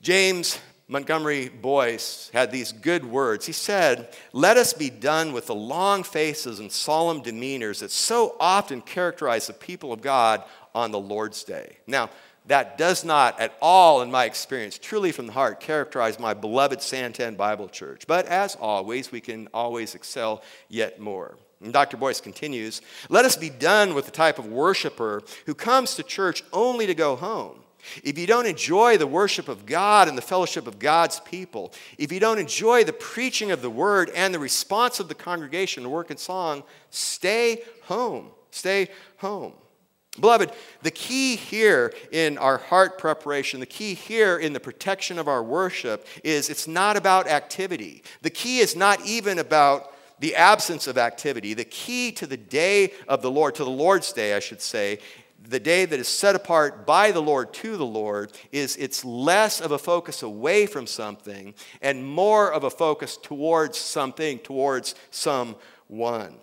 James 0.00 0.60
Montgomery 0.86 1.48
Boice 1.48 2.30
had 2.32 2.52
these 2.52 2.70
good 2.70 3.04
words. 3.04 3.46
He 3.46 3.52
said, 3.52 4.14
Let 4.32 4.56
us 4.56 4.74
be 4.74 4.90
done 4.90 5.32
with 5.32 5.46
the 5.46 5.54
long 5.56 6.04
faces 6.04 6.60
and 6.60 6.70
solemn 6.70 7.22
demeanors 7.22 7.80
that 7.80 7.90
so 7.90 8.36
often 8.38 8.80
characterize 8.80 9.48
the 9.48 9.54
people 9.54 9.92
of 9.92 10.02
God 10.02 10.44
on 10.72 10.92
the 10.92 11.00
Lord's 11.00 11.42
day. 11.42 11.78
Now, 11.88 12.10
that 12.46 12.78
does 12.78 13.04
not 13.04 13.38
at 13.38 13.54
all, 13.60 14.02
in 14.02 14.10
my 14.10 14.24
experience, 14.24 14.78
truly 14.78 15.12
from 15.12 15.26
the 15.26 15.32
heart, 15.32 15.60
characterize 15.60 16.18
my 16.18 16.34
beloved 16.34 16.80
Santan 16.80 17.36
Bible 17.36 17.68
Church. 17.68 18.06
But 18.06 18.26
as 18.26 18.56
always, 18.56 19.12
we 19.12 19.20
can 19.20 19.48
always 19.52 19.94
excel 19.94 20.42
yet 20.68 21.00
more. 21.00 21.36
And 21.62 21.72
Dr. 21.72 21.96
Boice 21.96 22.20
continues 22.20 22.80
Let 23.08 23.24
us 23.24 23.36
be 23.36 23.50
done 23.50 23.94
with 23.94 24.06
the 24.06 24.10
type 24.10 24.38
of 24.38 24.46
worshiper 24.46 25.22
who 25.46 25.54
comes 25.54 25.94
to 25.94 26.02
church 26.02 26.42
only 26.52 26.86
to 26.86 26.94
go 26.94 27.16
home. 27.16 27.60
If 28.02 28.18
you 28.18 28.26
don't 28.26 28.46
enjoy 28.46 28.98
the 28.98 29.06
worship 29.06 29.48
of 29.48 29.64
God 29.66 30.08
and 30.08 30.16
the 30.16 30.22
fellowship 30.22 30.66
of 30.66 30.78
God's 30.78 31.20
people, 31.20 31.72
if 31.98 32.12
you 32.12 32.20
don't 32.20 32.38
enjoy 32.38 32.84
the 32.84 32.92
preaching 32.92 33.50
of 33.50 33.62
the 33.62 33.70
word 33.70 34.10
and 34.14 34.34
the 34.34 34.38
response 34.38 35.00
of 35.00 35.08
the 35.08 35.14
congregation 35.14 35.82
to 35.82 35.88
work 35.88 36.10
and 36.10 36.18
song, 36.18 36.62
stay 36.90 37.62
home. 37.84 38.30
Stay 38.50 38.88
home. 39.18 39.52
Beloved, 40.20 40.52
the 40.82 40.90
key 40.90 41.36
here 41.36 41.92
in 42.12 42.38
our 42.38 42.58
heart 42.58 42.98
preparation, 42.98 43.60
the 43.60 43.66
key 43.66 43.94
here 43.94 44.38
in 44.38 44.52
the 44.52 44.60
protection 44.60 45.18
of 45.18 45.28
our 45.28 45.42
worship 45.42 46.06
is 46.22 46.50
it's 46.50 46.68
not 46.68 46.96
about 46.96 47.26
activity. 47.26 48.02
The 48.22 48.30
key 48.30 48.58
is 48.58 48.76
not 48.76 49.04
even 49.06 49.38
about 49.38 49.94
the 50.20 50.36
absence 50.36 50.86
of 50.86 50.98
activity. 50.98 51.54
The 51.54 51.64
key 51.64 52.12
to 52.12 52.26
the 52.26 52.36
day 52.36 52.92
of 53.08 53.22
the 53.22 53.30
Lord, 53.30 53.54
to 53.56 53.64
the 53.64 53.70
Lord's 53.70 54.12
day, 54.12 54.34
I 54.34 54.40
should 54.40 54.60
say, 54.60 54.98
the 55.48 55.60
day 55.60 55.86
that 55.86 55.98
is 55.98 56.08
set 56.08 56.36
apart 56.36 56.86
by 56.86 57.10
the 57.12 57.22
Lord 57.22 57.52
to 57.54 57.76
the 57.76 57.86
Lord, 57.86 58.32
is 58.52 58.76
it's 58.76 59.04
less 59.04 59.60
of 59.60 59.72
a 59.72 59.78
focus 59.78 60.22
away 60.22 60.66
from 60.66 60.86
something 60.86 61.54
and 61.80 62.06
more 62.06 62.52
of 62.52 62.64
a 62.64 62.70
focus 62.70 63.16
towards 63.16 63.78
something, 63.78 64.38
towards 64.40 64.94
someone. 65.10 66.36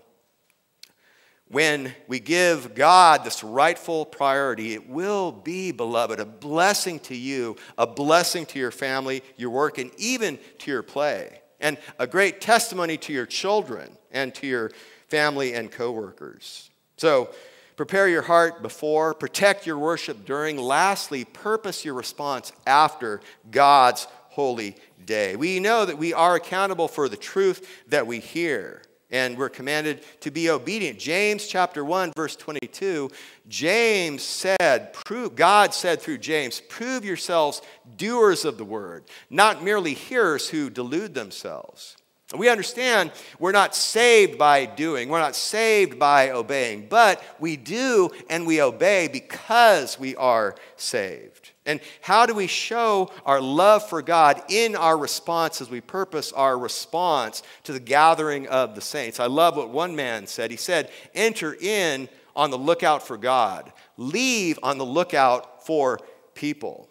When 1.50 1.94
we 2.08 2.20
give 2.20 2.76
God 2.76 3.24
this 3.24 3.42
rightful 3.42 4.06
priority, 4.06 4.74
it 4.74 4.90
will 4.90 5.32
be, 5.32 5.72
beloved, 5.72 6.20
a 6.20 6.26
blessing 6.26 7.00
to 7.02 7.16
you, 7.16 7.56
a 7.78 7.88
blessing 7.88 8.46
to 8.48 8.60
your 8.60 8.72
family, 8.72 9.24
your 9.38 9.52
work, 9.52 9.78
and 9.78 9.92
even 9.98 10.40
to 10.60 10.72
your 10.72 10.84
play, 10.84 11.42
and 11.62 11.78
a 12.00 12.06
great 12.06 12.42
testimony 12.42 12.98
to 12.98 13.14
your 13.14 13.26
children 13.26 13.98
and 14.12 14.36
to 14.36 14.48
your 14.48 14.72
family 15.08 15.54
and 15.54 15.72
coworkers. 15.72 16.70
So, 16.98 17.30
prepare 17.78 18.10
your 18.10 18.24
heart 18.24 18.62
before, 18.62 19.14
protect 19.14 19.66
your 19.66 19.78
worship 19.78 20.26
during, 20.26 20.58
lastly, 20.58 21.24
purpose 21.24 21.86
your 21.86 21.94
response 21.94 22.52
after 22.66 23.22
God's 23.52 24.06
holy 24.30 24.76
day. 25.06 25.38
We 25.38 25.62
know 25.62 25.86
that 25.86 25.98
we 25.98 26.14
are 26.14 26.36
accountable 26.36 26.90
for 26.90 27.08
the 27.08 27.16
truth 27.16 27.86
that 27.88 28.06
we 28.06 28.20
hear 28.20 28.82
and 29.10 29.38
we're 29.38 29.50
commanded 29.50 30.04
to 30.22 30.32
be 30.32 30.50
obedient. 30.50 31.00
James 31.00 31.48
chapter 31.48 31.84
1 31.84 32.14
verse 32.16 32.36
22, 32.36 33.10
James 33.48 34.24
said, 34.24 34.94
prove, 34.94 35.36
God 35.36 35.74
said 35.74 36.02
through 36.02 36.18
James, 36.18 36.62
prove 36.62 37.06
yourselves 37.06 37.62
doers 37.96 38.46
of 38.46 38.58
the 38.58 38.66
word, 38.66 39.06
not 39.30 39.64
merely 39.64 39.94
hearers 39.94 40.50
who 40.50 40.70
delude 40.70 41.14
themselves. 41.14 41.96
We 42.36 42.50
understand 42.50 43.12
we're 43.40 43.54
not 43.54 43.74
saved 43.74 44.38
by 44.38 44.66
doing, 44.66 45.08
we're 45.08 45.20
not 45.20 45.36
saved 45.36 45.98
by 45.98 46.32
obeying, 46.32 46.88
but 46.90 47.24
we 47.40 47.56
do 47.56 48.10
and 48.30 48.46
we 48.46 48.62
obey 48.62 49.08
because 49.08 49.98
we 49.98 50.14
are 50.18 50.56
saved. 50.76 51.52
And 51.68 51.82
how 52.02 52.26
do 52.26 52.34
we 52.34 52.48
show 52.48 53.12
our 53.26 53.42
love 53.42 53.88
for 53.88 54.02
God 54.02 54.42
in 54.50 54.76
our 54.76 54.98
response 54.98 55.62
as 55.62 55.70
we 55.70 55.82
purpose 55.82 56.32
our 56.32 56.58
response 56.58 57.44
to 57.66 57.74
the 57.74 57.80
gathering 57.80 58.48
of 58.48 58.74
the 58.74 58.82
saints? 58.82 59.20
I 59.20 59.28
love 59.28 59.58
what 59.58 59.70
one 59.70 59.96
man 59.96 60.26
said. 60.28 60.50
He 60.50 60.58
said, 60.58 60.90
Enter 61.14 61.54
in 61.54 62.08
on 62.38 62.52
the 62.52 62.58
lookout 62.58 63.06
for 63.06 63.18
God, 63.18 63.72
leave 63.98 64.58
on 64.64 64.78
the 64.78 64.86
lookout 64.86 65.66
for 65.66 66.00
people. 66.36 66.88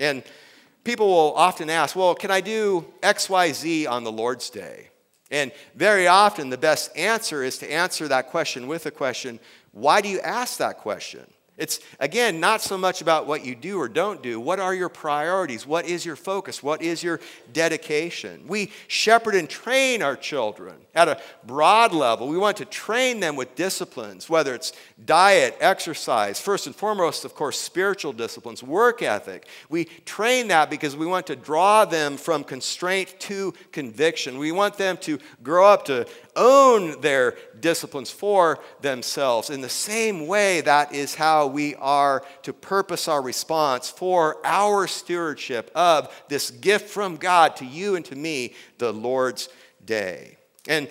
And 0.00 0.24
people 0.82 1.06
will 1.06 1.34
often 1.34 1.70
ask, 1.70 1.94
well, 1.94 2.14
can 2.14 2.32
I 2.32 2.40
do 2.40 2.84
XYZ 3.02 3.88
on 3.88 4.02
the 4.02 4.10
Lord's 4.10 4.50
Day? 4.50 4.88
And 5.30 5.52
very 5.74 6.06
often, 6.06 6.50
the 6.50 6.58
best 6.58 6.96
answer 6.96 7.42
is 7.42 7.58
to 7.58 7.72
answer 7.72 8.08
that 8.08 8.30
question 8.30 8.66
with 8.66 8.86
a 8.86 8.90
question 8.90 9.38
why 9.72 10.00
do 10.00 10.08
you 10.08 10.20
ask 10.20 10.58
that 10.58 10.78
question? 10.78 11.26
It's, 11.56 11.78
again, 12.00 12.40
not 12.40 12.62
so 12.62 12.76
much 12.76 13.00
about 13.00 13.28
what 13.28 13.44
you 13.44 13.54
do 13.54 13.78
or 13.78 13.88
don't 13.88 14.20
do. 14.24 14.40
What 14.40 14.58
are 14.58 14.74
your 14.74 14.88
priorities? 14.88 15.64
What 15.64 15.86
is 15.86 16.04
your 16.04 16.16
focus? 16.16 16.64
What 16.64 16.82
is 16.82 17.00
your 17.00 17.20
dedication? 17.52 18.48
We 18.48 18.72
shepherd 18.88 19.36
and 19.36 19.48
train 19.48 20.02
our 20.02 20.16
children 20.16 20.74
at 20.96 21.06
a 21.06 21.20
broad 21.46 21.92
level. 21.92 22.26
We 22.26 22.38
want 22.38 22.56
to 22.56 22.64
train 22.64 23.20
them 23.20 23.36
with 23.36 23.54
disciplines, 23.54 24.28
whether 24.28 24.52
it's 24.52 24.72
diet, 25.04 25.56
exercise, 25.60 26.40
first 26.40 26.66
and 26.66 26.74
foremost, 26.74 27.24
of 27.24 27.36
course, 27.36 27.56
spiritual 27.58 28.12
disciplines, 28.12 28.60
work 28.60 29.00
ethic. 29.00 29.46
We 29.68 29.84
train 29.84 30.48
that 30.48 30.70
because 30.70 30.96
we 30.96 31.06
want 31.06 31.28
to 31.28 31.36
draw 31.36 31.84
them 31.84 32.16
from 32.16 32.42
constraint 32.42 33.14
to 33.20 33.54
conviction. 33.70 34.38
We 34.38 34.50
want 34.50 34.76
them 34.76 34.96
to 34.98 35.20
grow 35.44 35.66
up 35.66 35.84
to 35.84 36.08
own 36.34 37.00
their 37.00 37.36
disciplines 37.60 38.10
for 38.10 38.58
themselves. 38.80 39.50
In 39.50 39.60
the 39.60 39.68
same 39.68 40.26
way, 40.26 40.60
that 40.62 40.92
is 40.92 41.14
how 41.14 41.43
we 41.46 41.74
are 41.76 42.24
to 42.42 42.52
purpose 42.52 43.08
our 43.08 43.22
response 43.22 43.90
for 43.90 44.36
our 44.44 44.86
stewardship 44.86 45.70
of 45.74 46.14
this 46.28 46.50
gift 46.50 46.88
from 46.88 47.16
God 47.16 47.56
to 47.56 47.64
you 47.64 47.96
and 47.96 48.04
to 48.06 48.16
me, 48.16 48.54
the 48.78 48.92
Lord's 48.92 49.48
day. 49.84 50.36
And 50.68 50.88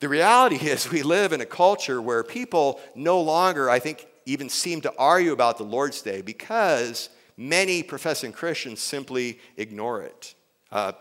the 0.00 0.08
reality 0.08 0.56
is, 0.62 0.90
we 0.90 1.02
live 1.02 1.32
in 1.32 1.40
a 1.40 1.46
culture 1.46 2.00
where 2.00 2.22
people 2.22 2.80
no 2.94 3.20
longer, 3.20 3.70
I 3.70 3.78
think, 3.78 4.06
even 4.26 4.48
seem 4.48 4.80
to 4.82 4.92
argue 4.98 5.32
about 5.32 5.58
the 5.58 5.64
Lord's 5.64 6.02
day 6.02 6.22
because 6.22 7.10
many 7.36 7.82
professing 7.82 8.32
Christians 8.32 8.80
simply 8.80 9.38
ignore 9.56 10.02
it. 10.02 10.34
Uh, 10.70 10.92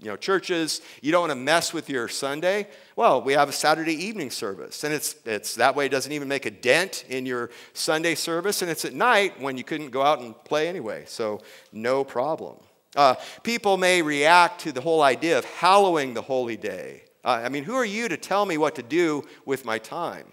you 0.00 0.06
know, 0.06 0.16
churches, 0.16 0.80
you 1.00 1.12
don't 1.12 1.22
want 1.22 1.30
to 1.30 1.36
mess 1.36 1.72
with 1.72 1.88
your 1.88 2.08
Sunday. 2.08 2.66
Well, 2.96 3.22
we 3.22 3.32
have 3.32 3.48
a 3.48 3.52
Saturday 3.52 3.94
evening 4.04 4.30
service, 4.30 4.84
and 4.84 4.94
it's, 4.94 5.16
it's 5.24 5.56
that 5.56 5.74
way 5.74 5.86
it 5.86 5.88
doesn't 5.88 6.12
even 6.12 6.28
make 6.28 6.46
a 6.46 6.50
dent 6.50 7.04
in 7.08 7.26
your 7.26 7.50
Sunday 7.72 8.14
service, 8.14 8.62
and 8.62 8.70
it's 8.70 8.84
at 8.84 8.94
night 8.94 9.40
when 9.40 9.58
you 9.58 9.64
couldn't 9.64 9.90
go 9.90 10.02
out 10.02 10.20
and 10.20 10.32
play 10.44 10.68
anyway, 10.68 11.02
so 11.08 11.40
no 11.72 12.04
problem. 12.04 12.56
Uh, 12.94 13.16
people 13.42 13.76
may 13.76 14.00
react 14.00 14.60
to 14.60 14.70
the 14.70 14.80
whole 14.80 15.02
idea 15.02 15.36
of 15.36 15.44
hallowing 15.44 16.14
the 16.14 16.22
holy 16.22 16.56
day. 16.56 17.02
Uh, 17.24 17.42
I 17.44 17.48
mean, 17.48 17.64
who 17.64 17.74
are 17.74 17.84
you 17.84 18.08
to 18.08 18.16
tell 18.16 18.46
me 18.46 18.58
what 18.58 18.76
to 18.76 18.82
do 18.82 19.24
with 19.44 19.64
my 19.64 19.78
time? 19.78 20.32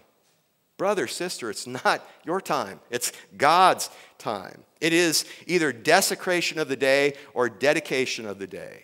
Brother, 0.77 1.07
sister, 1.07 1.49
it's 1.49 1.65
not 1.65 2.07
your 2.25 2.41
time, 2.41 2.79
it's 2.91 3.11
God's 3.37 3.89
time. 4.19 4.63
It 4.79 4.93
is 4.93 5.25
either 5.47 5.73
desecration 5.73 6.59
of 6.59 6.67
the 6.67 6.75
day 6.75 7.15
or 7.33 7.49
dedication 7.49 8.27
of 8.27 8.37
the 8.37 8.47
day. 8.47 8.83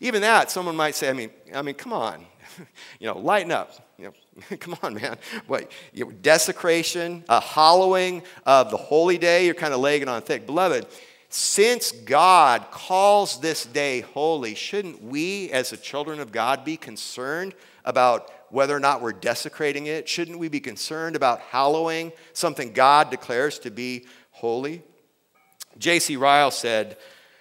Even 0.00 0.22
that, 0.22 0.50
someone 0.50 0.76
might 0.76 0.94
say, 0.94 1.10
I 1.10 1.12
mean, 1.12 1.30
I 1.54 1.60
mean, 1.60 1.74
come 1.74 1.92
on, 1.92 2.24
you 2.98 3.06
know, 3.06 3.18
lighten 3.18 3.52
up. 3.52 3.72
You 3.98 4.06
know, 4.06 4.56
Come 4.60 4.76
on, 4.82 4.94
man. 4.94 5.16
What? 5.46 5.70
you 5.92 6.04
know, 6.04 6.10
Desecration, 6.10 7.24
a 7.28 7.40
hallowing 7.40 8.22
of 8.46 8.70
the 8.70 8.76
holy 8.76 9.18
day, 9.18 9.46
you're 9.46 9.54
kind 9.54 9.74
of 9.74 9.80
laying 9.80 10.02
it 10.02 10.08
on 10.08 10.22
thick. 10.22 10.46
Beloved, 10.46 10.86
since 11.28 11.92
God 11.92 12.70
calls 12.70 13.40
this 13.40 13.66
day 13.66 14.00
holy, 14.00 14.54
shouldn't 14.54 15.02
we, 15.02 15.50
as 15.50 15.70
the 15.70 15.76
children 15.76 16.20
of 16.20 16.32
God, 16.32 16.64
be 16.64 16.76
concerned 16.76 17.54
about 17.84 18.30
whether 18.50 18.74
or 18.74 18.80
not 18.80 19.02
we're 19.02 19.12
desecrating 19.12 19.86
it? 19.86 20.08
Shouldn't 20.08 20.38
we 20.38 20.48
be 20.48 20.60
concerned 20.60 21.16
about 21.16 21.40
hallowing 21.40 22.12
something 22.32 22.72
God 22.72 23.10
declares 23.10 23.58
to 23.60 23.70
be 23.70 24.06
holy? 24.30 24.82
J.C. 25.76 26.16
Ryle 26.16 26.50
said, 26.50 26.96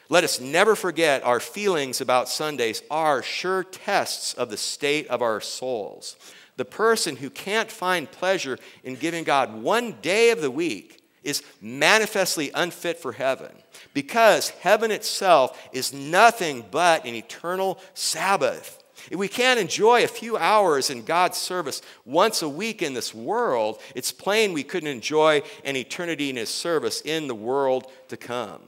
Let 0.10 0.24
us 0.24 0.39
never 0.39 0.76
forget 0.76 1.24
our 1.24 1.39
feelings 1.39 1.99
about 1.99 2.30
Sundays 2.30 2.82
are 2.89 3.22
sure 3.22 3.64
tests 3.64 4.34
of 4.34 4.49
the 4.49 4.58
state 4.58 5.08
of 5.08 5.22
our 5.22 5.41
souls. 5.41 6.16
The 6.55 6.66
person 6.66 7.18
who 7.18 7.30
can't 7.30 7.72
find 7.72 8.12
pleasure 8.12 8.58
in 8.84 8.95
giving 8.95 9.24
God 9.24 9.62
one 9.62 9.97
day 10.01 10.32
of 10.32 10.41
the 10.41 10.51
week 10.51 11.01
is 11.24 11.43
manifestly 11.62 12.51
unfit 12.53 12.99
for 12.99 13.12
heaven 13.12 13.51
because 13.93 14.49
heaven 14.49 14.91
itself 14.91 15.60
is 15.74 15.93
nothing 15.93 16.64
but 16.72 17.05
an 17.05 17.14
eternal 17.14 17.80
Sabbath. 17.93 18.82
If 19.12 19.20
we 19.20 19.28
can't 19.28 19.60
enjoy 19.60 20.03
a 20.03 20.08
few 20.08 20.38
hours 20.38 20.89
in 20.89 21.03
God's 21.03 21.38
service 21.38 21.82
once 22.05 22.41
a 22.41 22.49
week 22.49 22.82
in 22.82 22.93
this 22.93 23.14
world, 23.14 23.80
it's 23.93 24.12
plain 24.12 24.53
we 24.53 24.64
couldn't 24.64 24.89
enjoy 24.89 25.43
an 25.66 25.76
eternity 25.76 26.30
in 26.30 26.36
His 26.38 26.49
service 26.49 27.01
in 27.01 27.28
the 27.28 27.36
world 27.36 27.91
to 28.08 28.18
come. 28.18 28.62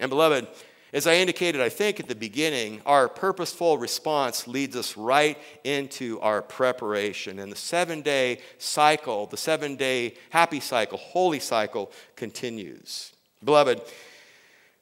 And, 0.00 0.08
beloved, 0.08 0.46
as 0.92 1.06
I 1.06 1.16
indicated, 1.16 1.60
I 1.60 1.68
think 1.68 2.00
at 2.00 2.08
the 2.08 2.14
beginning, 2.14 2.80
our 2.86 3.08
purposeful 3.08 3.78
response 3.78 4.48
leads 4.48 4.76
us 4.76 4.96
right 4.96 5.38
into 5.64 6.18
our 6.20 6.40
preparation. 6.42 7.38
And 7.38 7.52
the 7.52 7.56
seven 7.56 8.00
day 8.00 8.40
cycle, 8.58 9.26
the 9.26 9.36
seven 9.36 9.76
day 9.76 10.14
happy 10.30 10.60
cycle, 10.60 10.98
holy 10.98 11.40
cycle, 11.40 11.92
continues. 12.16 13.12
Beloved, 13.44 13.82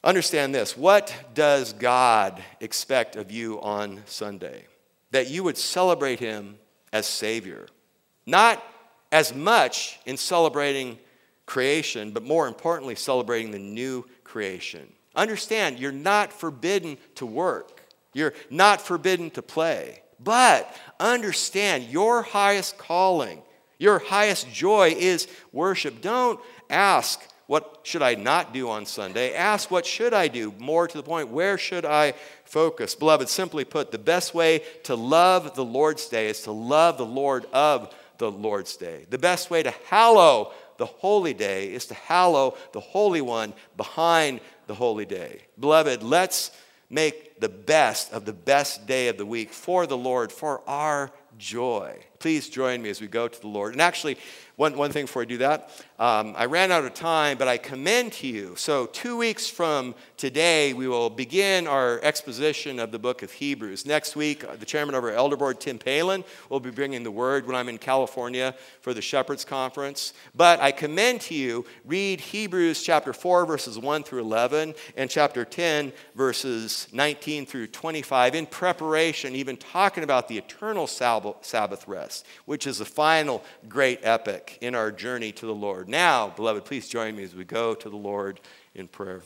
understand 0.04 0.54
this 0.54 0.76
what 0.76 1.14
does 1.34 1.72
God 1.72 2.42
expect 2.60 3.16
of 3.16 3.30
you 3.30 3.60
on 3.60 4.02
Sunday? 4.06 4.66
that 5.16 5.30
you 5.30 5.42
would 5.44 5.56
celebrate 5.56 6.20
him 6.20 6.58
as 6.92 7.06
Savior. 7.06 7.66
Not 8.26 8.62
as 9.12 9.34
much 9.34 9.98
in 10.04 10.16
celebrating 10.16 10.98
creation, 11.46 12.10
but 12.10 12.22
more 12.22 12.48
importantly, 12.48 12.96
celebrating 12.96 13.50
the 13.50 13.58
new 13.58 14.04
creation. 14.24 14.92
Understand, 15.16 15.78
you're 15.78 15.92
not 15.92 16.32
forbidden 16.32 16.98
to 17.16 17.26
work, 17.26 17.82
you're 18.12 18.34
not 18.50 18.80
forbidden 18.80 19.30
to 19.30 19.42
play. 19.42 20.02
But 20.18 20.74
understand, 20.98 21.84
your 21.84 22.22
highest 22.22 22.78
calling, 22.78 23.42
your 23.78 23.98
highest 23.98 24.50
joy 24.52 24.94
is 24.96 25.28
worship. 25.52 26.00
Don't 26.00 26.40
ask, 26.70 27.20
what 27.46 27.80
should 27.84 28.02
I 28.02 28.14
not 28.14 28.52
do 28.52 28.68
on 28.70 28.86
Sunday? 28.86 29.34
Ask, 29.34 29.70
what 29.70 29.86
should 29.86 30.14
I 30.14 30.28
do? 30.28 30.52
More 30.58 30.88
to 30.88 30.96
the 30.96 31.02
point, 31.02 31.28
where 31.28 31.58
should 31.58 31.84
I 31.84 32.14
focus. 32.44 32.94
Beloved, 32.94 33.28
simply 33.28 33.64
put, 33.64 33.92
the 33.92 33.98
best 33.98 34.34
way 34.34 34.62
to 34.84 34.94
love 34.94 35.54
the 35.54 35.64
Lord's 35.64 36.08
Day 36.08 36.28
is 36.28 36.42
to 36.42 36.52
love 36.52 36.98
the 36.98 37.06
Lord 37.06 37.46
of 37.52 37.94
the 38.18 38.30
Lord's 38.30 38.76
Day. 38.76 39.06
The 39.10 39.18
best 39.18 39.50
way 39.50 39.62
to 39.62 39.74
hallow 39.88 40.52
the 40.78 40.86
holy 40.86 41.34
day 41.34 41.72
is 41.72 41.86
to 41.86 41.94
hallow 41.94 42.56
the 42.72 42.80
Holy 42.80 43.20
One 43.20 43.54
behind 43.76 44.40
the 44.66 44.74
holy 44.74 45.04
day. 45.04 45.42
Beloved, 45.58 46.02
let's 46.02 46.50
make 46.90 47.40
the 47.40 47.48
best 47.48 48.12
of 48.12 48.24
the 48.24 48.32
best 48.32 48.86
day 48.86 49.08
of 49.08 49.16
the 49.16 49.26
week 49.26 49.52
for 49.52 49.86
the 49.86 49.96
Lord, 49.96 50.32
for 50.32 50.62
our 50.68 51.10
joy. 51.38 51.98
Please 52.18 52.48
join 52.48 52.82
me 52.82 52.90
as 52.90 53.00
we 53.00 53.06
go 53.06 53.28
to 53.28 53.40
the 53.40 53.46
Lord. 53.46 53.72
And 53.72 53.82
actually, 53.82 54.16
one, 54.56 54.74
one 54.76 54.90
thing 54.90 55.04
before 55.04 55.20
I 55.20 55.26
do 55.26 55.38
that, 55.38 55.70
um, 55.98 56.34
I 56.36 56.46
ran 56.46 56.72
out 56.72 56.84
of 56.84 56.94
time, 56.94 57.36
but 57.36 57.46
I 57.46 57.58
commend 57.58 58.14
to 58.14 58.26
you. 58.26 58.56
So, 58.56 58.86
two 58.86 59.18
weeks 59.18 59.46
from 59.46 59.94
today, 60.16 60.72
we 60.72 60.88
will 60.88 61.10
begin 61.10 61.66
our 61.66 62.00
exposition 62.02 62.78
of 62.78 62.90
the 62.90 62.98
book 62.98 63.22
of 63.22 63.32
Hebrews. 63.32 63.84
Next 63.84 64.16
week, 64.16 64.44
uh, 64.44 64.56
the 64.56 64.64
chairman 64.64 64.94
of 64.94 65.04
our 65.04 65.10
elder 65.10 65.36
board, 65.36 65.60
Tim 65.60 65.78
Palin, 65.78 66.24
will 66.48 66.60
be 66.60 66.70
bringing 66.70 67.02
the 67.02 67.10
word 67.10 67.46
when 67.46 67.54
I'm 67.54 67.68
in 67.68 67.76
California 67.76 68.54
for 68.80 68.94
the 68.94 69.02
Shepherds 69.02 69.44
Conference. 69.44 70.14
But 70.34 70.60
I 70.60 70.72
commend 70.72 71.20
to 71.22 71.34
you, 71.34 71.66
read 71.84 72.20
Hebrews 72.20 72.82
chapter 72.82 73.12
4, 73.12 73.44
verses 73.44 73.78
1 73.78 74.04
through 74.04 74.22
11, 74.22 74.74
and 74.96 75.10
chapter 75.10 75.44
10, 75.44 75.92
verses 76.14 76.88
19 76.92 77.44
through 77.44 77.66
25, 77.66 78.34
in 78.34 78.46
preparation, 78.46 79.34
even 79.34 79.58
talking 79.58 80.02
about 80.02 80.28
the 80.28 80.38
eternal 80.38 80.86
Sabbath 81.40 81.88
rest, 81.88 82.26
which 82.44 82.66
is 82.66 82.78
the 82.78 82.84
final 82.84 83.42
great 83.68 84.00
epic 84.02 84.58
in 84.60 84.74
our 84.74 84.92
journey 84.92 85.32
to 85.32 85.46
the 85.46 85.54
Lord. 85.54 85.88
Now, 85.88 86.28
beloved, 86.28 86.64
please 86.64 86.88
join 86.88 87.16
me 87.16 87.24
as 87.24 87.34
we 87.34 87.44
go 87.44 87.74
to 87.74 87.90
the 87.90 87.96
Lord 87.96 88.40
in 88.74 88.86
prayer. 88.86 89.22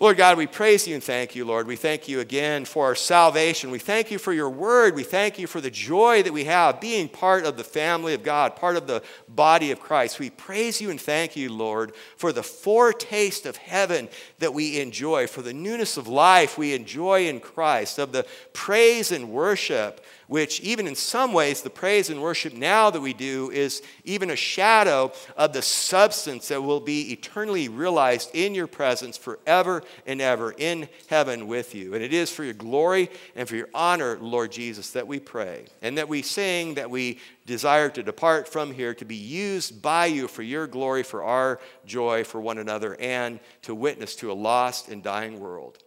Lord 0.00 0.16
God, 0.16 0.38
we 0.38 0.46
praise 0.46 0.88
you 0.88 0.94
and 0.94 1.04
thank 1.04 1.36
you, 1.36 1.44
Lord. 1.44 1.66
We 1.66 1.76
thank 1.76 2.08
you 2.08 2.20
again 2.20 2.64
for 2.64 2.86
our 2.86 2.94
salvation. 2.94 3.70
We 3.70 3.78
thank 3.78 4.10
you 4.10 4.18
for 4.18 4.32
your 4.32 4.48
word. 4.48 4.94
We 4.94 5.02
thank 5.02 5.38
you 5.38 5.46
for 5.46 5.60
the 5.60 5.70
joy 5.70 6.22
that 6.22 6.32
we 6.32 6.44
have 6.44 6.80
being 6.80 7.06
part 7.06 7.44
of 7.44 7.58
the 7.58 7.64
family 7.64 8.14
of 8.14 8.22
God, 8.22 8.56
part 8.56 8.76
of 8.76 8.86
the 8.86 9.02
body 9.28 9.72
of 9.72 9.78
Christ. 9.78 10.18
We 10.18 10.30
praise 10.30 10.80
you 10.80 10.88
and 10.88 10.98
thank 10.98 11.36
you, 11.36 11.52
Lord, 11.52 11.92
for 12.16 12.32
the 12.32 12.42
foretaste 12.42 13.44
of 13.44 13.56
heaven 13.56 14.08
that 14.38 14.54
we 14.54 14.80
enjoy, 14.80 15.26
for 15.26 15.42
the 15.42 15.52
newness 15.52 15.98
of 15.98 16.08
life 16.08 16.56
we 16.56 16.72
enjoy 16.72 17.26
in 17.26 17.38
Christ, 17.38 17.98
of 17.98 18.12
the 18.12 18.24
praise 18.54 19.12
and 19.12 19.30
worship 19.30 20.02
which, 20.30 20.60
even 20.60 20.86
in 20.86 20.94
some 20.94 21.32
ways, 21.32 21.60
the 21.60 21.68
praise 21.68 22.08
and 22.08 22.22
worship 22.22 22.54
now 22.54 22.88
that 22.88 23.00
we 23.00 23.12
do 23.12 23.50
is 23.50 23.82
even 24.04 24.30
a 24.30 24.36
shadow 24.36 25.10
of 25.36 25.52
the 25.52 25.60
substance 25.60 26.46
that 26.46 26.62
will 26.62 26.78
be 26.78 27.10
eternally 27.10 27.68
realized 27.68 28.30
in 28.32 28.54
your 28.54 28.68
presence 28.68 29.16
forever 29.16 29.82
and 30.06 30.20
ever 30.20 30.52
in 30.52 30.88
heaven 31.08 31.48
with 31.48 31.74
you. 31.74 31.94
And 31.94 32.04
it 32.04 32.12
is 32.12 32.30
for 32.30 32.44
your 32.44 32.54
glory 32.54 33.10
and 33.34 33.48
for 33.48 33.56
your 33.56 33.70
honor, 33.74 34.18
Lord 34.20 34.52
Jesus, 34.52 34.92
that 34.92 35.08
we 35.08 35.18
pray 35.18 35.64
and 35.82 35.98
that 35.98 36.08
we 36.08 36.22
sing, 36.22 36.74
that 36.74 36.90
we 36.90 37.18
desire 37.44 37.90
to 37.90 38.00
depart 38.00 38.46
from 38.46 38.72
here 38.72 38.94
to 38.94 39.04
be 39.04 39.16
used 39.16 39.82
by 39.82 40.06
you 40.06 40.28
for 40.28 40.42
your 40.42 40.68
glory, 40.68 41.02
for 41.02 41.24
our 41.24 41.58
joy, 41.86 42.22
for 42.22 42.40
one 42.40 42.58
another, 42.58 42.94
and 43.00 43.40
to 43.62 43.74
witness 43.74 44.14
to 44.14 44.30
a 44.30 44.32
lost 44.32 44.90
and 44.90 45.02
dying 45.02 45.40
world. 45.40 45.78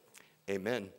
Amen. 0.50 0.90